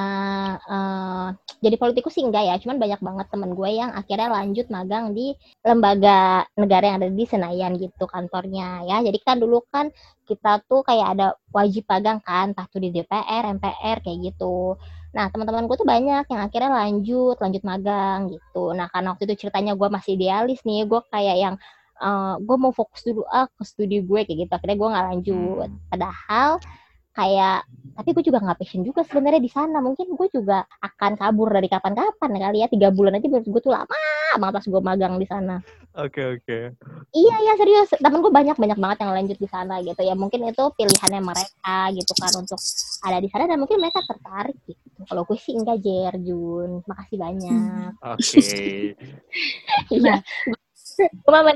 uh, 0.67 1.31
jadi 1.63 1.79
politikus 1.79 2.19
sih 2.19 2.27
enggak 2.27 2.43
ya 2.43 2.59
cuman 2.59 2.83
banyak 2.83 2.99
banget 2.99 3.27
temen 3.31 3.55
gue 3.55 3.69
yang 3.71 3.95
akhirnya 3.95 4.27
lanjut 4.27 4.67
magang 4.67 5.15
di 5.15 5.31
lembaga 5.63 6.43
negara 6.59 6.83
yang 6.91 6.97
ada 6.99 7.07
di 7.07 7.23
Senayan 7.23 7.79
gitu 7.79 8.03
kantornya 8.11 8.83
ya. 8.83 8.99
Jadi 8.99 9.17
kan 9.23 9.39
dulu 9.39 9.63
kan 9.71 9.87
kita 10.27 10.59
tuh 10.67 10.83
kayak 10.83 11.15
ada 11.15 11.39
wajib 11.55 11.87
magang 11.87 12.19
kan 12.19 12.51
entah 12.51 12.67
tuh 12.67 12.83
di 12.83 12.91
DPR 12.91 13.55
MPR 13.55 14.03
kayak 14.03 14.35
gitu 14.35 14.75
Nah, 15.11 15.27
teman-temanku 15.27 15.75
tuh 15.75 15.87
banyak 15.87 16.23
yang 16.31 16.41
akhirnya 16.41 16.71
lanjut, 16.71 17.35
lanjut 17.39 17.63
magang 17.67 18.31
gitu. 18.31 18.71
Nah, 18.71 18.87
karena 18.87 19.07
waktu 19.11 19.23
itu 19.27 19.47
ceritanya 19.47 19.75
gue 19.75 19.87
masih 19.91 20.15
idealis 20.15 20.63
nih, 20.63 20.87
gue 20.87 21.01
kayak 21.11 21.37
yang 21.37 21.55
uh, 21.99 22.39
gue 22.39 22.55
mau 22.55 22.71
fokus 22.71 23.03
dulu 23.03 23.27
ah 23.27 23.47
ke 23.51 23.63
studi 23.67 23.99
gue 23.99 24.19
kayak 24.23 24.47
gitu. 24.47 24.51
Akhirnya 24.55 24.77
gue 24.79 24.87
nggak 24.87 25.05
lanjut. 25.11 25.67
Hmm. 25.67 25.79
Padahal 25.91 26.49
kayak 27.11 27.67
tapi 27.91 28.09
gue 28.15 28.23
juga 28.23 28.39
nggak 28.39 28.59
passion 28.63 28.87
juga 28.87 29.03
sebenarnya 29.03 29.43
di 29.43 29.51
sana 29.51 29.83
mungkin 29.83 30.15
gue 30.15 30.27
juga 30.31 30.63
akan 30.79 31.19
kabur 31.19 31.51
dari 31.51 31.67
kapan-kapan 31.67 32.29
kali 32.39 32.63
ya 32.63 32.67
tiga 32.71 32.87
bulan 32.87 33.19
aja 33.19 33.27
menurut 33.27 33.47
gue 33.51 33.61
tuh 33.67 33.73
lama 33.75 33.99
banget 34.39 34.53
pas 34.59 34.65
gue 34.67 34.81
magang 34.83 35.15
di 35.19 35.27
sana. 35.27 35.55
Oke 35.91 36.39
oke. 36.39 36.59
iya 37.11 37.35
iya 37.43 37.53
serius. 37.59 37.91
Temen 37.99 38.23
gue 38.23 38.31
banyak 38.31 38.55
banyak 38.55 38.79
banget 38.79 38.97
yang 39.03 39.11
lanjut 39.11 39.37
di 39.39 39.49
sana 39.51 39.83
gitu. 39.83 39.99
Ya 39.99 40.15
mungkin 40.15 40.47
itu 40.47 40.63
pilihannya 40.79 41.19
mereka 41.19 41.77
gitu 41.91 42.13
kan 42.15 42.31
untuk 42.39 42.59
ada 43.03 43.17
di 43.19 43.27
sana 43.27 43.43
dan 43.47 43.59
mungkin 43.59 43.83
mereka 43.83 43.99
tertarik 44.07 44.55
gitu. 44.63 45.03
Kalau 45.03 45.27
gue 45.27 45.35
sih 45.35 45.51
enggak 45.51 45.83
Jer 45.83 46.15
Jun. 46.23 46.85
Makasih 46.87 47.17
banyak. 47.19 47.91
Oke. 48.15 48.39
iya. 49.99 50.15
Cuma 51.27 51.51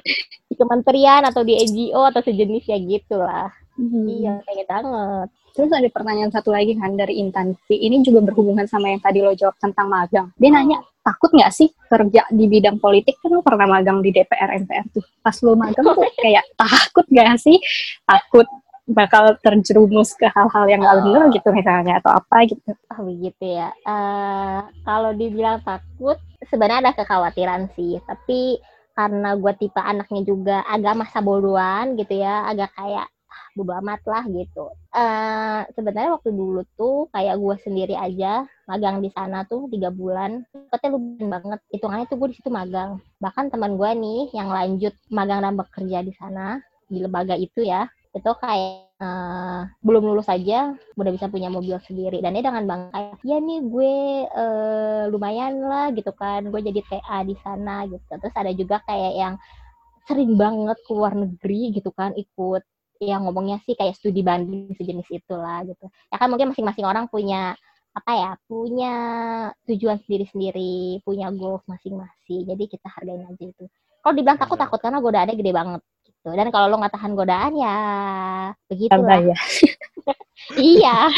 di 0.50 0.56
kementerian 0.56 1.24
atau 1.28 1.46
di 1.46 1.56
NGO 1.56 2.02
atau 2.08 2.24
sejenis 2.24 2.66
ya 2.68 2.78
gitu 2.82 3.20
lah 3.20 3.52
Hmm. 3.76 4.08
iya 4.08 4.40
pengen 4.48 4.68
banget 4.68 5.30
Terus 5.56 5.72
ada 5.72 5.88
pertanyaan 5.88 6.32
satu 6.36 6.52
lagi 6.52 6.76
kan 6.76 7.00
dari 7.00 7.16
Intan. 7.24 7.56
Ini 7.72 8.04
juga 8.04 8.20
berhubungan 8.20 8.68
sama 8.68 8.92
yang 8.92 9.00
tadi 9.00 9.24
lo 9.24 9.32
jawab 9.32 9.56
tentang 9.56 9.88
magang. 9.88 10.28
Dia 10.36 10.52
nanya, 10.52 10.84
takut 11.00 11.32
nggak 11.32 11.48
sih 11.56 11.72
kerja 11.88 12.28
di 12.28 12.46
bidang 12.52 12.76
politik? 12.76 13.16
Kan 13.24 13.40
lo 13.40 13.40
pernah 13.40 13.64
magang 13.64 14.04
di 14.04 14.12
DPR 14.12 14.52
MPR 14.68 14.92
tuh. 14.92 15.00
Pas 15.24 15.40
lo 15.40 15.56
magang 15.56 15.88
tuh 15.96 16.04
kayak 16.28 16.44
takut 16.60 17.08
nggak 17.08 17.40
sih? 17.40 17.56
Takut 18.04 18.44
bakal 18.86 19.40
terjerumus 19.42 20.14
ke 20.14 20.28
hal-hal 20.30 20.66
yang 20.70 20.84
nggak 20.84 20.98
bener 21.08 21.24
gitu 21.32 21.50
misalnya 21.56 22.04
atau 22.04 22.20
apa 22.20 22.52
gitu. 22.52 22.76
Oh 22.92 23.02
begitu 23.08 23.46
ya. 23.48 23.72
Eh 23.88 24.60
kalau 24.84 25.16
dibilang 25.16 25.64
takut, 25.64 26.20
sebenarnya 26.52 26.92
ada 26.92 26.94
kekhawatiran 27.00 27.72
sih. 27.80 28.04
Tapi 28.04 28.60
karena 28.92 29.40
gue 29.40 29.54
tipe 29.56 29.80
anaknya 29.80 30.22
juga 30.28 30.58
agak 30.68 31.00
masa 31.00 31.24
bodohan 31.24 31.96
gitu 31.96 32.20
ya, 32.20 32.44
agak 32.44 32.76
kayak 32.76 33.08
bodo 33.56 33.72
amat 33.80 34.02
lah 34.06 34.24
gitu. 34.28 34.70
Eh 34.92 35.62
sebenarnya 35.72 36.12
waktu 36.20 36.30
dulu 36.36 36.62
tuh 36.76 37.08
kayak 37.16 37.40
gue 37.40 37.56
sendiri 37.64 37.96
aja 37.96 38.44
magang 38.68 39.00
di 39.00 39.10
sana 39.16 39.48
tuh 39.48 39.72
tiga 39.72 39.90
bulan, 39.90 40.44
dapetnya 40.52 40.90
lumayan 41.00 41.28
banget. 41.32 41.60
Hitungannya 41.72 42.06
tuh 42.12 42.18
gue 42.20 42.30
di 42.32 42.38
situ 42.38 42.50
magang. 42.52 43.00
Bahkan 43.24 43.50
teman 43.50 43.80
gue 43.80 43.92
nih 43.96 44.22
yang 44.36 44.52
lanjut 44.52 44.94
magang 45.10 45.40
dan 45.42 45.56
bekerja 45.56 46.04
di 46.04 46.14
sana 46.20 46.60
di 46.86 47.02
lembaga 47.02 47.34
itu 47.34 47.66
ya, 47.66 47.90
itu 48.14 48.32
kayak 48.40 48.86
eh, 49.04 49.62
belum 49.84 50.04
lulus 50.08 50.32
aja 50.32 50.72
udah 50.96 51.12
bisa 51.12 51.28
punya 51.28 51.52
mobil 51.52 51.76
sendiri 51.84 52.24
dan 52.24 52.32
dia 52.36 52.48
dengan 52.48 52.64
bangga 52.64 52.90
kayak 52.96 53.20
ya 53.28 53.38
nih 53.44 53.60
gue 53.68 53.94
eh, 54.24 55.04
lumayan 55.12 55.60
lah 55.60 55.92
gitu 55.92 56.12
kan 56.16 56.48
gue 56.48 56.62
jadi 56.64 56.82
TA 56.88 57.28
di 57.28 57.36
sana 57.44 57.84
gitu 57.92 58.12
terus 58.16 58.36
ada 58.36 58.52
juga 58.56 58.80
kayak 58.88 59.14
yang 59.20 59.36
sering 60.06 60.38
banget 60.38 60.78
keluar 60.86 61.12
negeri 61.18 61.76
gitu 61.76 61.90
kan 61.92 62.14
ikut 62.16 62.64
yang 63.04 63.28
ngomongnya 63.28 63.60
sih 63.68 63.76
kayak 63.76 63.96
studi 63.98 64.24
banding 64.24 64.72
sejenis 64.76 65.08
itulah 65.12 65.64
gitu. 65.68 65.86
Ya 66.12 66.16
kan 66.20 66.28
mungkin 66.32 66.52
masing-masing 66.52 66.86
orang 66.88 67.06
punya 67.12 67.56
apa 67.96 68.12
ya 68.12 68.32
punya 68.44 68.94
tujuan 69.64 69.98
sendiri-sendiri 70.04 71.00
punya 71.04 71.32
goals 71.32 71.64
masing-masing. 71.68 72.44
Jadi 72.48 72.64
kita 72.68 72.88
hargain 72.92 73.24
aja 73.24 73.44
itu. 73.44 73.66
Kalau 74.04 74.14
dibilang 74.14 74.40
takut 74.40 74.60
takut 74.60 74.80
karena 74.80 75.00
godaannya 75.02 75.36
gede 75.36 75.52
banget 75.56 75.82
gitu. 76.06 76.30
Dan 76.36 76.48
kalau 76.52 76.68
lo 76.72 76.76
nggak 76.82 76.96
tahan 76.96 77.14
godaan 77.16 77.54
ya 77.56 77.78
begitu 78.68 78.92
Tambah 78.92 79.20
ya. 79.32 79.38
iya 80.60 81.10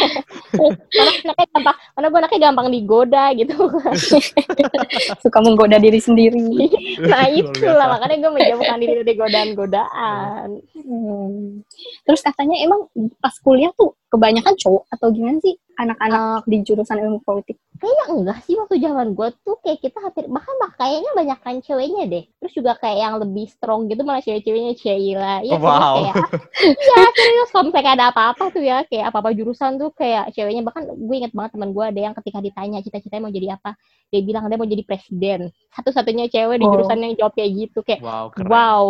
mana 0.94 1.12
anaknya 1.26 1.46
gampang 1.52 1.78
mana 1.98 2.06
gue 2.08 2.20
anaknya 2.22 2.42
gampang 2.50 2.68
digoda 2.72 3.26
gitu 3.36 3.56
Suka 5.24 5.40
menggoda 5.44 5.78
diri 5.82 6.00
sendiri. 6.00 6.40
nah 7.12 7.28
itulah 7.28 7.88
makanya 7.92 8.28
gue 8.28 8.32
menjauhkan 8.34 8.78
diri 8.80 8.94
dari 9.04 9.14
godaan-godaan 9.18 10.48
Hmm. 10.88 11.68
Terus 12.08 12.24
katanya 12.24 12.64
emang 12.64 12.88
pas 13.20 13.36
kuliah 13.44 13.76
tuh 13.76 13.92
kebanyakan 14.08 14.56
cowok 14.56 14.88
atau 14.88 15.12
gimana 15.12 15.36
sih 15.44 15.60
anak-anak 15.76 16.48
di 16.48 16.64
jurusan 16.64 17.04
ilmu 17.04 17.20
politik? 17.28 17.60
kayaknya 17.78 18.06
enggak 18.10 18.40
sih 18.42 18.58
waktu 18.58 18.82
zaman 18.82 19.14
gue 19.14 19.30
tuh 19.46 19.56
kayak 19.62 19.80
kita 19.86 19.98
hampir 20.02 20.26
bahkan 20.28 20.56
bah 20.58 20.72
kayaknya 20.82 21.12
banyak 21.14 21.40
kan 21.46 21.56
ceweknya 21.62 22.04
deh 22.10 22.26
terus 22.42 22.54
juga 22.58 22.74
kayak 22.82 22.98
yang 22.98 23.16
lebih 23.22 23.46
strong 23.46 23.86
gitu 23.86 24.02
malah 24.02 24.22
cewek-ceweknya 24.26 24.74
Sheila 24.74 25.46
ya 25.46 25.58
Wow. 25.62 26.10
kayak 26.10 26.16
iya 26.74 26.98
serius 27.14 27.50
kalau 27.54 27.70
misalnya 27.70 27.92
ada 27.94 28.06
apa-apa 28.10 28.44
tuh 28.50 28.64
ya 28.66 28.82
kayak 28.90 29.07
apa-apa 29.10 29.32
jurusan 29.32 29.76
tuh 29.76 29.92
kayak 29.92 30.32
ceweknya 30.32 30.62
bahkan 30.62 30.88
gue 30.88 31.16
inget 31.16 31.32
banget 31.32 31.52
teman 31.56 31.72
gue 31.72 31.84
ada 31.84 32.00
yang 32.00 32.14
ketika 32.16 32.40
ditanya 32.40 32.80
cita-citanya 32.80 33.24
mau 33.24 33.34
jadi 33.34 33.48
apa 33.56 33.76
dia 34.08 34.22
bilang 34.22 34.48
dia 34.48 34.58
mau 34.58 34.66
jadi 34.66 34.84
presiden 34.84 35.40
satu-satunya 35.72 36.28
cewek 36.28 36.58
di 36.58 36.66
Oh. 36.66 36.72
jurusan 36.72 36.98
yang 37.00 37.14
jawab 37.16 37.34
kayak 37.34 37.52
gitu 37.54 37.80
kayak 37.82 38.00
Wow 38.00 38.26
keren. 38.32 38.48
wow 38.48 38.86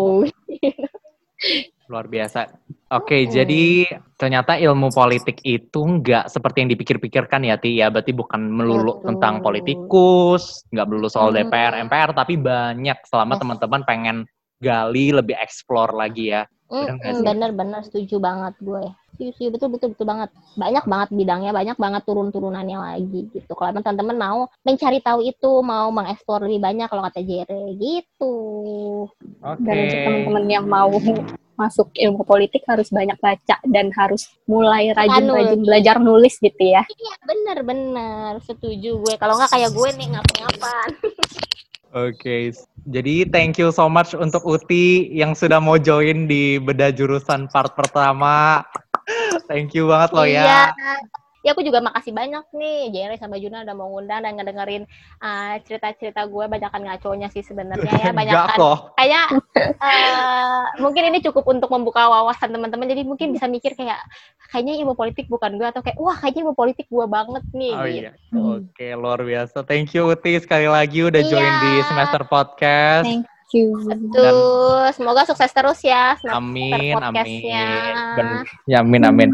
Luar 1.88 2.04
biasa. 2.04 2.52
Oke, 2.92 3.24
Mm-mm. 3.24 3.32
jadi 3.32 3.64
ternyata 4.20 4.60
ilmu 4.60 4.92
politik 4.92 5.40
itu 5.40 5.80
nggak 5.80 6.28
seperti 6.28 6.66
yang 6.66 6.70
dipikir-pikirkan 6.76 7.48
ya, 7.48 7.56
Ti. 7.56 7.80
Ya, 7.80 7.88
berarti 7.88 8.12
bukan 8.12 8.44
melulu 8.44 9.00
Betul. 9.00 9.08
tentang 9.08 9.34
politikus, 9.40 10.68
nggak 10.68 10.84
melulu 10.84 11.08
soal 11.08 11.32
Mm. 11.32 11.48
DPR, 11.48 11.74
MPR, 11.80 12.12
tapi 12.12 12.36
banyak 12.36 12.98
selama 13.08 13.38
Yes. 13.38 13.40
teman-teman 13.40 13.82
pengen 13.88 14.18
gali 14.60 15.16
lebih 15.16 15.40
explore 15.40 15.96
lagi 15.96 16.36
ya. 16.36 16.44
Nggak 16.68 17.00
sih? 17.16 17.24
bener-bener 17.24 17.80
setuju 17.80 18.20
banget 18.20 18.60
gue 18.60 18.84
setuju 19.18 19.32
setuju, 19.34 19.50
betul 19.58 19.70
betul 19.74 19.90
betul 19.98 20.06
banget 20.06 20.30
banyak 20.54 20.86
banget 20.86 21.10
bidangnya 21.10 21.52
banyak 21.52 21.78
banget 21.82 22.02
turun-turunannya 22.06 22.78
lagi 22.78 23.22
gitu 23.34 23.52
kalau 23.58 23.74
emang 23.74 23.82
teman-teman 23.82 24.18
mau 24.22 24.40
mencari 24.62 25.02
tahu 25.02 25.20
itu 25.26 25.52
mau 25.66 25.90
mengeksplor 25.90 26.46
lebih 26.46 26.62
banyak 26.62 26.88
kalau 26.88 27.02
kata 27.10 27.26
Jere 27.26 27.74
gitu 27.82 28.38
Oke. 29.42 29.66
Dan 29.66 29.76
untuk 29.90 30.00
teman-teman 30.06 30.46
yang 30.46 30.66
mau 30.70 30.94
masuk 31.58 31.90
ilmu 31.98 32.22
politik 32.22 32.62
harus 32.70 32.94
banyak 32.94 33.18
baca 33.18 33.58
dan 33.66 33.90
harus 33.98 34.30
mulai 34.46 34.94
rajin-rajin 34.94 35.58
Nulis. 35.58 35.66
belajar 35.66 35.96
nulis 35.98 36.38
gitu 36.38 36.62
ya. 36.62 36.86
iya 36.86 37.16
bener-bener 37.26 38.38
setuju 38.46 39.02
gue 39.02 39.14
kalau 39.18 39.42
nggak 39.42 39.50
kayak 39.50 39.74
gue 39.74 39.90
nih 39.98 40.08
ngapa-ngapain 40.14 40.94
Oke, 41.96 42.52
jadi 42.84 43.26
thank 43.32 43.56
you 43.56 43.72
so 43.72 43.88
much 43.88 44.12
untuk 44.12 44.44
Uti 44.44 45.08
yang 45.16 45.32
sudah 45.32 45.64
mau 45.64 45.80
join 45.80 46.28
di 46.28 46.60
beda 46.60 46.92
jurusan 46.92 47.48
part 47.48 47.80
pertama. 47.80 48.60
Thank 49.48 49.74
you 49.74 49.88
banget 49.88 50.10
loh 50.12 50.28
iya 50.28 50.72
ya. 50.76 50.96
ya 51.46 51.56
aku 51.56 51.64
juga 51.64 51.80
makasih 51.80 52.12
banyak 52.12 52.44
nih 52.52 52.92
Jere 52.92 53.16
sama 53.16 53.40
Juna 53.40 53.64
udah 53.64 53.72
mau 53.72 53.88
ngundang 53.88 54.20
dan 54.20 54.36
ngedengerin 54.36 54.84
uh, 55.24 55.56
cerita-cerita 55.64 56.28
gue 56.28 56.44
banyakan 56.44 56.84
ngaconya 56.84 57.32
sih 57.32 57.40
sebenarnya 57.40 57.88
ya 57.88 58.12
banyakan 58.20 58.58
kayak 59.00 59.28
eh, 59.88 60.64
mungkin 60.84 61.08
ini 61.08 61.24
cukup 61.24 61.48
untuk 61.48 61.72
membuka 61.72 62.04
wawasan 62.12 62.52
teman-teman 62.52 62.92
jadi 62.92 63.08
mungkin 63.08 63.32
bisa 63.32 63.48
mikir 63.48 63.80
kayak 63.80 63.96
kayaknya 64.52 64.84
ilmu 64.84 65.00
politik 65.00 65.32
bukan 65.32 65.56
gue 65.56 65.68
atau 65.72 65.80
kayak 65.80 65.96
wah 65.96 66.20
kayaknya 66.20 66.52
ilmu 66.52 66.56
politik 66.58 66.92
gue 66.92 67.06
banget 67.08 67.44
nih 67.56 67.74
Oh 67.78 67.86
gitu. 67.88 68.00
iya. 68.04 68.12
Oke, 68.36 68.88
luar 69.00 69.24
biasa. 69.24 69.64
Thank 69.64 69.96
you 69.96 70.04
Uti 70.12 70.40
sekali 70.44 70.68
lagi 70.68 71.00
udah 71.06 71.22
join 71.24 71.48
Iya. 71.48 71.64
di 71.64 71.72
semester 71.88 72.22
podcast. 72.28 73.08
Thank 73.08 73.24
you. 73.24 73.37
Tuh, 74.12 74.92
semoga 74.92 75.24
sukses 75.24 75.52
terus 75.56 75.80
ya 75.80 76.20
Amin, 76.36 77.00
amin. 77.00 77.96
Ben- 78.20 78.44
ya, 78.68 78.84
amin, 78.84 79.04
amin. 79.08 79.30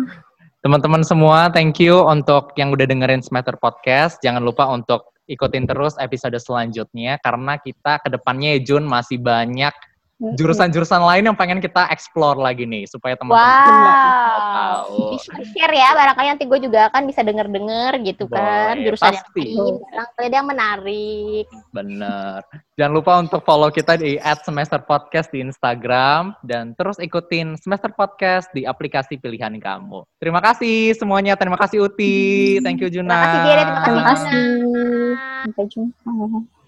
Teman-teman 0.63 1.03
semua, 1.03 1.51
thank 1.51 1.81
you 1.81 2.05
untuk 2.07 2.55
yang 2.55 2.71
udah 2.71 2.87
dengerin 2.87 3.19
semester 3.19 3.57
podcast. 3.59 4.21
Jangan 4.23 4.45
lupa 4.45 4.69
untuk 4.71 5.11
ikutin 5.27 5.67
terus 5.67 5.95
episode 5.99 6.35
selanjutnya 6.39 7.19
karena 7.19 7.59
kita 7.59 7.99
ke 8.03 8.11
depannya 8.11 8.59
Jun 8.63 8.87
masih 8.87 9.19
banyak 9.19 9.71
jurusan-jurusan 10.39 11.01
lain 11.03 11.23
yang 11.27 11.37
pengen 11.37 11.59
kita 11.59 11.91
explore 11.91 12.39
lagi 12.39 12.63
nih 12.63 12.87
supaya 12.87 13.19
teman-teman 13.19 13.43
Wow. 13.43 14.53
tahu. 14.53 14.97
Share 15.51 15.75
ya, 15.75 15.89
barangkali 15.91 16.27
nanti 16.31 16.45
gue 16.47 16.59
juga 16.63 16.87
akan 16.87 17.03
bisa 17.03 17.21
denger-denger 17.21 17.91
gitu 18.07 18.25
kan 18.31 18.79
Boleh, 18.79 18.85
jurusan 18.87 19.11
yang 19.11 19.19
pasti. 19.19 19.43
lain. 19.51 19.75
Barangkali 19.83 20.25
ada 20.25 20.37
yang 20.37 20.49
menarik. 20.49 21.45
Bener. 21.69 22.39
Jangan 22.73 22.93
lupa 22.93 23.11
untuk 23.21 23.41
follow 23.43 23.69
kita 23.69 23.99
di 23.99 24.17
semester 24.41 24.79
podcast 24.81 25.29
di 25.29 25.43
Instagram 25.43 26.33
dan 26.41 26.73
terus 26.73 26.97
ikutin 26.97 27.59
semester 27.59 27.91
podcast 27.93 28.49
di 28.55 28.63
aplikasi 28.63 29.19
pilihan 29.19 29.53
kamu. 29.59 30.07
Terima 30.17 30.41
kasih 30.41 30.95
semuanya. 30.97 31.37
Terima 31.37 31.59
kasih 31.59 31.85
Uti. 31.85 32.57
Thank 32.63 32.81
you 32.81 32.89
Juna. 32.89 33.13
Terima 33.13 33.23
kasih 33.23 33.39
Jere, 33.43 33.61
terima 33.61 33.73
kasih 33.73 33.83
Terima 33.83 34.03
kasih. 34.07 34.31
Juna. 34.31 35.13
Sampai 35.43 35.65
jumpa. 35.67 36.62